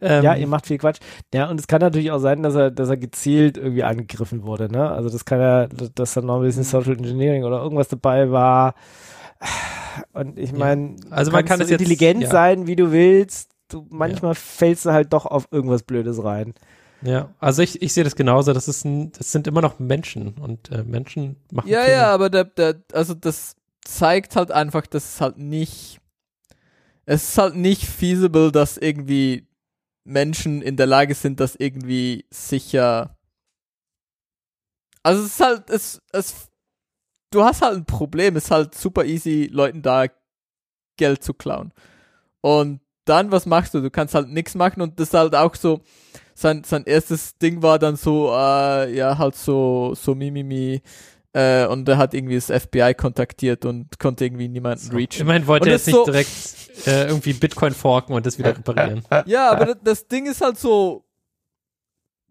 [0.00, 1.00] ähm, ja, ihr macht viel Quatsch.
[1.34, 4.70] Ja, und es kann natürlich auch sein, dass er, dass er gezielt irgendwie angegriffen wurde,
[4.70, 4.88] ne?
[4.90, 8.74] Also das kann ja, dass da noch ein bisschen Social Engineering oder irgendwas dabei war.
[10.12, 10.58] Und ich Ja.
[10.58, 12.30] meine, Also man kann so es jetzt- intelligent ja.
[12.30, 13.50] sein, wie du willst.
[13.72, 16.54] Du, manchmal fällst du halt doch auf irgendwas Blödes rein.
[17.02, 18.52] ja, also ich, ich sehe das genauso.
[18.52, 21.96] Das ist ein, das sind immer noch Menschen und äh, Menschen machen Ja, Fehler.
[21.96, 26.00] ja, aber der, der, also das zeigt halt einfach, dass es halt nicht,
[27.04, 29.48] es ist halt nicht feasible, dass irgendwie
[30.04, 33.16] Menschen in der Lage sind, das irgendwie sicher.
[35.02, 36.48] Also es ist halt, es, es,
[37.30, 40.06] du hast halt ein Problem, es ist halt super easy, Leuten da
[40.96, 41.72] Geld zu klauen.
[42.40, 43.80] Und dann, was machst du?
[43.80, 45.80] Du kannst halt nichts machen und das ist halt auch so,
[46.34, 50.80] sein, sein erstes Ding war dann so, äh, ja, halt so, so Mimimi,
[51.34, 55.20] äh, und er hat irgendwie das FBI kontaktiert und konnte irgendwie niemanden reachen.
[55.20, 56.28] Immerhin wollte er jetzt nicht so- direkt
[56.86, 59.02] äh, irgendwie Bitcoin forken und das wieder reparieren.
[59.26, 61.04] Ja, aber das, das Ding ist halt so,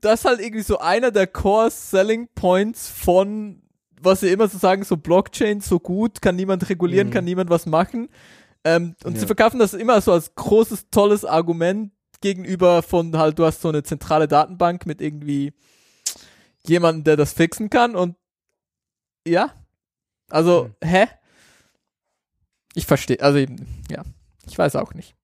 [0.01, 3.61] das ist halt irgendwie so einer der Core Selling Points von,
[4.01, 7.11] was sie immer so sagen, so Blockchain so gut, kann niemand regulieren, Mhm.
[7.11, 8.09] kann niemand was machen.
[8.63, 9.19] Ähm, und Ja.
[9.21, 13.69] sie verkaufen das immer so als großes, tolles Argument gegenüber von halt, du hast so
[13.69, 15.53] eine zentrale Datenbank mit irgendwie
[16.67, 18.15] jemandem, der das fixen kann und
[19.27, 19.51] ja.
[20.29, 20.87] Also, Mhm.
[20.87, 21.07] hä?
[22.75, 24.03] Ich verstehe, also eben, ja,
[24.47, 25.15] ich weiß auch nicht.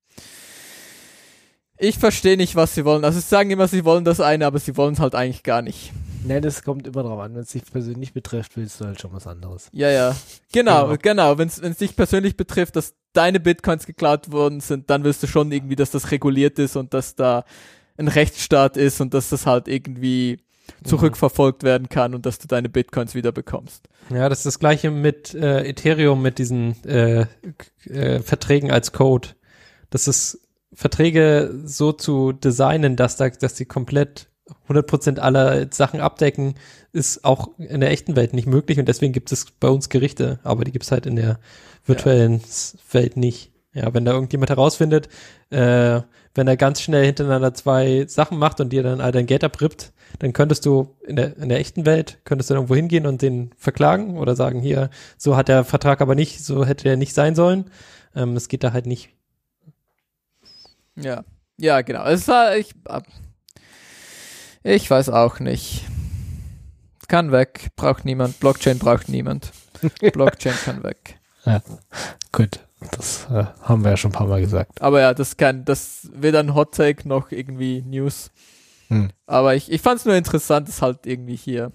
[1.77, 3.05] Ich verstehe nicht, was sie wollen.
[3.05, 5.61] Also sie sagen immer, sie wollen das eine, aber sie wollen es halt eigentlich gar
[5.61, 5.91] nicht.
[6.27, 7.33] Ne, das kommt immer drauf an.
[7.35, 9.69] Wenn es dich persönlich betrifft, willst du halt schon was anderes.
[9.71, 10.15] Ja, ja.
[10.51, 10.97] Genau, Genau.
[11.01, 11.37] genau.
[11.37, 15.51] Wenn es dich persönlich betrifft, dass deine Bitcoins geklaut worden sind, dann willst du schon
[15.51, 17.45] irgendwie, dass das reguliert ist und dass da
[17.97, 20.39] ein Rechtsstaat ist und dass das halt irgendwie
[20.83, 23.87] zurückverfolgt werden kann und dass du deine Bitcoins wieder bekommst.
[24.09, 27.25] Ja, das ist das gleiche mit äh, Ethereum, mit diesen äh,
[27.85, 29.29] äh, Verträgen als Code.
[29.89, 30.39] Das ist
[30.73, 34.27] Verträge so zu designen, dass da, dass die komplett
[34.67, 36.55] 100% aller Sachen abdecken,
[36.93, 40.39] ist auch in der echten Welt nicht möglich und deswegen gibt es bei uns Gerichte,
[40.43, 41.39] aber die gibt es halt in der
[41.85, 43.51] virtuellen S- Welt nicht.
[43.73, 45.07] Ja, wenn da irgendjemand herausfindet,
[45.51, 46.01] äh,
[46.33, 49.91] wenn er ganz schnell hintereinander zwei Sachen macht und dir dann all dein Geld abrippt,
[50.19, 53.51] dann könntest du in der, in der echten Welt, könntest du irgendwo hingehen und den
[53.57, 57.35] verklagen oder sagen, hier, so hat der Vertrag aber nicht, so hätte er nicht sein
[57.35, 57.65] sollen.
[58.15, 59.09] Ähm, das geht da halt nicht.
[60.95, 61.23] Ja.
[61.59, 62.05] Ja, genau.
[62.05, 62.73] Es war, ich,
[64.67, 65.85] ich weiß auch nicht.
[67.07, 68.39] Kann weg, braucht niemand.
[68.39, 69.51] Blockchain braucht niemand.
[70.13, 71.17] Blockchain kann weg.
[72.33, 72.59] Gut,
[72.91, 74.81] das äh, haben wir ja schon ein paar Mal gesagt.
[74.81, 78.29] Aber ja, das kann, das weder ein Hot Take noch irgendwie News.
[78.89, 79.09] Hm.
[79.25, 81.71] Aber ich, ich fand es nur interessant, dass halt irgendwie hier.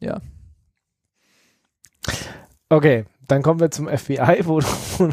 [0.00, 0.22] Ja.
[2.70, 4.60] Okay, dann kommen wir zum FBI, wo,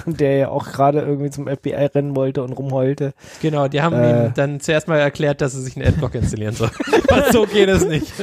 [0.06, 3.14] der ja auch gerade irgendwie zum FBI rennen wollte und rumheulte.
[3.42, 4.28] Genau, die haben Äh.
[4.28, 6.72] ihm dann zuerst mal erklärt, dass er sich einen Adblock installieren soll.
[7.10, 8.12] Und so geht es nicht.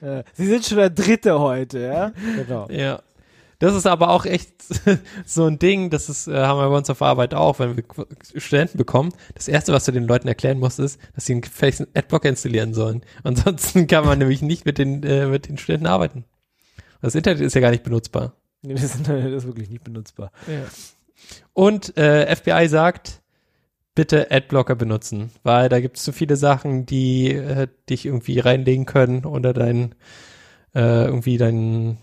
[0.00, 2.12] Äh, Sie sind schon der Dritte heute, ja?
[2.36, 2.66] Genau.
[2.70, 3.02] Ja.
[3.60, 4.50] Das ist aber auch echt
[5.24, 7.84] so ein Ding, das ist, äh, haben wir bei uns auf Arbeit auch, wenn wir
[8.36, 9.12] Studenten bekommen.
[9.36, 13.02] Das erste, was du den Leuten erklären musst, ist, dass sie einen Adblocker installieren sollen.
[13.22, 16.24] Ansonsten kann man nämlich nicht mit den, äh, mit den Studenten arbeiten.
[17.02, 18.34] Das Internet ist ja gar nicht benutzbar.
[18.62, 20.32] Nee, das, das ist wirklich nicht benutzbar.
[21.52, 23.20] Und äh, FBI sagt,
[23.94, 28.86] bitte Adblocker benutzen, weil da gibt es so viele Sachen, die äh, dich irgendwie reinlegen
[28.86, 29.94] können oder dein
[30.74, 31.98] äh, irgendwie dein,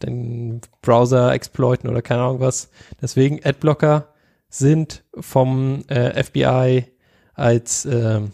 [0.00, 2.70] dein Browser exploiten oder keine Ahnung was.
[3.00, 4.12] Deswegen Adblocker
[4.48, 6.84] sind vom äh, FBI
[7.32, 8.32] als ähm,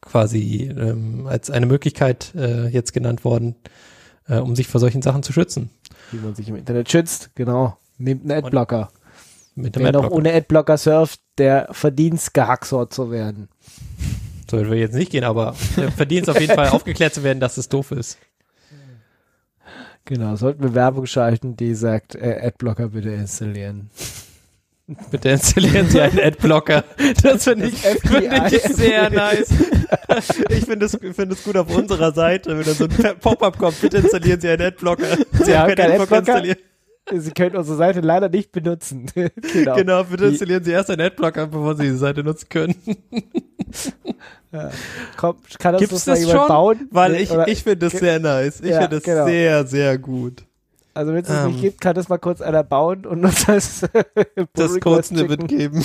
[0.00, 3.56] quasi ähm, als eine Möglichkeit äh, jetzt genannt worden,
[4.28, 5.70] äh, um sich vor solchen Sachen zu schützen.
[6.10, 7.76] Wie man sich im Internet schützt, genau.
[7.98, 8.90] Nehmt einen Adblocker.
[9.54, 10.16] Mit dem Wer noch Adblocker.
[10.16, 13.48] ohne Adblocker surft, der verdient gehacksort zu werden.
[14.50, 17.40] Soll wir jetzt nicht gehen, aber der verdient es auf jeden Fall aufgeklärt zu werden,
[17.40, 18.18] dass es doof ist.
[20.04, 23.88] Genau, sollten wir Werbung schalten, die sagt, äh, Adblocker bitte installieren.
[25.10, 26.84] Bitte installieren Sie einen Adblocker.
[27.22, 29.48] Das finde ich, find ich sehr nice.
[30.50, 33.80] Ich finde es find es gut auf unserer Seite, wenn da so ein Pop-up kommt.
[33.80, 35.06] Bitte installieren Sie einen Adblocker.
[35.44, 36.18] Sie haben können keinen Adblocker?
[36.18, 36.58] installieren.
[37.12, 39.06] Sie können unsere Seite leider nicht benutzen.
[39.52, 39.76] genau.
[39.76, 42.74] Genau, bitte installieren Sie erst einen Adblocker, bevor Sie die Seite nutzen können.
[45.16, 46.48] Komm, kann das Gibt's das schon?
[46.48, 46.88] bauen?
[46.90, 48.60] Weil ich, ich finde das sehr nice.
[48.60, 49.26] Ich Ja, finde das genau.
[49.26, 50.44] sehr, sehr gut.
[50.94, 51.52] Also wenn es das Ähm.
[51.52, 53.82] nicht gibt, kann das mal kurz einer bauen und uns das
[54.54, 55.84] Das kurz eine mitgeben.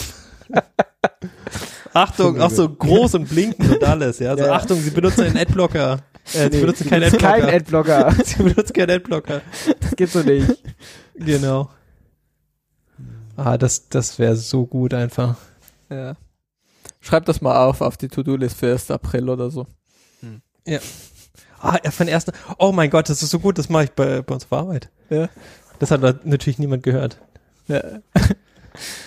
[1.94, 4.38] Achtung, auch so groß und blinkend und alles, ja.
[4.38, 4.54] So, Ja.
[4.54, 6.00] Achtung, Sie benutzen einen Adblocker.
[6.32, 7.40] Äh, Sie Nee, benutzen keinen Adblocker.
[7.40, 8.12] kein Adblocker.
[8.24, 9.42] Sie benutzen keinen Adblocker.
[9.80, 10.62] Das geht so nicht.
[11.16, 11.72] Genau.
[13.36, 15.38] Ah, das, das wäre so gut einfach.
[15.90, 16.16] Ja.
[17.02, 18.92] Schreib das mal auf, auf die To-Do-List für 1.
[18.92, 19.66] April oder so.
[20.22, 20.28] Ah,
[20.68, 20.80] ja,
[21.92, 22.32] von ersten.
[22.58, 24.90] Oh mein Gott, das ist so gut, das mache ich bei, bei uns auf Arbeit.
[25.10, 25.30] Ja.
[25.80, 27.18] Das hat natürlich niemand gehört.
[27.68, 27.82] Ja.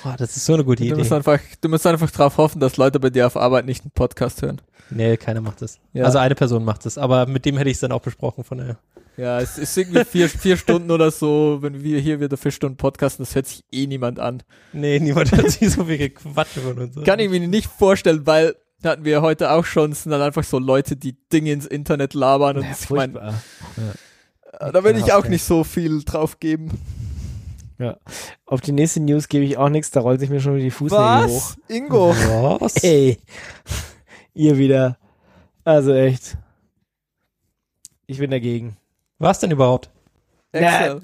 [0.04, 0.96] Ah, das ist so eine gute Du Idee.
[0.96, 3.92] musst, einfach, du musst einfach drauf hoffen, dass Leute bei dir auf Arbeit nicht einen
[3.92, 4.60] Podcast hören.
[4.90, 5.78] Nee, keiner macht das.
[5.92, 6.04] Ja.
[6.04, 8.58] Also eine Person macht das, aber mit dem hätte ich es dann auch besprochen von
[8.58, 8.76] der.
[9.16, 12.76] Ja, es ist irgendwie vier, vier Stunden oder so, wenn wir hier wieder vier Stunden
[12.76, 14.42] podcasten, das hört sich eh niemand an.
[14.72, 16.96] Nee, niemand hat sich so viel gequatscht von uns.
[17.04, 18.56] Kann ich mir nicht vorstellen, weil
[18.90, 22.14] hatten wir heute auch schon, es sind dann einfach so Leute, die Dinge ins Internet
[22.14, 24.72] labern und Ja, ich meine, furchtbar.
[24.72, 26.70] da will ich Ja, auch nicht so viel drauf geben.
[28.46, 30.70] Auf die nächste News gebe ich auch nichts, da rollt sich mir schon wieder die
[30.70, 31.54] Fußnägel hoch.
[31.66, 32.10] Ingo?
[32.60, 32.76] Was?
[32.76, 33.18] Ey,
[34.34, 34.98] ihr wieder.
[35.64, 36.36] Also echt.
[38.06, 38.76] Ich bin dagegen.
[39.18, 39.90] Was denn überhaupt?
[40.52, 41.00] Excel.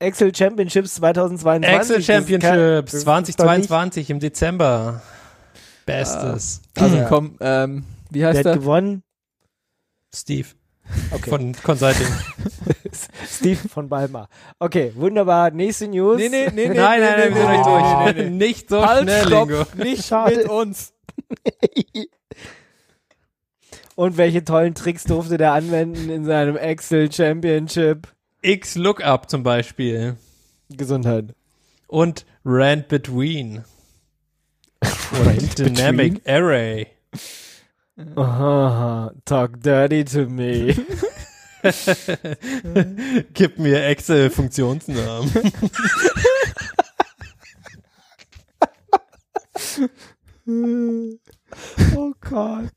[0.00, 1.74] Excel Championships 2022.
[1.78, 5.00] Excel Championships das ist doch nicht- 2022 im Dezember.
[5.86, 6.62] Bestes.
[6.76, 7.04] Also Ja.
[7.08, 8.54] komm, ähm, wie Wer heißt hat der?
[8.56, 9.02] gewonnen?
[10.14, 10.48] Steve
[11.10, 11.30] Okay.
[11.30, 12.06] von Consulting.
[13.26, 14.28] Steve von Balmer.
[14.58, 15.50] Okay, wunderbar.
[15.50, 16.18] Nächste News.
[16.18, 16.74] Nee, nee, nee, nee.
[16.74, 18.14] nein, nein, nein, nee, nicht nee, durch.
[18.16, 18.30] nee, nee.
[18.48, 19.64] Nicht so Halt, schnell, stopp, Ingo.
[19.84, 20.36] nicht Schade.
[20.36, 20.92] mit uns.
[23.94, 28.08] Und welche tollen Tricks durfte der anwenden in seinem Excel Championship?
[28.40, 30.16] X Lookup zum Beispiel.
[30.70, 31.34] Gesundheit.
[31.86, 33.64] Und Rand Between.
[34.82, 36.88] Und Dynamic Array.
[38.16, 40.74] Aha, talk dirty to me.
[43.34, 45.30] Gib mir Excel Funktionsnamen.
[51.94, 52.72] oh Gott.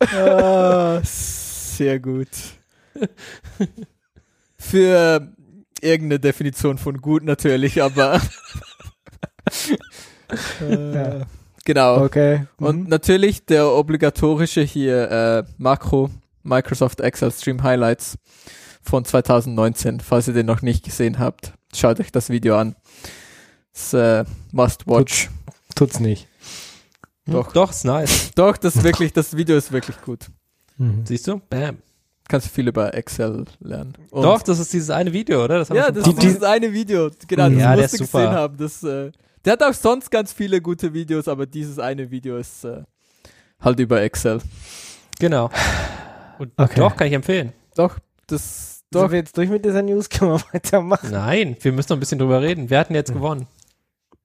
[0.00, 2.28] Ah, sehr gut.
[4.58, 5.32] Für
[5.80, 8.20] irgendeine Definition von gut natürlich, aber
[10.60, 11.26] äh, Ja.
[11.64, 12.04] genau.
[12.04, 12.46] Okay.
[12.58, 12.88] Und Mhm.
[12.88, 16.10] natürlich der obligatorische hier äh, Makro
[16.42, 18.16] Microsoft Excel Stream Highlights
[18.82, 20.00] von 2019.
[20.00, 22.74] Falls ihr den noch nicht gesehen habt, schaut euch das Video an.
[23.72, 25.28] Das äh, Must Watch.
[25.74, 26.26] tut's nicht.
[27.26, 27.52] Doch.
[27.52, 28.30] Doch, ist nice.
[28.34, 30.26] Doch, das ist wirklich, das Video ist wirklich gut.
[30.78, 31.04] Mhm.
[31.04, 31.40] Siehst du?
[31.50, 31.78] Bam.
[32.26, 33.92] Kannst viel über Excel lernen.
[34.10, 35.62] Und Doch, das ist dieses eine Video, oder?
[35.74, 37.10] Ja, das ist dieses eine Video.
[37.28, 38.56] Genau, das Ja, musst du gesehen haben.
[38.56, 39.10] Das, äh,
[39.44, 42.82] der hat auch sonst ganz viele gute Videos, aber dieses eine Video ist äh,
[43.60, 44.40] halt über Excel.
[45.18, 45.50] Genau.
[46.38, 46.80] Und Okay.
[46.80, 47.52] Doch, kann ich empfehlen.
[47.74, 49.10] Doch, das Sind doch.
[49.10, 50.08] wir jetzt durch mit dieser News?
[50.10, 51.10] Können wir weitermachen?
[51.10, 52.70] Nein, wir müssen noch ein bisschen drüber reden.
[52.70, 53.46] Wer hat denn jetzt gewonnen?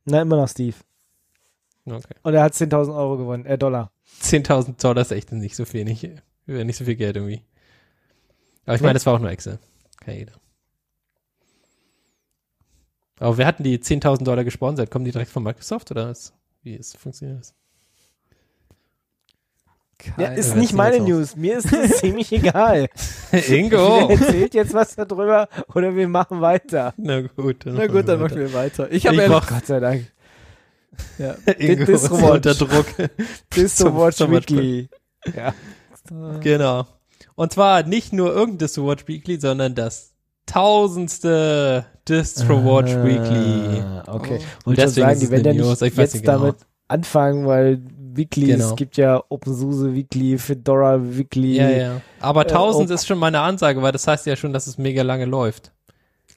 [0.05, 0.75] Na, immer noch Steve.
[1.85, 2.15] Okay.
[2.23, 3.91] Und er hat 10.000 Euro gewonnen, äh, Dollar.
[4.21, 7.43] 10.000 Dollar ist echt nicht so viel, nicht, äh, nicht so viel Geld irgendwie.
[8.65, 9.59] Aber ich meine, das war auch nur Excel.
[10.01, 10.33] Kann jeder.
[13.19, 14.91] Aber wer hat denn die 10.000 Dollar gesponsert?
[14.91, 16.33] Kommen die direkt von Microsoft oder ist,
[16.63, 17.53] wie ist, funktioniert das?
[20.17, 21.35] Ja, ist Ja, nicht meine News.
[21.35, 22.87] Mir ist das ziemlich egal.
[23.47, 24.07] Ingo!
[24.09, 26.93] Erzählt jetzt was darüber oder wir machen weiter.
[26.97, 27.63] Na gut.
[27.65, 28.91] Na gut, dann machen wir weiter.
[28.91, 30.11] Ich habe ehrlich, mach- Gott sei Dank.
[31.17, 31.35] ja.
[31.57, 32.85] Ingo ist unter Druck.
[33.49, 34.89] This to Zum- Watch zum Weekly.
[35.33, 35.53] Ja.
[36.41, 36.85] Genau.
[37.35, 40.13] Und zwar nicht nur irgendein Distro Watch Weekly, sondern das
[40.45, 43.81] tausendste Distro Watch Weekly.
[43.81, 44.39] Ah, Okay.
[44.39, 44.63] Oh.
[44.65, 46.39] Schon Deswegen sagen, die werden ja nicht ich jetzt nicht genau.
[46.39, 46.55] damit
[46.87, 47.81] anfangen, weil
[48.13, 48.69] Weekly, Genau.
[48.69, 51.57] es gibt ja OpenSUSE Weekly, Fedora Weekly.
[51.57, 52.01] Ja, ja.
[52.21, 52.93] Aber Äh, 1000 oh.
[52.93, 55.71] ist schon meine Ansage, weil das heißt ja schon, dass es mega lange läuft.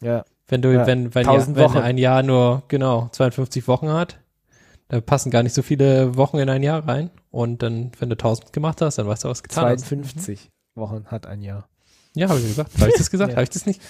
[0.01, 0.25] ja.
[0.51, 4.19] Wenn du, Ja, wenn, wenn, 1000 ja, wenn ein Jahr nur, genau, 52 Wochen hat,
[4.89, 7.11] da passen gar nicht so viele Wochen in ein Jahr rein.
[7.31, 9.87] Und dann, wenn du 1000 gemacht hast, dann weißt du, was getan hast.
[9.87, 11.69] 52 Wochen hat ein Jahr.
[12.19, 12.73] Ja, habe ich gesagt.
[12.81, 13.31] Habe ich das gesagt?
[13.31, 13.37] Ja.
[13.37, 13.81] Habe ich das nicht?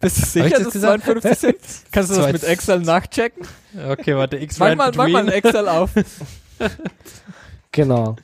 [0.00, 1.04] Bist du sicher, ich das dass gesagt?
[1.04, 1.56] 52 sind?
[1.90, 3.44] Kannst du das mit Excel nachchecken?
[3.88, 5.28] Okay, warte, X Mach mal, mach mal ein.
[5.28, 5.90] Excel auf.
[7.72, 8.16] Genau.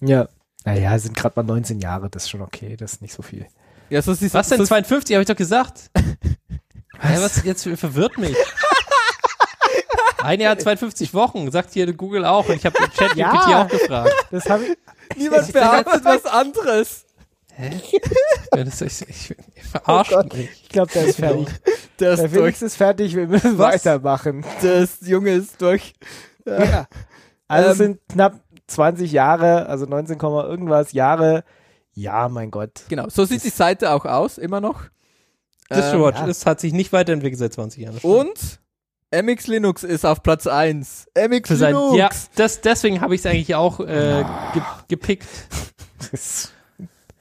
[0.00, 0.28] Ja.
[0.64, 3.22] Naja, es sind gerade mal 19 Jahre, das ist schon okay, das ist nicht so
[3.22, 3.46] viel.
[3.90, 4.58] Ja, so siehst Was denn?
[4.58, 5.90] so, 52, habe ich doch gesagt.
[6.98, 8.34] Hä, was jetzt verwirrt mich?
[10.22, 12.48] Ein Jahr 52 Wochen, sagt hier Google auch.
[12.48, 13.62] Und ich habe ChatGPT Ja.
[13.62, 14.10] auch gefragt.
[14.30, 15.18] Das habe ich.
[15.18, 17.04] Niemand behauptet was anderes.
[18.52, 20.48] Das ist, ich, ich verarscht mich.
[20.62, 21.48] Ich glaube, der ist fertig.
[21.98, 22.40] Der ist Der durch.
[22.40, 23.84] Felix ist fertig, wir müssen Was?
[23.84, 24.44] weitermachen.
[24.62, 25.94] Das Junge ist durch.
[26.46, 26.86] Ja.
[27.48, 31.44] Also es Ähm, sind knapp 20 Jahre, also 19, Komma irgendwas Jahre.
[31.92, 32.82] Ja, mein Gott.
[32.88, 34.82] Genau, so sieht die Seite auch aus, immer noch.
[35.74, 36.26] DistroWatch ja.
[36.26, 37.94] ist, hat sich nicht weiterentwickelt seit 20 Jahren.
[37.94, 38.04] das.
[38.04, 38.60] Und
[39.10, 41.06] MX Linux ist auf Platz 1.
[41.16, 41.96] MX Für sein, Linux.
[41.96, 45.26] ja, das, deswegen habe ich es eigentlich auch äh, ge, gepickt.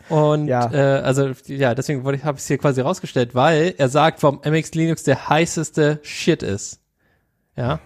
[0.09, 0.71] Und Ja.
[0.71, 4.73] äh, also ja, deswegen habe ich es hier quasi rausgestellt, weil er sagt, warum MX
[4.73, 6.79] Linux der heißeste Shit ist.
[7.55, 7.79] Ja.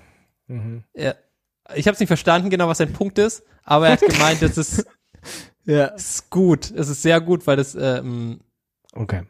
[0.47, 0.83] Mhm.
[0.93, 1.15] Er,
[1.75, 4.57] ich habe es nicht verstanden, genau was sein Punkt ist, aber er hat gemeint, es
[4.57, 4.85] ist,
[5.65, 5.87] Ja.
[5.87, 8.39] ist gut, es ist sehr gut, weil das ähm,
[8.93, 9.23] Okay.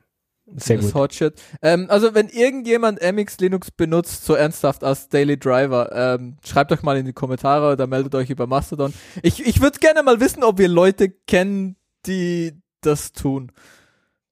[0.56, 0.94] Sehr Das gut.
[0.94, 1.34] Hot Shit.
[1.62, 6.84] Ähm, also wenn irgendjemand MX Linux benutzt, so ernsthaft als Daily Driver, ähm, schreibt euch
[6.84, 8.94] mal in die Kommentare oder meldet euch über Mastodon.
[9.24, 13.52] Ich, ich würde gerne mal wissen, ob wir Leute kennen, die das tun.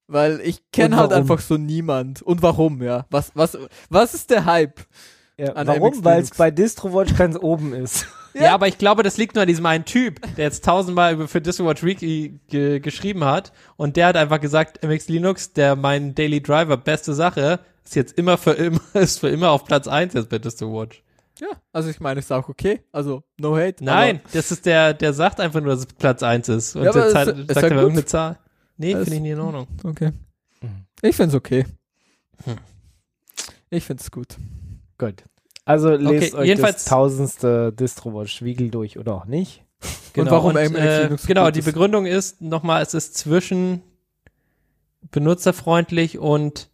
[0.07, 2.21] Weil ich kenne halt einfach so niemand.
[2.21, 3.05] Und warum, ja?
[3.09, 3.57] Was, was,
[3.89, 4.81] was ist der Hype?
[5.37, 6.03] Ja, warum?
[6.03, 8.07] Weil es bei DistroWatch ganz oben ist.
[8.37, 8.53] Ja.
[8.53, 11.85] aber ich glaube, das liegt nur an diesem einen Typ, der jetzt tausendmal für DistroWatch
[11.85, 16.75] Weekly ge geschrieben hat und der hat einfach gesagt, MX Linux, der mein Daily Driver,
[16.75, 20.37] beste Sache, ist jetzt immer für immer, ist für immer auf Platz 1 jetzt bei
[20.37, 21.01] DistroWatch.
[21.39, 22.81] Ja, also ich meine, ist auch okay.
[22.91, 23.83] Also, no hate.
[23.83, 26.75] Nein, das ist der, der sagt einfach nur, dass es Platz 1 ist.
[26.75, 27.77] Und Ja, aber der es- Zeit, es sagt ist aber gut.
[27.77, 28.39] irgendeine Zahl.
[28.77, 29.67] Nee, Es- finde ich nicht in Ordnung.
[29.83, 30.11] Okay.
[30.61, 30.85] Mhm.
[31.01, 31.65] Ich find's okay.
[32.45, 32.55] Hm.
[33.69, 34.37] Ich find's gut.
[34.97, 35.23] Gut.
[35.65, 39.63] Also lest Okay, euch jedenfalls- das tausendste DistroWatch Wiegel durch oder auch nicht.
[40.17, 41.61] Und warum und, äh, Genau, die.
[41.61, 43.81] Begründung ist nochmal, es ist zwischen
[45.11, 46.69] benutzerfreundlich und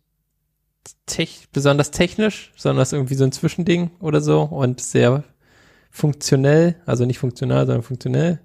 [1.05, 5.23] tech, besonders technisch, sondern es ist irgendwie so ein Zwischending oder so und sehr
[5.89, 8.39] funktionell, also nicht funktional, sondern funktionell.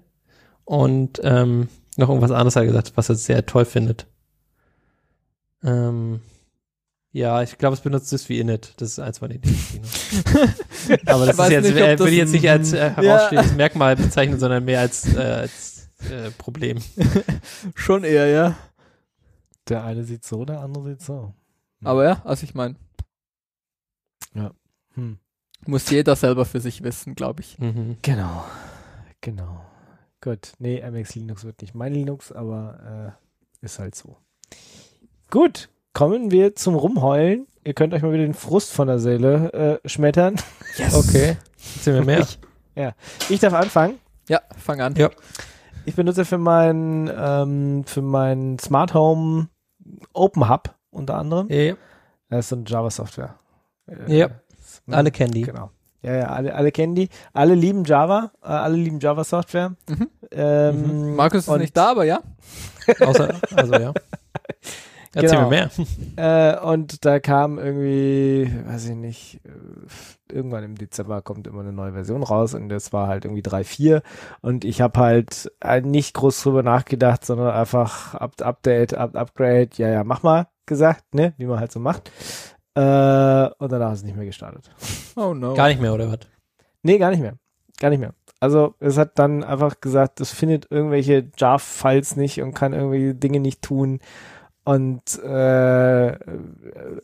[0.65, 4.05] Und ähm, noch irgendwas anderes hat er gesagt, was er sehr toll findet.
[5.63, 6.21] Ähm,
[7.11, 8.73] ja, ich glaube, es benutzt das wie Init.
[8.77, 9.57] Das ist eins von den Dingen.
[9.73, 12.91] die noch- Aber das ist jetzt, nicht, äh, das will ich jetzt nicht als äh,
[12.91, 16.77] herausstehendes Merkmal bezeichnen, sondern mehr als, äh, als äh, Problem.
[17.75, 18.57] Schon eher, ja.
[19.69, 21.33] Der eine sieht so, der andere sieht so.
[21.83, 22.75] Aber ja, also ich meine,
[24.93, 25.19] Hm.
[25.67, 27.59] muss jeder selber für sich wissen, glaube ich.
[27.59, 27.97] Mhm.
[28.01, 28.43] Genau.
[29.21, 29.63] Genau.
[30.21, 30.53] Gut.
[30.57, 33.15] Nee, MX Linux wird nicht mein Linux, aber
[33.61, 34.17] äh, ist halt so.
[35.29, 35.69] Gut.
[35.93, 37.47] Kommen wir zum Rumheulen.
[37.63, 40.35] Ihr könnt euch mal wieder den Frust von der Seele äh, schmettern.
[40.93, 41.37] Okay.
[41.75, 42.05] Erzähl mir
[42.75, 42.95] mehr.
[43.29, 43.99] Ich darf anfangen.
[44.29, 44.95] Ja, fang an.
[44.95, 45.09] Ja.
[45.85, 49.49] Ich benutze für mein, ähm, für mein Smart Home
[50.13, 51.47] Open Hub unter anderem.
[51.49, 51.75] Ja,
[52.29, 53.35] Das ist so eine Java-Software.
[53.87, 54.29] Äh, Ja.
[54.59, 55.41] ist- alle kennen die.
[55.43, 55.71] Genau.
[56.03, 57.09] Ja, ja, alle, alle kennen die.
[57.33, 58.31] Alle lieben Java.
[58.43, 59.75] Äh, alle lieben Java-Software.
[59.89, 60.09] Mhm.
[60.31, 62.19] Ähm, Markus ist nicht da, aber ja.
[62.99, 63.93] Außer, also ja.
[65.13, 65.49] Erzähl Genau.
[65.49, 65.69] mir
[66.15, 66.53] mehr.
[66.55, 71.71] Äh, und da kam irgendwie, weiß ich nicht, äh, irgendwann im Dezember kommt immer eine
[71.73, 74.01] neue Version raus und das war halt irgendwie 3.4
[74.41, 75.49] und ich habe halt
[75.85, 81.15] nicht groß drüber nachgedacht, sondern einfach up, Update, up, Upgrade, ja, ja, mach mal gesagt,
[81.15, 82.11] ne, wie man halt so macht.
[82.75, 82.79] Äh,
[83.57, 84.69] und danach ist es nicht mehr gestartet.
[85.15, 85.55] Oh no.
[85.55, 86.19] Gar nicht mehr, oder was?
[86.83, 87.33] Nee, gar nicht mehr.
[87.79, 88.13] Gar nicht mehr.
[88.39, 93.39] Also es hat dann einfach gesagt, es findet irgendwelche JAR-Files nicht und kann irgendwelche Dinge
[93.39, 93.99] nicht tun.
[94.67, 96.17] Und äh,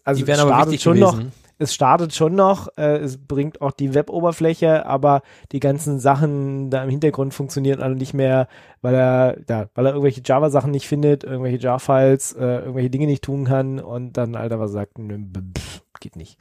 [0.04, 1.32] also es startet schon noch, gewesen.
[1.60, 5.22] es startet schon noch, äh, es bringt auch die Web-Oberfläche, aber
[5.54, 8.50] die ganzen Sachen da im Hintergrund funktionieren alle nicht mehr,
[8.82, 13.24] weil er, ja, weil er irgendwelche Java-Sachen nicht findet, irgendwelche Jar-Files, äh, irgendwelche Dinge nicht
[13.24, 15.18] tun kann und dann Alter was sagt, nö,
[15.58, 16.38] pff, geht nicht.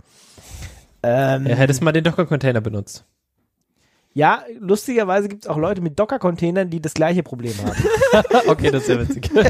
[1.05, 3.05] Ähm, Ja, hättest mal den Docker-Container benutzt.
[4.15, 8.47] Ja, lustigerweise gibt es auch Leute mit Docker-Containern, die das gleiche Problem haben.
[8.49, 9.31] okay, das ist ja witzig.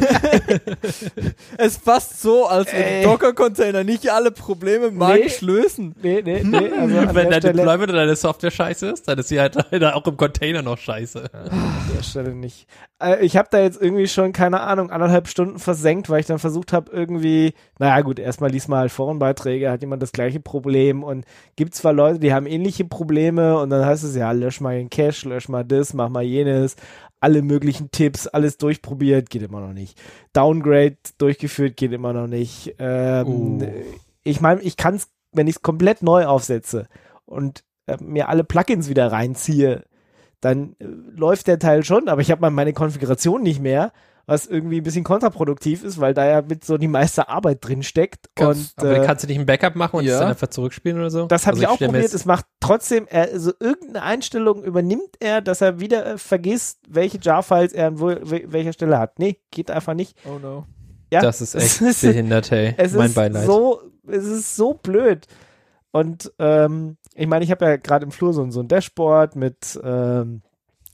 [1.59, 5.95] Es passt so, als wenn Docker-Container nicht alle Probleme magisch lösen.
[6.03, 6.71] nee, nee, nee.
[6.79, 9.97] Also Wenn dein Stelle, Deployment oder deine Software scheiße ist, dann ist sie halt leider
[9.97, 11.31] auch im Container noch scheiße.
[11.33, 12.67] an der Stelle nicht.
[13.03, 16.39] Äh, ich habe da jetzt irgendwie schon, keine Ahnung, anderthalb Stunden versenkt, weil ich dann
[16.39, 21.03] versucht habe, irgendwie, naja gut, erstmal liest mal halt Forenbeiträge, hat jemand das gleiche Problem
[21.03, 21.25] und
[21.57, 24.91] gibt zwar Leute, die haben ähnliche Probleme und dann heißt es ja, lösch mal den
[24.91, 26.77] Cache, lösch mal das, mach mal jenes,
[27.21, 30.01] alle möglichen Tipps, alles durchprobiert, geht immer noch nicht.
[30.33, 32.75] Downgrade durchgeführt, geht immer noch nicht.
[32.79, 33.67] Ähm, Uh.
[34.25, 36.87] Ich meine, ich kann es, wenn ich es komplett neu aufsetze
[37.25, 39.85] und äh, mir alle Plugins wieder reinziehe,
[40.41, 43.93] dann äh, läuft der Teil schon, aber ich habe mal meine Konfiguration nicht mehr
[44.27, 47.83] was irgendwie ein bisschen kontraproduktiv ist, weil da ja mit so die meiste Arbeit drin
[47.83, 48.31] steckt.
[48.37, 50.21] Kannst- Und Aber äh, kannst du nicht ein Backup machen und es ja.
[50.21, 51.27] dann einfach zurückspielen oder so?
[51.27, 52.15] das habe Also ich auch probiert.
[52.15, 57.19] Es macht trotzdem, er, also irgendeine Einstellung übernimmt er, dass er wieder äh, vergisst, welche
[57.21, 59.19] Jar-Files er an wo, wel- welcher Stelle hat.
[59.19, 60.17] Nee, geht einfach nicht.
[60.25, 60.67] Oh no.
[61.13, 62.75] Ja, Das ist es echt ist- behindert, hey.
[62.77, 63.45] Es mein ist Beileid.
[63.47, 65.27] so, es ist so blöd.
[65.91, 69.37] Und ähm, ich meine, ich habe ja gerade im Flur so, ein- so ein Dashboard
[69.37, 70.43] mit, ähm,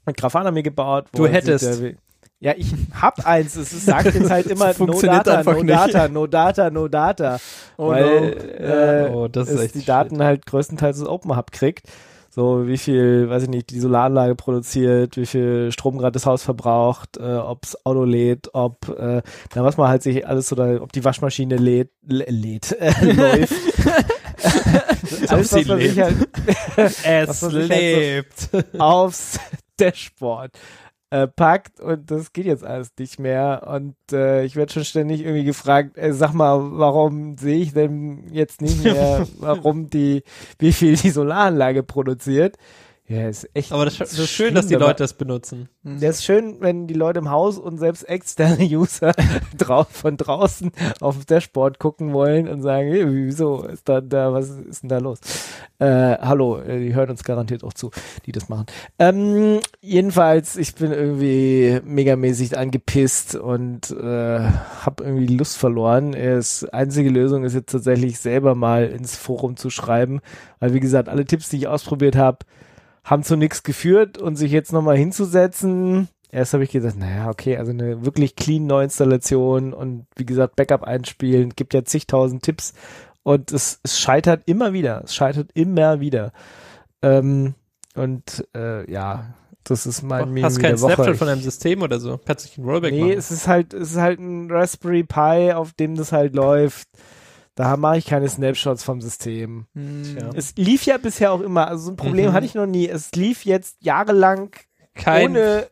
[0.07, 1.07] mit Grafana mir gebaut.
[1.13, 1.65] wo Du hättest.
[1.75, 1.97] sieht, äh, wie-
[2.41, 3.57] ja, ich hab eins.
[3.57, 7.39] Es ist- sagt jetzt halt immer no funktioniert data, no data, no data, no data.
[7.77, 8.65] Oh weil no.
[8.65, 9.89] äh, Oh, das es die shit.
[9.89, 11.87] Daten halt größtenteils das Open Hub kriegt.
[12.31, 16.45] So, wie viel, weiß ich nicht, die Solaranlage produziert, wie viel Strom gerade das Haus
[16.45, 19.23] verbraucht, äh, ob's Auto lädt, ob, äh,
[19.57, 22.93] na, was man halt sich alles so da, ob die Waschmaschine lädt, lä- lädt, äh,
[23.13, 23.53] läuft.
[25.29, 26.17] alles, was man sich halt
[26.77, 28.51] Es sich halt so- lebt.
[28.79, 29.41] aufs
[29.81, 30.53] Dashboard
[31.11, 35.23] äh, packt und das geht jetzt alles nicht mehr und äh, ich werde schon ständig
[35.23, 40.23] irgendwie gefragt, äh, sag mal, warum sehe ich denn jetzt nicht mehr, warum die,
[40.59, 42.57] wie viel die Solaranlage produziert?
[43.09, 43.73] Ja, ist echt.
[43.73, 45.71] Aber das, das ist schön, dass die Leute das benutzen.
[45.83, 49.15] Das ist schön, wenn die Leute im Haus und selbst externe User
[49.57, 50.71] drau von draußen
[51.01, 54.91] auf das Dashboard gucken wollen und sagen, hey, wieso ist da, da, was ist denn
[54.91, 55.21] da los?
[55.79, 57.91] Äh, hallo, äh, die hören uns garantiert auch zu,
[58.27, 58.67] die das machen.
[58.99, 66.13] Ähm, jedenfalls, ich bin irgendwie megamäßig angepisst und äh, habe irgendwie die Lust verloren.
[66.13, 70.21] Es, einzige Lösung ist jetzt tatsächlich selber mal ins Forum zu schreiben,
[70.59, 72.41] weil wie gesagt, alle Tipps, die ich ausprobiert habe,
[73.09, 76.09] haben zu nichts geführt und sich jetzt nochmal hinzusetzen.
[76.31, 80.83] Erst habe ich gesagt, naja, okay, also eine wirklich clean Neuinstallation und wie gesagt, Backup
[80.83, 82.75] einspielen, gibt ja zigtausend Tipps
[83.23, 85.03] und es, es scheitert immer wieder.
[85.05, 86.33] Es scheitert immer wieder.
[87.01, 87.55] Ähm,
[87.95, 90.95] und äh, ja, das ist mein Meme Hast keinen Woche.
[90.95, 92.21] Snapshot von einem System oder so?
[92.27, 93.13] Kannst du ein Rollback Nee, machen?
[93.13, 96.89] es ist halt, es ist halt ein Raspberry Pi, auf dem das halt läuft.
[97.59, 99.67] Da mache ich keine Snapshots vom System.
[99.75, 100.17] Hm.
[100.37, 102.33] Es lief ja bisher auch immer, also so ein Problem Mhm.
[102.33, 102.89] hatte ich noch nie.
[102.89, 104.51] Es lief jetzt jahrelang
[104.95, 105.67] kein, ohne.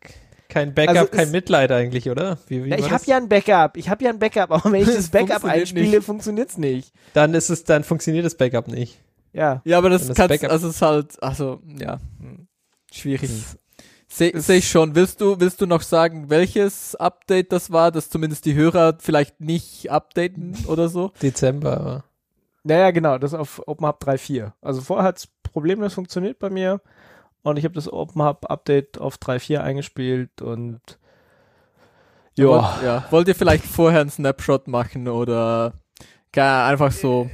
[0.49, 2.39] kein Backup, also kein es- Mitleid eigentlich, oder?
[2.49, 3.07] Wie, wie Ja, ich habe das?
[3.07, 3.77] ja ein Backup.
[3.77, 6.05] Ich habe ja ein Backup, aber wenn ich das Es Backup funktioniert einspiele, nicht.
[6.05, 6.93] funktioniert's nicht.
[7.15, 8.99] Dann ist es, dann funktioniert das Backup nicht.
[9.33, 9.63] Ja.
[9.65, 12.49] Ja, aber das, das kannst, Backup- also es ist halt, also, ja, Hm.
[12.93, 13.31] schwierig.
[13.31, 13.59] Es-
[14.09, 14.95] Sehe es- seh ich schon.
[14.95, 19.41] Willst du, willst du noch sagen, welches Update das war, dass zumindest die Hörer vielleicht
[19.41, 21.13] nicht updaten oder so?
[21.23, 21.77] Dezember.
[21.81, 22.05] aber-
[22.63, 24.53] Naja, genau, das auf OpenHub 3.4.
[24.61, 26.81] Also vorher hat's problemlos funktioniert bei mir
[27.43, 30.81] und ich habe das OpenHub Update auf 3.4 eingespielt und
[32.37, 33.05] ja, Wollt, ja.
[33.11, 35.73] Wollt ihr vielleicht vorher einen Snapshot machen oder
[36.33, 37.31] gar einfach so?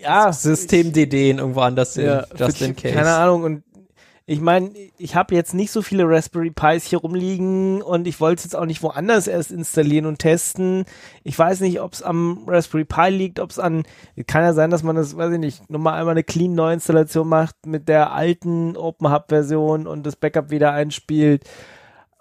[0.00, 2.94] ja System DD in irgendwo anders Ja, just in case.
[2.94, 3.42] Keine Ahnung.
[3.44, 3.64] Und
[4.30, 8.40] ich meine, ich habe jetzt nicht so viele Raspberry Pis hier rumliegen und ich wollte
[8.40, 10.84] es jetzt auch nicht woanders erst installieren und testen.
[11.24, 13.84] Ich weiß nicht, ob es am Raspberry Pi liegt, ob es an,
[14.26, 17.54] kann ja sein, dass man das, weiß ich nicht, nochmal einmal eine clean Neuinstallation macht
[17.64, 21.44] mit der alten OpenHub-Version und das Backup wieder einspielt.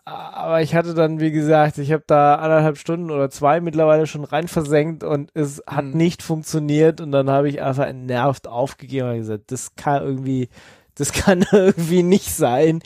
[0.05, 4.23] Aber ich hatte dann, wie gesagt, ich habe da anderthalb Stunden oder zwei mittlerweile schon
[4.23, 5.91] rein versenkt und es hat Hm.
[5.97, 10.47] nicht funktioniert und dann habe ich einfach entnervt aufgegeben und gesagt, das kann irgendwie,
[10.97, 12.81] das kann irgendwie nicht sein,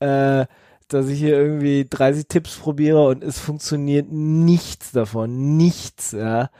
[0.00, 0.46] äh,
[0.88, 6.50] dass ich hier irgendwie 30 Tipps probiere und es funktioniert nichts davon, nichts, ja.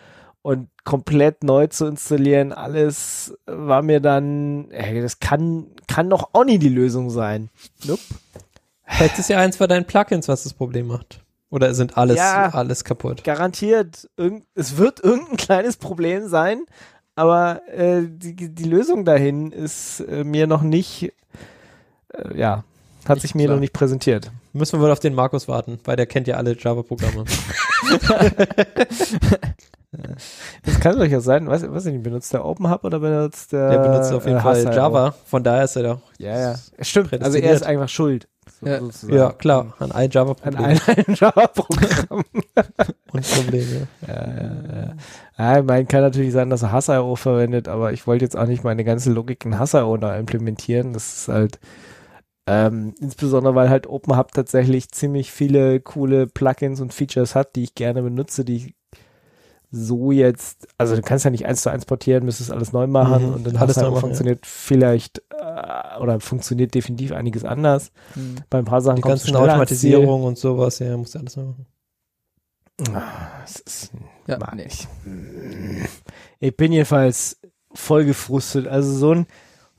[0.43, 6.45] Und komplett neu zu installieren, alles war mir dann, ey, das kann, kann doch auch
[6.45, 7.51] nie die Lösung sein.
[7.85, 8.01] Nope.
[8.87, 11.21] Vielleicht ist ja eins von deinen Plugins, was das Problem macht.
[11.51, 12.51] Oder sind alles, Ja.
[12.55, 13.23] alles kaputt?
[13.25, 16.63] garantiert, irgend, es wird irgendein kleines Problem sein,
[17.21, 21.13] aber äh, die, die Lösung dahin ist äh, mir noch nicht,
[22.15, 22.65] äh, ja,
[23.05, 23.57] hat Nicht sich mir klar.
[23.57, 24.31] noch nicht präsentiert.
[24.55, 27.25] Müssen wir wohl auf den Markus warten, weil der kennt ja alle Java-Programme.
[30.65, 33.71] Das kann doch ja sein, weiß, weiß ich nicht, benutzt der OpenHub oder benutzt der
[33.71, 36.01] Der benutzt auf jeden Fall Java, von daher ist er doch.
[36.19, 36.55] Ja, ja.
[36.81, 38.29] Stimmt, also er ist einfach schuld.
[38.61, 39.15] Sozusagen.
[39.15, 42.25] Ja, klar, an ein An Java-Problem einem ein Java-Programm.
[43.13, 43.89] und Probleme.
[44.07, 45.63] ja, ja, ja.
[45.63, 48.85] meine, kann natürlich sein, dass er Hass.io verwendet, aber ich wollte jetzt auch nicht meine
[48.85, 50.93] ganze Logik in Hass.io da implementieren.
[50.93, 51.59] Das ist halt,
[52.47, 57.75] ähm, insbesondere weil halt OpenHub tatsächlich ziemlich viele coole Plugins und Features hat, die ich
[57.75, 58.75] gerne benutze, die ich
[59.73, 63.29] so jetzt, also du kannst ja nicht eins zu eins portieren, müsstest alles neu machen
[63.29, 67.93] Mhm, und dann alles alles neu machen, funktioniert vielleicht äh, oder funktioniert definitiv einiges anders.
[68.15, 68.37] Hm.
[68.51, 69.37] Bei ein paar Sachen Die ganzen.
[69.37, 71.67] Automatisierung und sowas, ja, musst du alles machen.
[72.95, 73.91] Ah, es ist,
[74.27, 74.67] Ja, mag nee.
[74.67, 74.89] ich.
[76.41, 77.39] Ich bin jedenfalls
[77.73, 78.67] voll gefrustet.
[78.67, 79.27] Also so ein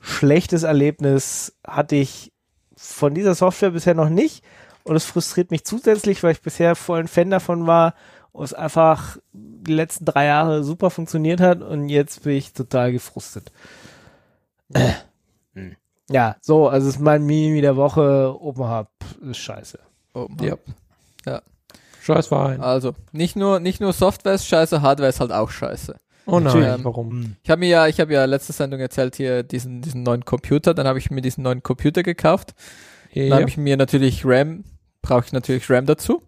[0.00, 2.32] schlechtes Erlebnis hatte ich
[2.76, 4.44] von dieser Software bisher noch nicht.
[4.84, 7.94] Und es frustriert mich zusätzlich, weil ich bisher voll ein Fan davon war
[8.32, 9.18] und es einfach
[9.62, 13.52] die letzten drei Jahre super funktioniert hat und jetzt bin ich total gefrustet.
[16.10, 18.88] Ja, so, also es ist mein Mimi der Woche, Open Hub
[19.22, 19.78] ist scheiße.
[20.14, 20.56] Oh, Ja.
[21.26, 21.42] Ja.
[22.02, 22.60] Scheiß Verein.
[22.60, 25.96] Also, nicht nur, nicht nur Software ist scheiße, Hardware ist halt auch scheiße.
[26.26, 26.84] Oh nein, Natürlich.
[26.84, 27.36] warum?
[27.42, 30.74] Ich habe mir ja, ich habe ja letzte Sendung erzählt hier diesen, diesen neuen Computer,
[30.74, 32.54] dann habe ich mir diesen neuen Computer gekauft.
[33.14, 33.36] Dann Ja.
[33.36, 34.64] habe ich mir natürlich RAM,
[35.00, 36.22] brauche ich natürlich RAM dazu.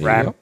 [0.00, 0.34] RAM.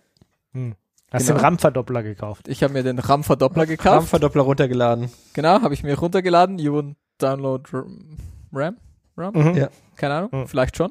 [1.12, 1.38] Hast Genau.
[1.38, 2.48] den RAM-Verdoppler gekauft.
[2.48, 3.96] Ich habe mir den RAM-Verdoppler gekauft.
[3.96, 5.10] RAM-Verdoppler runtergeladen.
[5.34, 6.58] Genau, habe ich mir runtergeladen.
[6.58, 8.16] You won't download RAM?
[8.52, 8.76] RAM?
[9.16, 9.34] RAM?
[9.34, 9.54] Mhm.
[9.56, 9.68] Ja.
[9.96, 10.48] Keine Ahnung, Mhm.
[10.48, 10.90] vielleicht schon.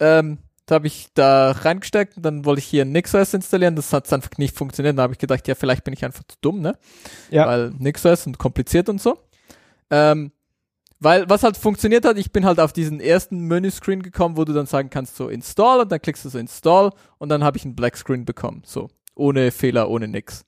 [0.00, 3.74] Ähm, da habe ich da reingesteckt und dann wollte ich hier NixOS installieren.
[3.74, 4.96] Das hat einfach nicht funktioniert.
[4.96, 6.78] Da habe ich gedacht, ja, vielleicht bin ich einfach zu dumm, ne?
[7.30, 7.46] Ja.
[7.48, 9.18] Weil NixOS und kompliziert und so.
[9.90, 10.30] Ähm,
[11.00, 14.52] weil was halt funktioniert hat, ich bin halt auf diesen ersten Menüscreen gekommen, wo du
[14.52, 17.64] dann sagen kannst, so Install und dann klickst du so Install und dann habe ich
[17.64, 18.62] einen Black Screen bekommen.
[18.64, 20.44] So, ohne Fehler, ohne nix.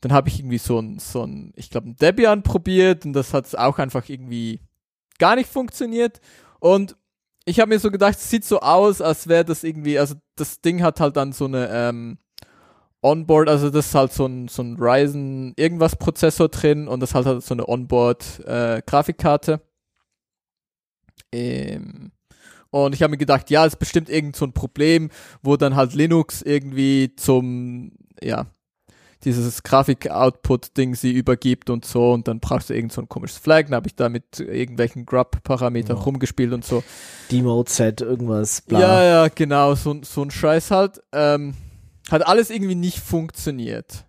[0.00, 3.32] Dann habe ich irgendwie so ein, so ein, ich glaube, ein Debian probiert und das
[3.34, 4.60] hat auch einfach irgendwie
[5.18, 6.20] gar nicht funktioniert.
[6.60, 6.96] Und
[7.44, 10.60] ich habe mir so gedacht, es sieht so aus, als wäre das irgendwie, also das
[10.60, 12.18] Ding hat halt dann so eine ähm,
[13.02, 17.14] Onboard, also das ist halt so ein, so ein Ryzen irgendwas Prozessor drin und das
[17.14, 19.60] hat halt so eine Onboard äh, Grafikkarte.
[21.32, 22.12] Ähm,
[22.84, 25.10] und ich habe mir gedacht, ja, es ist bestimmt irgend so ein Problem,
[25.42, 27.92] wo dann halt Linux irgendwie zum,
[28.22, 28.46] ja,
[29.24, 33.64] dieses Grafik-Output-Ding sie übergibt und so und dann brauchst du irgend so ein komisches Flag,
[33.64, 36.02] dann habe ich da mit irgendwelchen Grub-Parametern Ja.
[36.02, 36.84] rumgespielt und so.
[37.32, 38.80] Demote-Set, irgendwas, bla.
[38.80, 41.02] Ja, ja, genau, so, so ein Scheiß halt.
[41.12, 41.54] Ähm,
[42.10, 44.04] hat alles irgendwie nicht funktioniert.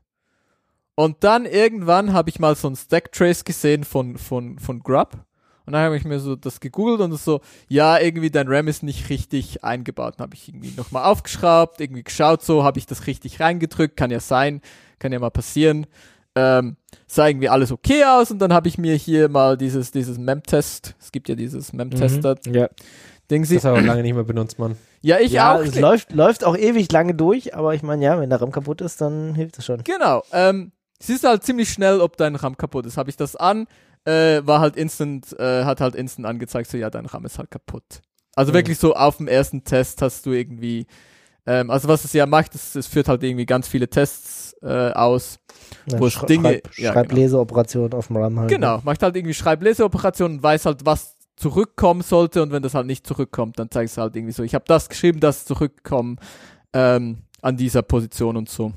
[0.96, 5.26] Und dann irgendwann habe ich mal so ein Stacktrace gesehen von, von, von Grub.
[5.68, 8.84] Und dann habe ich mir so das gegoogelt und so, ja, irgendwie dein RAM ist
[8.84, 10.14] nicht richtig eingebaut.
[10.18, 14.10] Dann habe ich irgendwie nochmal aufgeschraubt, irgendwie geschaut, so habe ich das richtig reingedrückt, kann
[14.10, 14.62] ja sein,
[14.98, 15.86] kann ja mal passieren.
[16.36, 20.18] Ähm, sah irgendwie alles okay aus und dann habe ich mir hier mal dieses, dieses
[20.18, 22.70] Memtest, es gibt ja dieses Memtester-Ding, Ja,
[23.44, 23.56] sie.
[23.56, 24.78] Das habe ich lange nicht mehr benutzt, Mann.
[25.02, 25.60] Ja, ich ja auch.
[25.60, 28.80] es läuft, läuft auch ewig lange durch, aber ich meine, ja, wenn der RAM kaputt
[28.80, 29.84] ist, dann hilft es schon.
[29.84, 30.24] Genau.
[30.32, 32.96] Ähm, siehst halt ziemlich schnell, ob dein RAM kaputt ist.
[32.96, 33.68] Habe ich das an,
[34.08, 37.52] äh, war halt instant, äh, hat halt instant angezeigt, so ja, dein RAM ist halt
[37.52, 38.02] kaputt.
[38.36, 38.56] Also Mhm.
[38.58, 40.88] wirklich so auf dem ersten Test hast du irgendwie,
[41.46, 44.92] ähm, also was es ja macht, ist, es führt halt irgendwie ganz viele Tests äh,
[44.94, 45.40] aus.
[45.88, 48.50] Ja, Wo es Dinge- Schreib, ja, Schreibleseoperation auf dem RAM halt.
[48.50, 53.06] Genau, macht halt irgendwie Schreibleseoperationen, weiß halt, was zurückkommen sollte und wenn das halt nicht
[53.06, 56.18] zurückkommt, dann zeigst du halt irgendwie so, ich habe das geschrieben, das zurückkommen
[56.74, 58.72] ähm, an dieser Position und so.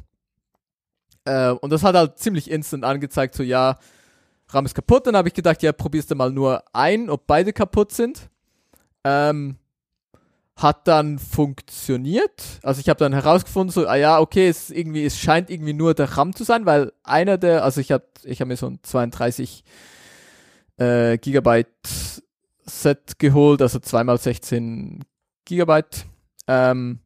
[1.24, 3.78] Äh, und das hat halt ziemlich instant angezeigt, so ja,
[4.55, 5.06] RAM ist kaputt.
[5.06, 8.28] Dann habe ich gedacht, ja, probierst du mal nur ein, ob beide kaputt sind.
[9.05, 9.56] Ähm,
[10.56, 12.43] hat dann funktioniert.
[12.62, 15.94] Also ich habe dann herausgefunden, so, ah ja, okay, es irgendwie, es scheint irgendwie nur
[15.94, 18.78] der RAM zu sein, weil einer der, also ich habe ich hab mir so ein
[18.82, 19.64] 32
[20.77, 21.68] äh, Gigabyte
[22.66, 25.01] Set geholt, also 2x16
[25.44, 26.06] Gigabyte.
[26.47, 27.01] Ähm,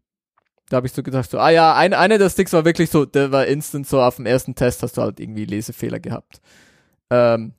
[0.68, 3.04] da habe ich so gedacht, so, ah ja, ein, einer der Sticks war wirklich so,
[3.04, 6.40] der war instant so, auf dem ersten Test hast du halt irgendwie Lesefehler gehabt.
[7.10, 7.54] Ähm,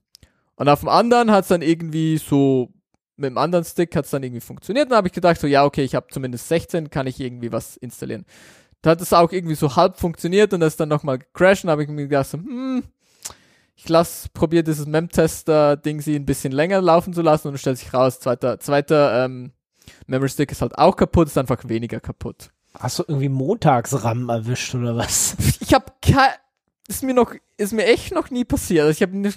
[0.55, 2.69] und auf dem anderen hat es dann irgendwie so,
[3.17, 4.89] mit dem anderen Stick hat es dann irgendwie funktioniert.
[4.89, 7.77] Dann habe ich gedacht, so, ja, okay, ich habe zumindest 16, kann ich irgendwie was
[7.77, 8.25] installieren.
[8.81, 11.71] Da hat es auch irgendwie so halb funktioniert und das ist dann nochmal gecrashed und
[11.71, 12.83] habe ich mir gedacht, so, hm,
[13.75, 17.77] ich lass, probiere dieses Memtester-Ding sie ein bisschen länger laufen zu lassen und dann stellt
[17.77, 19.51] sich raus, zweiter, zweiter ähm,
[20.07, 22.51] Memory Stick ist halt auch kaputt, ist einfach weniger kaputt.
[22.77, 25.35] Hast du irgendwie Montags-RAM erwischt oder was?
[25.59, 26.29] Ich habe kein,
[26.87, 28.85] ist mir noch, ist mir echt noch nie passiert.
[28.85, 29.33] Also ich habe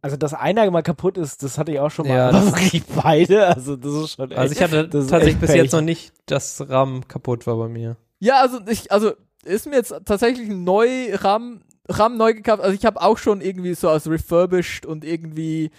[0.00, 2.14] Also, dass einer mal kaputt ist, das hatte ich auch schon mal.
[2.16, 4.38] Ja, aber das- wirklich beide, also das ist schon echt.
[4.38, 7.96] Also ich hatte tatsächlich bis jetzt noch nicht, dass RAM kaputt war bei mir.
[8.20, 9.12] ja, also ich, also
[9.44, 12.62] ist mir jetzt tatsächlich ein neu RAM, RAM neu gekauft.
[12.62, 15.70] Also ich habe auch schon irgendwie so als refurbished und irgendwie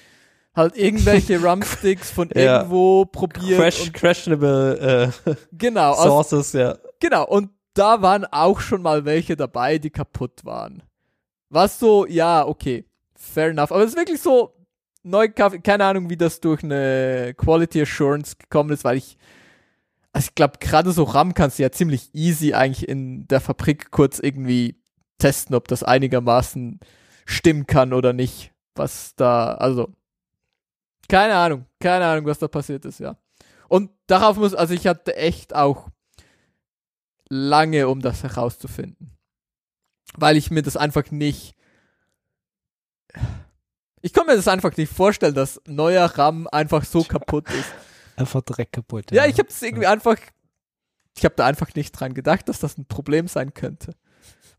[0.56, 2.58] halt irgendwelche RAM-Sticks von Ja.
[2.62, 3.60] irgendwo probiert.
[3.60, 6.78] Crash, und, questionable äh, genau, aus, Sources, ja.
[7.00, 10.82] Genau, und da waren auch schon mal welche dabei, die kaputt waren.
[11.50, 12.86] Was so, ja, okay,
[13.16, 13.72] fair enough.
[13.72, 14.54] Aber es ist wirklich so,
[15.04, 19.18] neu keine Ahnung, wie das durch eine Quality Assurance gekommen ist, weil ich,
[20.14, 23.92] also ich glaube, gerade so RAM kannst du ja ziemlich easy eigentlich in der Fabrik
[23.92, 24.82] kurz irgendwie
[25.18, 26.80] testen, ob das einigermaßen
[27.26, 28.52] stimmen kann oder nicht.
[28.76, 29.90] Was da, also,
[31.10, 33.18] keine Ahnung, keine Ahnung, was da passiert ist, ja.
[33.68, 35.90] Und darauf muss, also ich hatte echt auch
[37.30, 39.19] lange, um das herauszufinden.
[40.16, 41.56] Weil ich mir das einfach nicht.
[44.02, 47.70] Ich kann mir das einfach nicht vorstellen, dass neuer RAM einfach so kaputt ist.
[48.16, 49.12] Einfach direkt kaputt.
[49.12, 50.18] Ja, ich habe es irgendwie einfach
[51.18, 53.94] Ich habe da einfach nicht dran gedacht, dass das ein Problem sein könnte.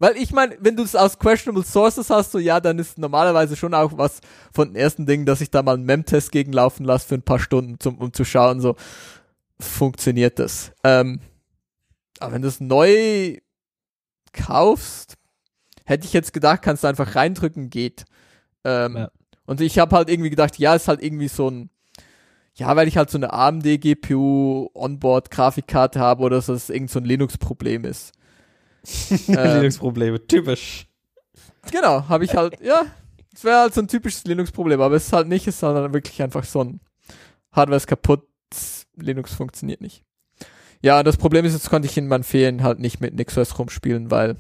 [0.01, 3.55] Weil ich meine, wenn du es aus questionable sources hast, so ja, dann ist normalerweise
[3.55, 4.21] schon auch was
[4.51, 7.39] von den ersten Dingen, dass ich da mal einen Mem-Test gegenlaufen lasse für ein paar
[7.39, 8.77] Stunden, zum, um zu schauen, so
[9.61, 10.73] funktioniert das.
[10.85, 11.21] Ähm,
[12.19, 13.39] aber wenn du es neu
[14.33, 15.17] kaufst,
[15.91, 18.05] hätte ich jetzt gedacht, kannst du einfach reindrücken, geht.
[18.65, 19.11] Ähm, Ja.
[19.45, 21.71] Und ich habe halt irgendwie gedacht, ja, ist halt irgendwie so ein,
[22.55, 26.71] ja, weil ich halt so eine AMD GPU Onboard Grafikkarte habe oder so, dass es
[26.71, 28.13] irgend so ein Linux-Problem ist.
[29.29, 30.87] Ähm, Linux-Probleme, typisch.
[31.71, 32.83] Genau, habe ich halt, ja,
[33.35, 35.93] es wäre halt so ein typisches Linux-Problem, aber es ist halt nicht, es ist halt
[35.93, 36.81] wirklich einfach so ein
[37.53, 38.27] Hardware ist kaputt,
[38.97, 40.05] Linux funktioniert nicht.
[40.83, 44.11] Ja, das Problem ist, jetzt konnte ich in meinen Ferien halt nicht mit NixOS rumspielen,
[44.11, 44.37] weil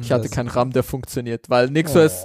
[0.00, 2.24] ich hatte Das- keinen RAM, der funktioniert, weil NixOS,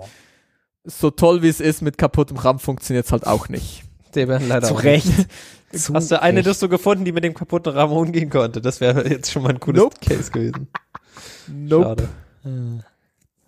[0.85, 3.83] so toll wie es ist, mit kaputtem RAM funktioniert es halt auch nicht.
[4.15, 5.05] Debian leider Zu auch Recht.
[5.17, 5.29] nicht.
[5.73, 6.43] Zu Hast du eine.
[6.43, 8.61] Disto gefunden, die mit dem kaputten RAM umgehen konnte?
[8.61, 9.97] Das wäre jetzt schon mal ein cooles Nope.
[10.01, 10.69] Case gewesen.
[11.47, 12.09] Nope, Schade.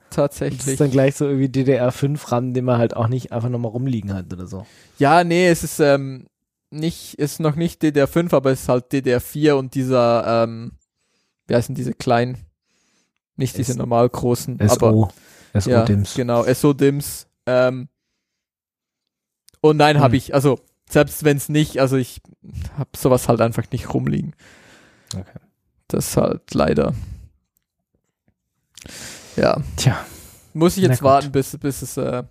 [0.09, 0.67] Das tatsächlich.
[0.67, 4.13] ist dann gleich so irgendwie DDR5 RAM, den man halt auch nicht einfach nochmal rumliegen
[4.13, 4.65] hat oder so.
[4.97, 6.25] Ja, nee, es ist ähm,
[6.71, 10.73] nicht, ist noch nicht DDR5, aber es ist halt DDR4 und dieser, ähm,
[11.47, 12.37] wie heißen diese kleinen,
[13.39, 15.09] nicht diese S- normal großen, aber SO.
[15.53, 16.13] ja, SO-Dims.
[16.13, 17.27] genau, SO-Dims.
[17.47, 17.89] Ähm,
[19.61, 20.03] und nein, Hm.
[20.03, 20.59] habe ich, also
[20.89, 22.21] selbst wenn es nicht, also ich
[22.77, 24.35] habe sowas halt einfach nicht rumliegen.
[25.15, 25.39] Okay.
[25.87, 26.93] Das halt leider.
[29.35, 30.05] Ja, Tja,
[30.53, 31.97] muss ich jetzt warten, bis, bis es.
[31.97, 32.23] Äh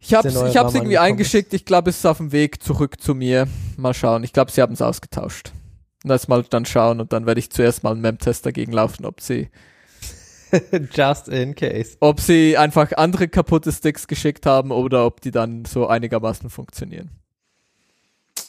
[0.00, 1.52] ich hab's, neue ich hab's irgendwie eingeschickt.
[1.52, 3.46] Ich glaube, es ist auf dem Weg zurück zu mir.
[3.76, 4.24] Mal schauen.
[4.24, 5.52] Ich glaube, sie haben es ausgetauscht.
[6.04, 9.04] Und das mal dann schauen und dann werde ich zuerst mal einen Mem-Test dagegen laufen,
[9.04, 9.48] ob sie,
[10.94, 11.96] Just in case.
[12.00, 17.10] ob sie einfach andere kaputte Sticks geschickt haben oder ob die dann so einigermaßen funktionieren.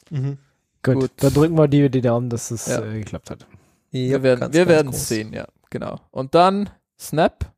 [0.09, 0.37] Mhm.
[0.83, 0.95] gut.
[0.99, 1.11] Gut.
[1.17, 2.83] Dann drücken wir die, die Daumen, dass es Ja.
[2.83, 3.45] äh, geklappt hat.
[3.91, 5.99] wir werden, wir werden es sehen, ja, genau.
[6.11, 6.69] Und dann
[6.99, 7.51] Snap.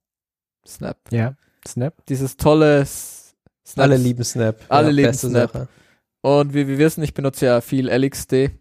[0.65, 0.97] Snap.
[1.11, 1.35] Ja,
[1.67, 1.93] Snap.
[2.07, 3.35] Dieses tolle S-
[3.65, 3.83] Snap.
[3.83, 4.59] Alle lieben Snap.
[4.69, 5.51] Alle lieben beste Snap.
[5.51, 5.67] Sache.
[6.21, 8.51] Und wie wir wissen, ich benutze ja viel LXD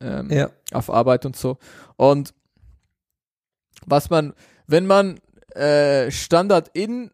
[0.00, 0.50] ähm, Ja.
[0.72, 1.58] auf Arbeit und so.
[1.96, 2.34] Und
[3.86, 4.34] was man,
[4.66, 5.20] wenn man
[5.54, 7.10] äh, Standard in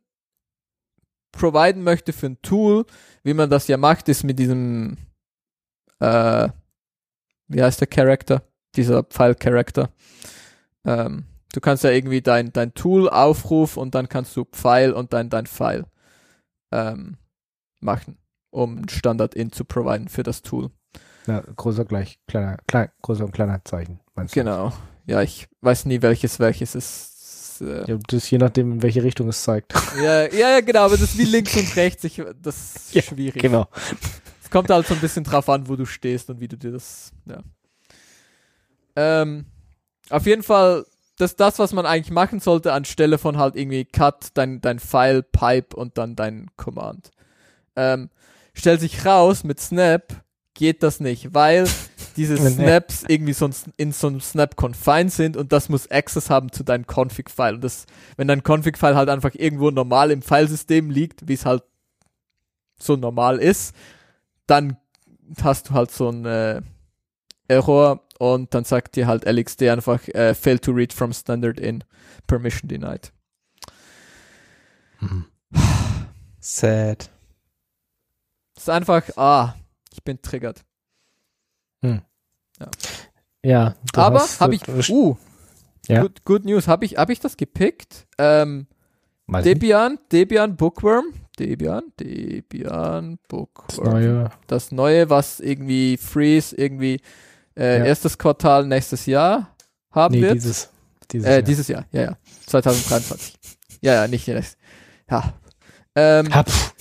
[1.33, 2.87] providen möchte für ein Tool,
[3.23, 4.97] wie man das ja macht, ist mit diesem,
[6.01, 6.49] äh,
[7.49, 8.43] wie heißt der Character?
[8.77, 9.91] Dieser File-Character.
[10.85, 15.13] Ähm, du kannst ja irgendwie dein, dein Tool aufrufen und dann kannst du Pfeil und
[15.13, 15.87] dann dein File
[16.73, 17.17] ähm,
[17.81, 18.19] machen,
[18.51, 20.71] um ein Standard-In zu providen für das Tool.
[21.27, 24.01] Ja, großer gleich, kleiner, klein, großer und kleiner Zeichen.
[24.15, 24.41] Meinst du?
[24.41, 24.73] Genau.
[25.07, 27.61] Ja, ich weiß nie, welches welches ist.
[27.63, 29.73] Äh, Ja, das ist je nachdem, in welche Richtung es zeigt.
[30.03, 32.05] ja, ja, ja, genau, aber das ist wie links und rechts.
[32.05, 33.41] Ich, das ist Ja, schwierig.
[33.41, 33.67] genau.
[34.43, 36.73] Es kommt halt so ein bisschen drauf an, wo du stehst und wie du dir
[36.73, 37.39] das, ja.
[38.97, 39.47] Ähm,
[40.11, 40.85] auf jeden Fall,
[41.19, 44.79] das ist das, was man eigentlich machen sollte, anstelle von halt irgendwie Cut, dein, dein
[44.79, 47.11] File, Pipe und dann dein Command.
[47.77, 48.11] Ähm,
[48.53, 50.23] stellt sich raus, mit Snap
[50.55, 51.69] geht das nicht, weil
[52.17, 52.37] diese.
[52.37, 56.53] Snaps irgendwie so ein, in so einem Snap confined sind und das muss Access haben
[56.53, 57.57] zu deinem Config-File.
[57.57, 57.87] Und das,
[58.17, 61.65] wenn dein Config-File halt einfach irgendwo normal im Filesystem liegt, wie es halt
[62.79, 63.75] so normal ist,
[64.47, 64.77] dann
[65.43, 66.63] hast du halt so ein äh,
[67.49, 71.85] Error und dann sagt dir halt LXD einfach äh, fail to read from standard in
[72.27, 73.13] permission denied.
[76.41, 77.11] Sad.
[78.55, 79.55] Das ist einfach, ah,
[79.95, 80.65] ich bin triggert.
[83.45, 83.75] Ja.
[83.93, 85.17] du Aber habe ich, uh,
[85.87, 86.01] Ja.
[86.03, 88.07] good, good news, habe ich, hab ich das gepickt?
[88.19, 88.67] Ähm,
[89.29, 91.07] Debian, Debian Bookworm,
[91.39, 93.91] Debian, Debian das Bookworm.
[93.93, 94.31] neue.
[94.47, 97.01] das Neue, was irgendwie Freeze irgendwie
[97.57, 97.85] äh, Ja.
[97.85, 99.55] erstes Quartal nächstes Jahr
[99.93, 100.35] haben Nee, wird.
[100.35, 100.71] dieses.
[101.13, 101.43] Dieses, äh, Jahr.
[101.43, 102.17] dieses Jahr, ja, ja.
[102.47, 103.35] 2023.
[103.83, 104.57] ja, ja, nicht jetzt.
[105.11, 105.35] Ja.
[105.95, 106.75] Ähm, Ha, pff,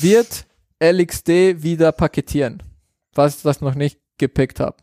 [0.00, 0.46] wird
[0.82, 2.62] LXD wieder paketieren.
[3.14, 4.76] Was ich das noch nicht gepickt habe.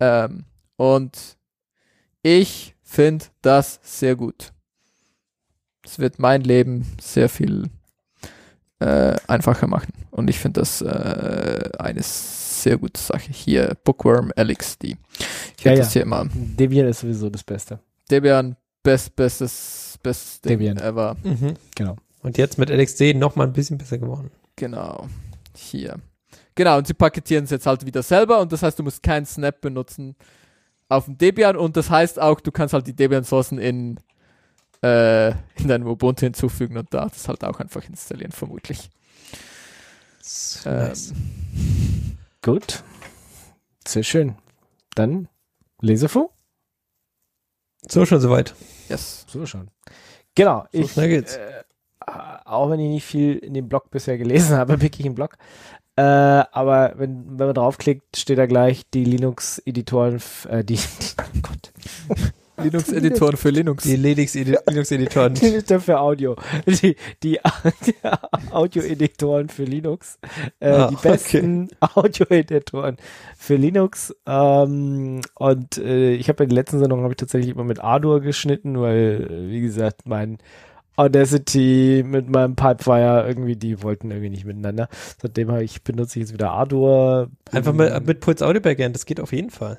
[0.00, 0.44] Ähm,
[0.76, 1.36] und
[2.22, 4.52] ich finde das sehr gut.
[5.84, 7.70] Es wird mein Leben sehr viel
[8.80, 9.92] äh, einfacher machen.
[10.10, 13.30] Und ich finde das äh, eine sehr gute Sache.
[13.32, 14.84] Hier, Bookworm LXD.
[14.84, 15.78] Ich Ja, ja.
[15.78, 16.28] das hier immer.
[16.32, 17.78] Debian ist sowieso das Beste.
[18.10, 20.78] Debian, best, bestes, bestes Ding Debian.
[20.78, 21.16] ever.
[21.22, 21.54] Mhm.
[21.74, 21.96] Genau.
[22.22, 24.30] Und jetzt mit LXD noch mal ein bisschen besser geworden.
[24.60, 25.08] Genau.
[25.56, 25.96] Hier.
[26.54, 29.24] Genau, und sie paketieren es jetzt halt wieder selber und das heißt, du musst keinen
[29.24, 30.16] Snap benutzen
[30.90, 33.98] auf dem Debian und das heißt auch, du kannst halt die Debian-Sourcen in,
[34.82, 38.90] äh, in deinem Ubuntu hinzufügen und da das halt auch einfach installieren, vermutlich.
[40.66, 41.14] Ähm, Nice.
[42.42, 42.84] Gut.
[43.88, 44.36] Sehr schön.
[44.94, 45.26] Dann
[45.80, 46.28] Lesefu?
[47.88, 48.54] So, schon soweit.
[48.90, 49.24] Yes.
[49.26, 49.70] So schon.
[50.34, 50.66] Genau.
[50.70, 51.36] So ich, schnell geht's.
[51.36, 51.64] Äh,
[52.50, 55.36] auch wenn ich nicht viel in dem Blog bisher gelesen habe, wirklich im Blog.
[55.96, 61.72] Äh, aber wenn, wenn man draufklickt, steht da gleich die Linux-Editoren, äh, die, die Gott,
[62.62, 63.84] Linux-Editoren für Linux.
[63.84, 65.34] Die Linux-Editoren.
[65.40, 66.36] die Editor für Audio,
[66.66, 67.38] die, die,
[67.86, 67.94] die
[68.50, 70.18] Audio-Editoren für Linux,
[70.60, 72.96] äh, Ah, die besten Audio-Editoren
[73.36, 74.14] für Linux.
[74.26, 78.20] Ähm, und äh, ich habe in der letzten Sendung habe ich tatsächlich immer mit Ardour
[78.20, 80.38] geschnitten, weil äh, wie gesagt mein
[81.00, 84.88] Audacity mit meinem Pipefire irgendwie, die wollten irgendwie nicht miteinander.
[85.20, 87.30] Seitdem habe ich benutze ich jetzt wieder Ardour.
[87.52, 89.78] Einfach mal mit Puls Audio Backend, das geht auf jeden Fall.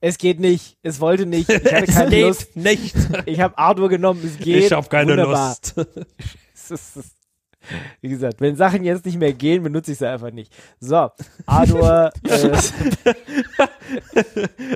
[0.00, 2.54] Es geht nicht, es wollte nicht, ich hatte keine Lust.
[2.56, 2.94] nicht.
[3.26, 4.64] Ich habe Ardour genommen, es geht.
[4.64, 5.56] Ich habe keine Wunderbar.
[5.74, 5.74] Lust.
[8.00, 10.52] Wie gesagt, wenn Sachen jetzt nicht mehr gehen, benutze ich sie einfach nicht.
[10.80, 11.10] So,
[11.46, 12.50] Ardour, äh,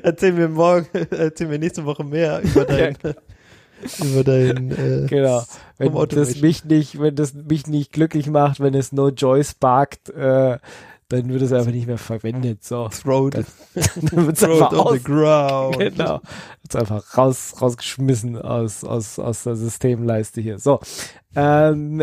[0.02, 2.96] erzähl mir morgen, erzähl mir nächste Woche mehr über dein,
[4.02, 5.42] über dein, äh, genau.
[5.78, 10.10] Wenn das mich nicht, wenn das mich nicht glücklich macht, wenn es No Joy sparkt,
[10.10, 10.58] äh,
[11.12, 12.64] dann wird es einfach nicht mehr verwendet.
[12.64, 13.46] So, Throat, dann
[14.26, 15.78] wird es throat einfach on the ground.
[15.78, 16.20] genau,
[16.62, 20.58] wird's einfach raus, rausgeschmissen aus, aus, aus der Systemleiste hier.
[20.58, 20.80] So,
[21.36, 22.02] ähm,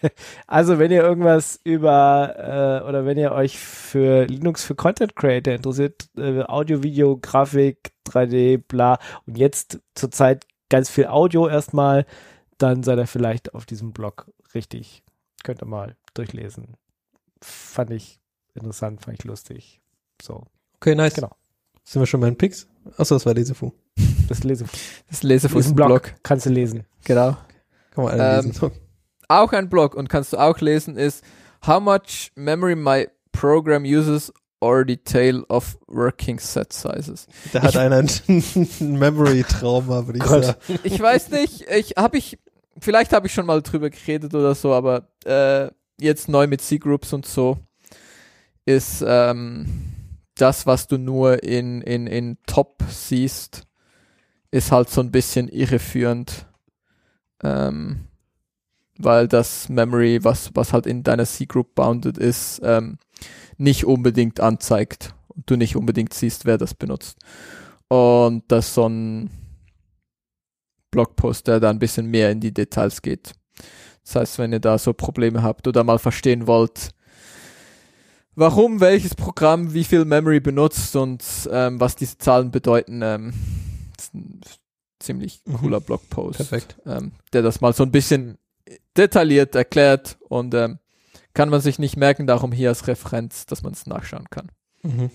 [0.46, 5.54] also wenn ihr irgendwas über äh, oder wenn ihr euch für Linux für Content Creator
[5.54, 12.04] interessiert, äh, Audio, Video, Grafik, 3D, bla und jetzt zurzeit ganz viel Audio erstmal,
[12.58, 15.04] dann seid ihr vielleicht auf diesem Blog richtig.
[15.44, 16.76] Könnt ihr mal durchlesen.
[17.40, 18.18] Fand ich
[18.54, 19.80] interessant, fand ich lustig.
[20.20, 20.42] So,
[20.80, 21.14] Okay, nice.
[21.14, 21.30] Genau.
[21.84, 22.66] Sind wir schon bei den Picks?
[22.98, 23.70] Achso, das war Lesefu.
[24.28, 24.64] das lese
[25.08, 25.88] Das Lesefuß Diesen im Blog.
[25.88, 26.14] Blog.
[26.24, 26.84] kannst du lesen.
[27.04, 27.36] Genau.
[27.92, 28.70] Kann man alle Ähm, lesen.
[29.28, 31.24] Auch ein Blog und kannst du auch lesen ist
[31.66, 34.32] How much memory my program uses
[34.64, 37.26] or detail of working set sizes.
[37.52, 38.08] Da hat einer ein
[38.80, 40.44] Memory-Trauma, würde ich Gott.
[40.44, 40.78] sagen.
[40.82, 42.38] Ich weiß nicht, ich habe ich
[42.78, 45.68] vielleicht habe ich schon mal drüber geredet oder so, aber äh,
[46.00, 47.58] jetzt neu mit C-Groups und so
[48.64, 49.66] ist ähm,
[50.36, 53.62] das, was du nur in, in, in Top siehst,
[54.50, 56.46] ist halt so ein bisschen irreführend.
[57.42, 58.06] Ähm,
[58.98, 62.98] weil das Memory, was, was halt in deiner C-Group bounded ist, ähm,
[63.56, 67.18] nicht unbedingt anzeigt und du nicht unbedingt siehst, wer das benutzt.
[67.88, 69.30] Und das ist so ein
[70.90, 73.32] Blogpost, der da ein bisschen mehr in die Details geht.
[74.04, 76.90] Das heißt, wenn ihr da so Probleme habt oder mal verstehen wollt,
[78.34, 83.32] warum welches Programm wie viel Memory benutzt und ähm, was diese Zahlen bedeuten, ähm,
[83.98, 84.40] ist ein
[85.00, 85.54] ziemlich Mhm.
[85.56, 86.76] cooler Blogpost, Perfekt.
[86.86, 88.38] ähm, der das mal so ein bisschen
[88.96, 90.78] detailliert erklärt und ähm,
[91.34, 94.50] kann man sich nicht merken, darum hier als Referenz, dass man es nachschauen kann.
[94.82, 95.10] Mhm.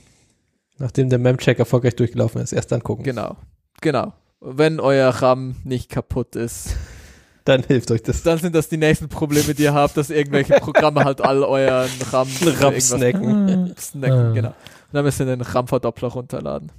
[0.78, 3.04] Nachdem der Mem-Check erfolgreich durchgelaufen ist, erst angucken.
[3.04, 3.38] Genau,
[3.82, 4.14] genau.
[4.42, 6.76] Wenn euer RAM nicht kaputt ist,
[7.46, 8.22] Dann hilft euch das.
[8.22, 11.90] dann sind das die nächsten Probleme, die ihr habt, dass irgendwelche Programme halt all euren
[12.12, 13.74] RAM, RAM snacken.
[13.76, 14.18] snacken.
[14.18, 14.34] Ah.
[14.34, 14.50] Genau.
[14.50, 14.56] Und
[14.94, 16.72] dann müsst ihr den RAM-Verdoppler runterladen.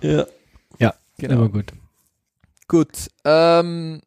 [0.00, 0.24] Ja.
[1.18, 1.34] Genau.
[1.34, 1.72] Immer gut.
[2.68, 3.08] Gut.
[3.24, 4.00] Ähm,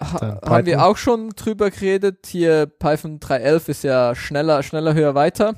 [0.00, 2.26] ha haben wir auch schon drüber geredet.
[2.26, 5.54] Hier Python 3.11 ist ja schneller, schneller, höher, weiter.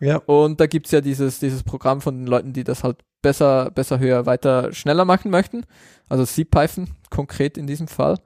[0.00, 0.16] Ja.
[0.18, 3.98] Und da gibt's ja dieses, dieses Programm von den Leuten, die das halt besser, besser,
[3.98, 5.64] höher, weiter, schneller machen möchten.
[6.08, 8.18] Also CPython konkret in diesem Fall.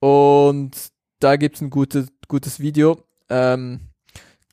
[0.00, 0.70] Und
[1.20, 2.98] da gibt's ein gutes, gutes Video.
[3.28, 3.80] Ähm,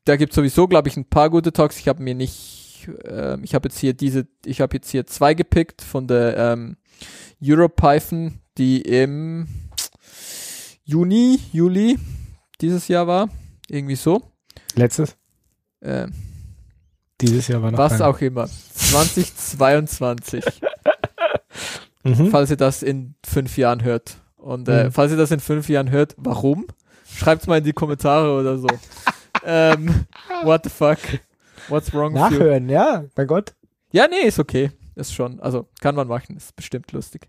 [0.05, 1.79] da gibt's sowieso, glaube ich, ein paar gute Talks.
[1.79, 5.33] Ich habe mir nicht, ähm, ich habe jetzt hier diese, ich habe jetzt hier zwei
[5.33, 6.77] gepickt von der ähm,
[7.41, 9.47] EuroPython, die im
[10.89, 11.99] Juni, Juli
[12.61, 13.27] dieses Jahr war.
[13.67, 14.21] Irgendwie so.
[14.75, 15.17] Letztes?
[15.81, 16.13] Ähm,
[17.19, 18.47] Dieses Jahr war noch was kein- auch immer.
[18.47, 20.43] 2022.
[22.03, 22.29] Mhm.
[22.31, 24.15] falls ihr das in fünf Jahren hört.
[24.37, 24.91] Und äh, Mhm.
[24.93, 26.65] falls ihr das in fünf Jahren hört, warum?
[27.05, 28.67] Schreibt's mal in die Kommentare oder so.
[29.43, 30.05] ähm,
[30.43, 30.99] what the fuck?
[31.67, 32.29] What's wrong with you?
[32.29, 33.53] Nachhören, ja, mein Gott.
[33.91, 34.71] Ja, nee, ist okay.
[34.95, 35.41] Ist schon.
[35.41, 37.27] Also kann man machen, ist bestimmt lustig.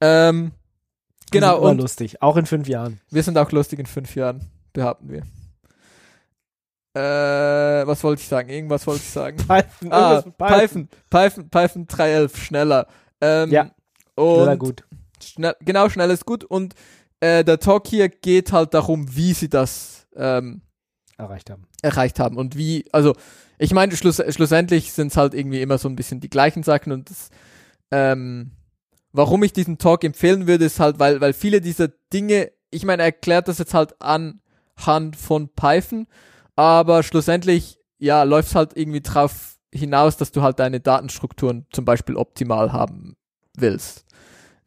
[0.00, 0.52] Ähm,
[1.30, 3.00] genau, sind immer und lustig, auch in fünf Jahren.
[3.10, 5.22] wir sind auch lustig in fünf Jahren, behaupten wir.
[6.94, 8.48] Äh, was wollte ich sagen?
[8.48, 9.36] Irgendwas wollte ich sagen.
[9.46, 12.86] Python, Ah, mit Python, Python, Python 3.11, schneller.
[13.20, 13.70] Ähm, Ja,
[14.18, 14.84] Schneller gut.
[15.22, 16.44] Schnell, genau, schnell ist gut.
[16.44, 16.74] Und
[17.20, 20.62] äh, der Talk hier geht halt darum, wie sie das ähm,
[21.18, 21.66] Erreicht haben.
[21.82, 23.14] erreicht haben und wie, also
[23.58, 26.92] ich meine, schluss, schlussendlich sind es halt irgendwie immer so ein bisschen die gleichen Sachen
[26.92, 27.30] und das,
[27.90, 28.52] ähm,
[29.18, 33.02] warum ich diesen Talk empfehlen würde, ist halt, weil, weil viele dieser Dinge, ich meine,
[33.02, 36.06] er erklärt das jetzt halt anhand von Python,
[36.54, 41.84] aber schlussendlich, ja, läuft es halt irgendwie drauf hinaus, dass du halt deine Datenstrukturen zum
[41.84, 43.16] Beispiel optimal haben
[43.56, 44.04] willst.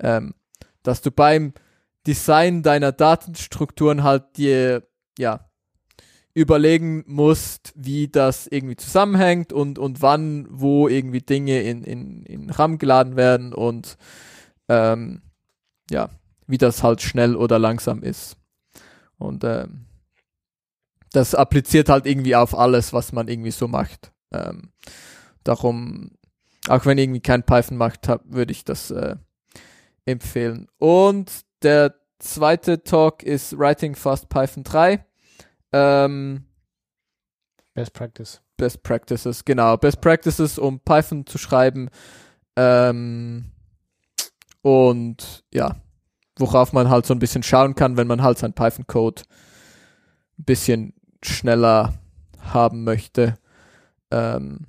[0.02, 0.36] Ähm,
[0.84, 1.54] dass du beim
[2.06, 4.86] Design deiner Datenstrukturen halt dir,
[5.18, 5.50] ja,
[6.34, 12.50] überlegen musst, wie das irgendwie zusammenhängt und, und wann, wo irgendwie Dinge in, in, in
[12.50, 13.98] RAM geladen werden und
[14.72, 15.22] ähm,
[15.90, 16.10] ja,
[16.48, 18.38] wie das halt schnell oder langsam ist.
[19.18, 19.86] Und ähm,
[21.12, 24.14] das appliziert halt irgendwie auf alles, was man irgendwie so macht.
[24.32, 24.72] Ähm,
[25.44, 26.12] darum,
[26.70, 29.18] auch wenn irgendwie kein Python macht, würde ich das äh,
[30.06, 30.68] empfehlen.
[30.78, 31.30] Und
[31.64, 35.06] der zweite Talk ist Writing Fast Python 3.
[35.74, 36.46] Ähm,
[37.74, 38.42] Best Practice.
[38.56, 39.76] Best Practices, genau.
[39.76, 41.90] Best Practices, um Python zu schreiben.
[42.56, 43.52] Ähm,
[44.62, 45.76] und ja,
[46.38, 49.24] worauf man halt so ein bisschen schauen kann, wenn man halt sein Python-Code
[50.40, 50.94] ein bisschen
[51.24, 51.94] schneller
[52.40, 53.36] haben möchte.
[54.10, 54.68] Ähm,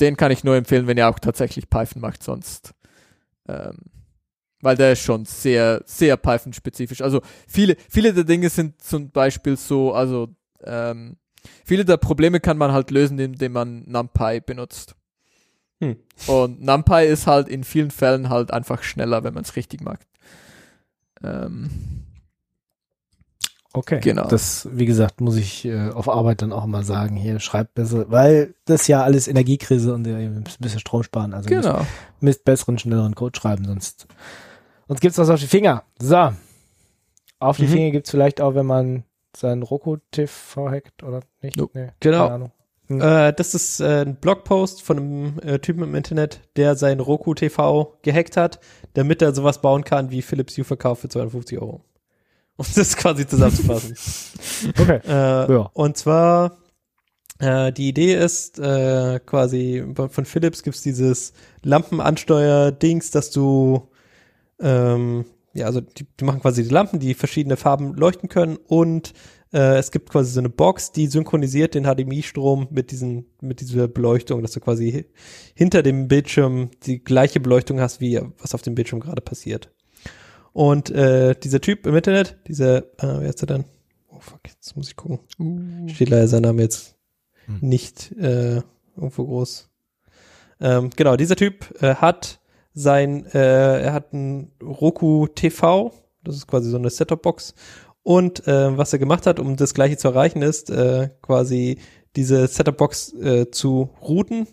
[0.00, 2.74] den kann ich nur empfehlen, wenn ihr auch tatsächlich Python macht, sonst.
[3.48, 3.76] Ähm,
[4.60, 7.00] weil der ist schon sehr, sehr Python-spezifisch.
[7.00, 10.28] Also viele, viele der Dinge sind zum Beispiel so, also
[10.64, 11.16] ähm,
[11.64, 14.94] viele der Probleme kann man halt lösen, indem man NumPy benutzt.
[15.80, 15.96] Hm.
[16.26, 20.06] Und NumPy ist halt in vielen Fällen halt einfach schneller, wenn man es richtig macht.
[21.22, 21.70] Ähm,
[23.72, 24.26] okay, genau.
[24.26, 28.10] Das, wie gesagt, muss ich äh, auf Arbeit dann auch mal sagen, hier schreibt besser,
[28.10, 31.34] weil das ja alles Energiekrise und äh, ein bisschen Strom sparen.
[31.34, 31.86] Also genau.
[32.20, 34.08] müsst, besseren, schnelleren Code schreiben, sonst
[34.88, 35.84] Sonst gibt's was auf die Finger.
[36.00, 36.32] So.
[37.38, 37.68] Auf die mhm.
[37.68, 39.04] Finger gibt's vielleicht auch, wenn man
[39.36, 41.56] seinen Roku TV hackt oder nicht?
[41.56, 41.70] No.
[41.74, 42.50] Nee, genau.
[42.88, 43.00] Hm.
[43.00, 47.34] Äh, das ist äh, ein Blogpost von einem äh, Typen im Internet, der seinen Roku
[47.34, 48.60] TV gehackt hat,
[48.94, 51.84] damit er sowas bauen kann wie Philips Hue verkauft für 250 Euro.
[52.56, 53.94] Um das quasi zusammenzufassen.
[54.80, 54.98] okay.
[55.06, 55.70] Äh, ja.
[55.74, 56.58] Und zwar
[57.38, 63.88] äh, die Idee ist äh, quasi von Philips gibt's dieses Lampenansteuer-Dings, dass du
[64.58, 69.12] ähm, ja, also die, die machen quasi die Lampen, die verschiedene Farben leuchten können und
[69.52, 73.88] äh, es gibt quasi so eine Box, die synchronisiert den HDMI-Strom mit diesen, mit dieser
[73.88, 75.06] Beleuchtung, dass du quasi
[75.54, 79.70] hinter dem Bildschirm die gleiche Beleuchtung hast, wie was auf dem Bildschirm gerade passiert.
[80.52, 83.64] Und äh, dieser Typ im Internet, dieser, äh, wer ist der denn?
[84.08, 85.20] Oh fuck, jetzt muss ich gucken.
[85.38, 85.88] Uh.
[85.88, 86.96] Steht leider sein Name jetzt
[87.46, 87.58] hm.
[87.60, 88.62] nicht äh,
[88.96, 89.70] irgendwo groß.
[90.60, 92.40] Ähm, genau, dieser Typ äh, hat
[92.74, 95.92] sein, äh, er hat ein Roku TV,
[96.24, 97.54] das ist quasi so eine Setup-Box.
[98.08, 101.76] Und äh, was er gemacht hat, um das gleiche zu erreichen, ist äh, quasi
[102.16, 104.48] diese Setup-Box äh, zu routen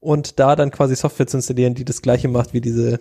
[0.00, 3.00] und da dann quasi Software zu installieren, die das gleiche macht wie diese,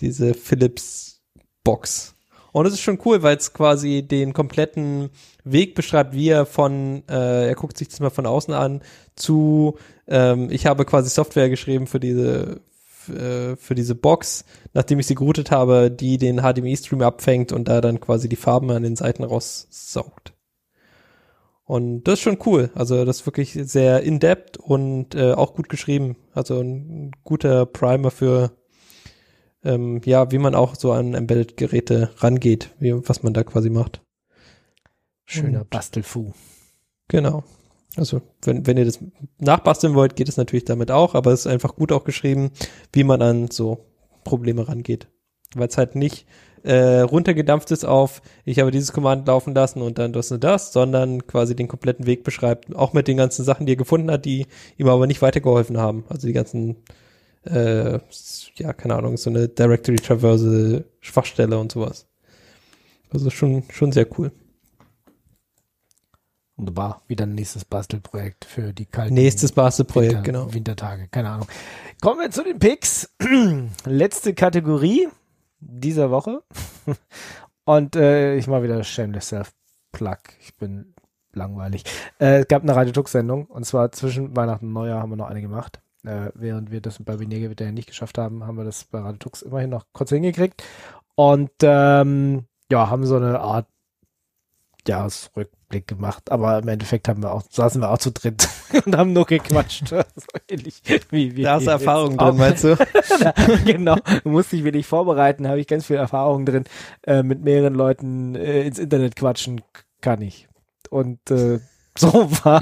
[0.00, 2.16] diese Philips-Box.
[2.50, 5.10] Und das ist schon cool, weil es quasi den kompletten
[5.44, 8.82] Weg beschreibt, wie er von, äh, er guckt sich das mal von außen an,
[9.14, 9.78] zu,
[10.08, 12.60] ähm, ich habe quasi Software geschrieben für diese,
[13.10, 18.00] für diese Box, nachdem ich sie geroutet habe, die den HDMI-Stream abfängt und da dann
[18.00, 20.34] quasi die Farben an den Seiten raussaugt.
[21.64, 22.70] Und das ist schon cool.
[22.74, 26.16] Also das ist wirklich sehr in-depth und äh, auch gut geschrieben.
[26.34, 28.52] Also ein guter Primer für
[29.64, 34.02] ähm, ja, wie man auch so an Embedded-Geräte rangeht, wie, was man da quasi macht.
[35.24, 36.32] Schöner Bastelfu.
[37.08, 37.44] Genau.
[37.96, 39.00] Also, wenn, wenn ihr das
[39.38, 42.50] nachbasteln wollt, geht es natürlich damit auch, aber es ist einfach gut auch geschrieben,
[42.92, 43.84] wie man an so
[44.24, 45.08] Probleme rangeht.
[45.54, 46.26] Weil es halt nicht
[46.62, 50.72] äh, runtergedampft ist auf, ich habe dieses Command laufen lassen und dann das und das,
[50.72, 54.24] sondern quasi den kompletten Weg beschreibt, auch mit den ganzen Sachen, die er gefunden hat,
[54.24, 54.46] die
[54.78, 56.04] ihm aber nicht weitergeholfen haben.
[56.08, 56.76] Also die ganzen,
[57.44, 57.98] äh,
[58.56, 62.06] ja, keine Ahnung, so eine Directory Traverse Schwachstelle und sowas.
[63.10, 64.32] Also schon, schon sehr cool.
[66.62, 67.02] Wunderbar.
[67.08, 70.54] Wieder ein nächstes Bastelprojekt für die kalten Nächstes Bastelprojekt, Winter, genau.
[70.54, 71.48] Wintertage, keine Ahnung.
[72.00, 73.12] Kommen wir zu den Picks.
[73.84, 75.08] Letzte Kategorie
[75.58, 76.44] dieser Woche.
[77.64, 80.18] Und äh, ich mache wieder Shameless Self-Plug.
[80.38, 80.94] Ich bin
[81.32, 81.82] langweilig.
[82.20, 85.30] Äh, es gab eine Radio Tux-Sendung und zwar zwischen Weihnachten und Neujahr haben wir noch
[85.30, 85.80] eine gemacht.
[86.04, 89.18] Äh, während wir das bei Vinege wieder nicht geschafft haben, haben wir das bei Radio
[89.18, 90.62] Tux immerhin noch kurz hingekriegt.
[91.16, 93.66] Und ähm, ja, haben so eine Art
[94.86, 98.48] Jahresrückblick gemacht, aber im Endeffekt haben wir auch, saßen wir auch zu dritt
[98.86, 99.88] und haben nur gequatscht.
[99.88, 100.02] so
[100.48, 102.76] ähnlich wie, wie da hast du Erfahrung drin, meinst du?
[103.64, 106.64] genau, musste ich wenig vorbereiten, habe ich ganz viel Erfahrung drin.
[107.02, 109.62] Äh, mit mehreren Leuten äh, ins Internet quatschen
[110.00, 110.48] kann ich.
[110.90, 111.60] Und äh,
[111.96, 112.60] so war,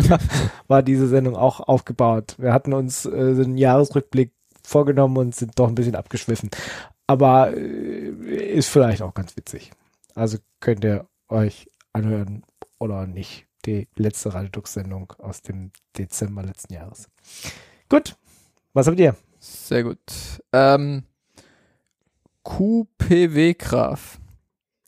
[0.69, 2.37] war diese Sendung auch aufgebaut.
[2.39, 4.33] Wir hatten uns äh, einen Jahresrückblick
[4.63, 6.51] vorgenommen und sind doch ein bisschen abgeschwiffen.
[7.07, 9.73] Aber äh, ist vielleicht auch ganz witzig.
[10.15, 12.45] Also könnt ihr euch anhören
[12.81, 13.47] oder nicht.
[13.67, 17.09] Die letzte Radiodux-Sendung aus dem Dezember letzten Jahres.
[17.89, 18.17] Gut.
[18.73, 19.15] Was habt ihr?
[19.39, 19.99] Sehr gut.
[20.53, 21.05] Ähm,
[22.45, 24.19] QPW-Graph.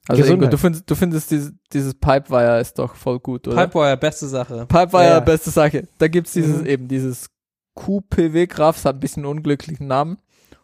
[0.09, 0.43] Also Gesundheit.
[0.45, 3.67] Ingo, du findest, du findest dieses, dieses Pipewire ist doch voll gut, oder?
[3.67, 4.67] Pipewire, beste Sache.
[4.67, 5.87] Pipewire, Ja, beste Sache.
[5.99, 6.67] Da gibt's dieses Mhm.
[6.67, 7.31] eben dieses
[7.77, 10.19] QPW-Graph, es hat ein bisschen einen unglücklichen Namen.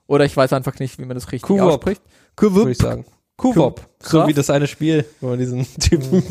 [0.06, 1.60] Oder ich weiß einfach nicht, wie man das richtig Kuwop.
[1.74, 2.02] ausspricht.
[2.40, 3.04] Würde ich sagen.
[3.36, 3.86] Kuwop.
[4.02, 6.22] So wie das eine Spiel, wo man diesen Typen.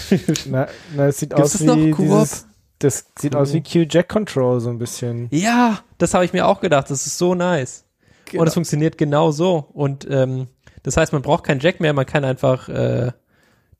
[0.46, 2.46] Na, na, es sieht Gibt's aus wie dieses,
[2.78, 5.28] das sieht aus wie Q-Jack Control so ein bisschen.
[5.30, 6.90] ja, das habe ich mir auch gedacht.
[6.90, 7.84] Das ist so nice.
[8.26, 8.42] Genau.
[8.42, 9.68] Und es funktioniert genau so.
[9.72, 10.48] Und ähm,
[10.82, 13.12] das heißt, man braucht keinen Jack mehr, man kann einfach äh,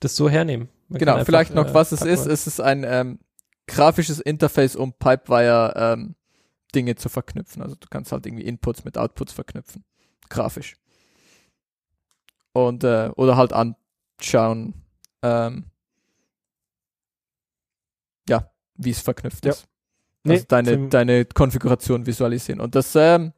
[0.01, 0.69] das so hernehmen.
[0.89, 2.27] Man Genau, kann vielleicht einfach, noch, äh, was es ist.
[2.27, 3.19] Es ist ein ähm,
[3.67, 6.15] grafisches Interface, um Pipewire ähm,
[6.75, 7.63] Dinge zu verknüpfen.
[7.63, 9.85] Also du kannst halt irgendwie Inputs mit Outputs verknüpfen.
[10.29, 10.77] Grafisch.
[12.53, 14.75] Und, äh, oder halt anschauen,
[15.23, 15.67] ähm,
[18.29, 19.53] ja, wie es verknüpft Ja.
[19.53, 19.67] ist.
[20.25, 22.61] Nee, also deine, zum- deine Konfiguration visualisieren.
[22.61, 23.33] Und das, ähm,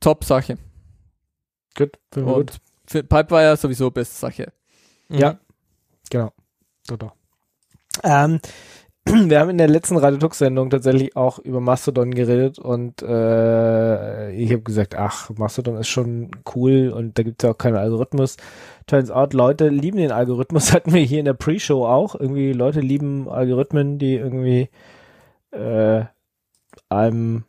[0.00, 0.58] Top-Sache.
[1.76, 2.50] Gut, finden wir gut.
[2.52, 4.52] Und für Pipewire sowieso beste Sache.
[5.08, 5.18] Mhm.
[5.18, 5.38] Ja.
[6.10, 6.32] Genau.
[6.88, 7.14] Doch.
[8.02, 8.40] Ähm,
[9.04, 14.62] wir haben in der letzten Radio-Tux-Sendung tatsächlich auch über Mastodon geredet und äh, ich habe
[14.62, 18.36] gesagt, ach, Mastodon ist schon cool und da gibt es ja auch keinen Algorithmus.
[18.86, 22.14] Turns out, Leute lieben den Algorithmus, hatten wir hier in der Pre-Show auch.
[22.14, 24.68] Irgendwie Leute lieben Algorithmen, die irgendwie
[25.50, 26.04] äh,
[26.88, 27.44] einem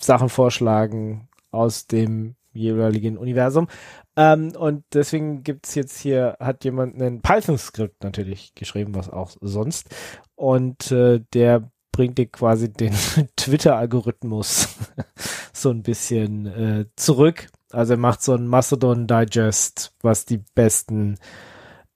[0.00, 3.68] Sachen vorschlagen aus dem jeweiligen Universum.
[4.16, 9.94] Ähm, und deswegen gibt's jetzt hier, hat jemand einen Python-Skript natürlich geschrieben, was auch sonst.
[10.44, 12.92] Und äh, der bringt dir quasi den
[13.36, 14.76] Twitter-Algorithmus
[15.54, 17.46] so ein bisschen äh, zurück.
[17.72, 21.16] Also er macht so ein Mastodon-Digest, was die besten,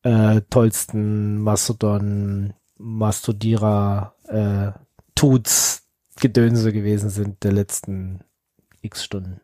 [0.02, 4.72] äh, tollsten Mastodon, Mastodierer, äh,
[5.14, 5.86] Tuts,
[6.18, 8.24] Gedönse gewesen sind der letzten
[8.80, 9.42] x Stunden.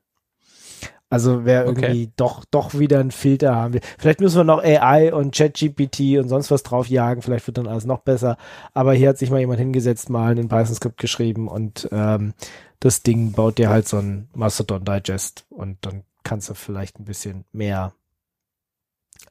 [1.14, 1.80] Also wer Okay.
[1.80, 3.80] irgendwie doch, doch wieder einen Filter haben will.
[3.98, 7.22] Vielleicht müssen wir noch AI und ChatGPT und sonst was drauf jagen.
[7.22, 8.36] Vielleicht wird dann alles noch besser.
[8.72, 12.34] Aber hier hat sich mal jemand hingesetzt, mal ein Python-Skript geschrieben und ähm,
[12.80, 17.04] das Ding baut dir halt so ein Mastodon Digest und dann kannst du vielleicht ein
[17.04, 17.92] bisschen mehr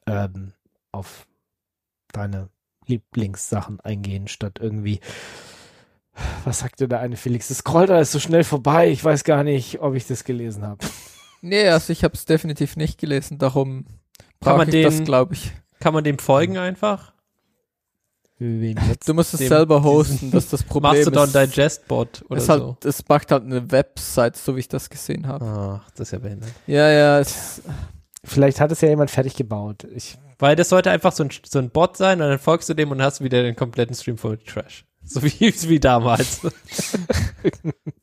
[0.07, 0.53] ähm,
[0.91, 1.27] auf
[2.11, 2.49] deine
[2.87, 4.99] Lieblingssachen eingehen, statt irgendwie
[6.45, 7.47] was sagte der eine Felix?
[7.47, 8.89] Das scrollt alles so schnell vorbei.
[8.89, 10.85] Ich weiß gar nicht, ob ich das gelesen habe.
[11.45, 13.85] Nee, also ich habe es definitiv nicht gelesen, darum
[14.39, 15.51] brauche man ich das, den- glaube ich.
[15.81, 17.11] Kann man dem folgen einfach?
[18.39, 19.07] Wen jetzt?
[19.07, 20.93] Du musst es selber hosten, das ist das Problem.
[20.95, 22.77] Mastodon ist, Digest Bot oder es, halt, so.
[22.85, 25.45] es macht halt eine Website, so wie ich das gesehen habe.
[25.45, 26.49] Ach, das ist ja behindert.
[26.65, 27.61] Ja, ja, es,
[28.25, 29.85] Vielleicht hat es ja jemand fertig gebaut.
[29.93, 32.73] Ich, Weil das sollte einfach so ein, so ein Bot sein und dann folgst du
[32.73, 34.85] dem und hast wieder den kompletten Stream voll Trash.
[35.03, 36.39] So wie, wie damals.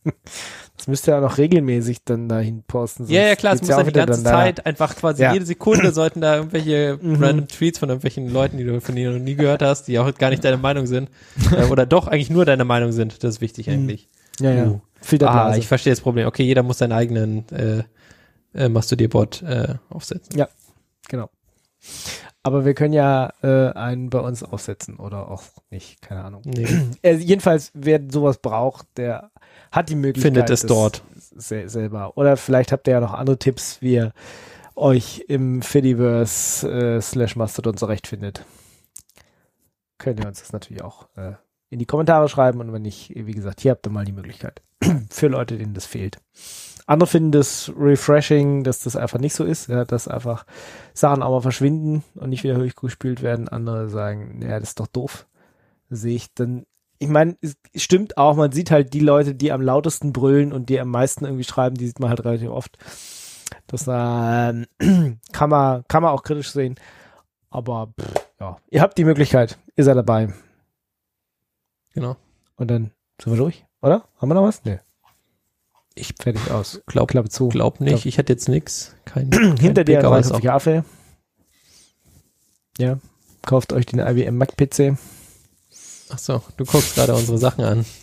[0.80, 3.04] das müsste ja noch regelmäßig dann dahin posten.
[3.08, 5.32] ja, ja, klar, es muss ja die ganze Zeit einfach quasi Ja.
[5.34, 7.22] jede Sekunde sollten da irgendwelche Mhm.
[7.22, 10.12] random Tweets von irgendwelchen Leuten, die du von denen noch nie gehört hast, die auch
[10.14, 11.10] gar nicht deine Meinung sind.
[11.54, 13.22] äh, oder doch eigentlich nur deine Meinung sind.
[13.22, 13.72] Das ist wichtig Mhm.
[13.74, 14.08] eigentlich.
[14.40, 14.66] Ja, ja.
[14.68, 14.80] Uh.
[15.22, 16.26] Ah, ich verstehe das Problem.
[16.26, 17.82] Okay, jeder muss seinen eigenen äh,
[18.54, 20.44] äh, Masturbierbot äh, aufsetzen.
[21.08, 21.28] Genau.
[22.42, 26.42] Aber wir können ja äh, einen bei uns aufsetzen oder auch nicht, keine Ahnung.
[26.46, 26.66] Nee.
[27.02, 29.30] Äh, jedenfalls, wer sowas braucht, der
[29.70, 30.32] hat die Möglichkeit.
[30.34, 31.02] Findet es dort.
[31.36, 32.16] se- selber.
[32.16, 34.12] Oder vielleicht habt ihr ja noch andere Tipps, wie ihr
[34.76, 38.44] euch im Fediverse äh, slash Mastodon zurechtfindet.
[39.98, 41.32] Könnt ihr uns das natürlich auch äh,
[41.68, 44.62] in die Kommentare schreiben und wenn nicht, wie gesagt, hier habt ihr mal die Möglichkeit.
[45.10, 46.18] Für Leute, denen das fehlt.
[46.86, 50.44] Andere finden das refreshing, dass das einfach nicht so ist, ja, dass einfach
[50.94, 53.48] Sachen auch mal verschwinden und nicht wieder durchgespielt werden.
[53.48, 55.26] Andere sagen, ja, das ist doch doof.
[55.90, 56.64] Sehe ich dann.
[57.02, 60.68] Ich meine, es stimmt auch, man sieht halt die Leute, die am lautesten brüllen und
[60.68, 62.76] die am meisten irgendwie schreiben, die sieht man halt relativ oft.
[63.66, 64.66] Das ähm,
[65.32, 66.74] kann man, kann man auch kritisch sehen.
[67.48, 70.32] Aber pff, ja, ihr habt die Möglichkeit, ihr seid dabei.
[71.94, 72.16] Genau.
[72.56, 72.90] Und dann
[73.20, 74.04] sind wir durch, oder?
[74.18, 74.62] Haben wir noch was?
[74.64, 74.78] Nee.
[75.94, 76.82] Ich fertig aus.
[76.86, 77.48] Glaub, Klappe zu.
[77.48, 78.94] glaub nicht, ich hätte jetzt nix.
[79.06, 80.84] Kein, kein Hinter dir ein aber ist auch- 53 Affe.
[82.78, 82.98] Ja.
[83.42, 84.98] Kauft euch den IBM Mac PC.
[86.12, 87.86] Ach so, du guckst gerade unsere Sachen an.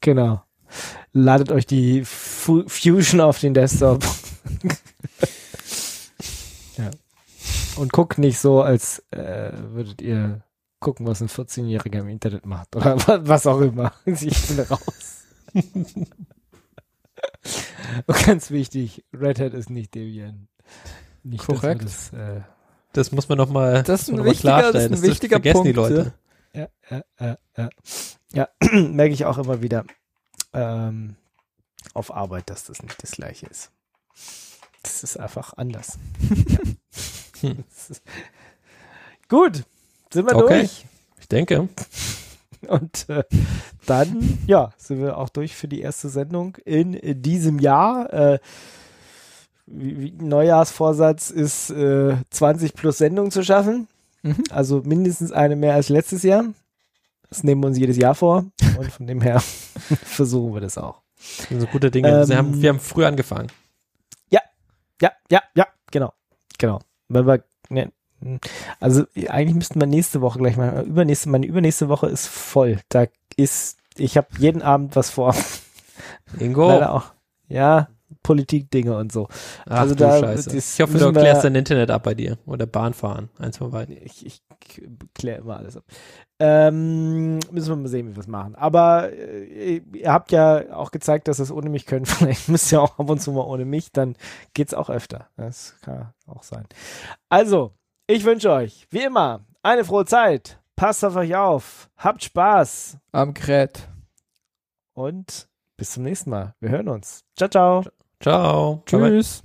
[0.00, 0.42] Genau.
[1.12, 4.04] Ladet euch die Fu Fusion auf den Desktop.
[6.76, 6.90] ja.
[7.76, 10.42] Und guckt nicht so, als äh, würdet ihr
[10.78, 12.76] gucken, was ein 14-Jähriger im Internet macht.
[12.76, 13.92] Oder wa- was auch immer.
[14.06, 15.24] Ich bin raus.
[18.06, 20.46] Und ganz wichtig, Red Hat ist nicht Debian.
[21.24, 21.82] Nicht, Korrekt.
[21.84, 22.40] Das, äh,
[22.92, 24.94] Das muss man noch mal, Das ist ein wichtiger- das ist klarstellen.
[24.94, 26.12] ein wichtiger vergessen die Punkt, Leute.
[26.52, 27.68] Ja, ja, ja, ja.
[28.32, 29.84] Ja, merke ich auch immer wieder
[30.52, 31.16] ähm,
[31.94, 33.70] auf Arbeit, dass das nicht das gleiche ist.
[34.82, 35.98] Das ist einfach anders.
[37.40, 37.62] Hm.
[37.70, 38.02] Ist-
[39.28, 39.62] Gut,
[40.12, 40.58] sind wir Okay.
[40.60, 40.84] durch.
[41.20, 41.68] Ich denke.
[42.66, 43.22] Und äh,
[43.86, 48.12] dann, ja, sind wir auch durch für die erste Sendung in, in diesem Jahr.
[48.12, 48.38] Äh,
[49.66, 53.86] wie, wie, Neujahrsvorsatz ist, äh, 20 plus Sendungen zu schaffen.
[54.28, 54.44] Mhm.
[54.50, 56.44] Also mindestens eine mehr als letztes Jahr.
[57.28, 58.46] Das nehmen wir uns jedes Jahr vor.
[58.78, 59.40] Und von dem her
[60.04, 61.02] versuchen wir das auch.
[61.16, 62.22] Das sind so gute Dinge.
[62.22, 63.48] Ähm, wir, haben, wir haben früh angefangen.
[65.00, 66.12] Ja, ja, ja, genau.
[66.58, 66.80] Genau.
[67.08, 67.92] Weil wir, ne,
[68.80, 72.80] also eigentlich müssten wir nächste Woche gleich mal, übernächste, meine übernächste Woche ist voll.
[72.88, 73.06] Da
[73.36, 75.34] ist, ich habe jeden Abend was vor.
[76.38, 76.68] Ingo.
[76.68, 77.12] Leider auch.
[77.48, 77.88] Ja,
[78.28, 79.26] Politikdinge und so.
[79.66, 80.54] Ach, also du da- Scheiße.
[80.54, 82.36] Ich hoffe, du erklärst dein Internet ab bei dir.
[82.44, 83.30] Oder Bahnfahren.
[83.38, 83.96] Eins von beiden.
[84.04, 84.42] Ich, ich
[85.14, 85.84] kläre immer alles ab.
[86.38, 88.54] Ähm, müssen wir mal sehen, wie wir es machen.
[88.54, 92.06] Aber äh, ihr habt ja auch gezeigt, dass ihr es ohne mich könnt.
[92.08, 94.14] Vielleicht müsst ihr auch ab und zu mal ohne mich, dann
[94.52, 95.28] geht's auch öfter.
[95.38, 96.66] Das kann auch sein.
[97.30, 97.72] Also,
[98.06, 100.60] ich wünsche euch, wie immer, eine frohe Zeit.
[100.76, 101.88] Passt auf euch auf.
[101.96, 102.98] Habt Spaß.
[103.10, 103.88] Am Gerät.
[104.92, 105.48] Und
[105.78, 106.54] bis zum nächsten Mal.
[106.60, 107.24] Wir hören uns.
[107.36, 107.82] Ciao, ciao.
[107.82, 107.92] Ciao.
[108.90, 109.10] Bye bye.
[109.10, 109.42] Tschüss.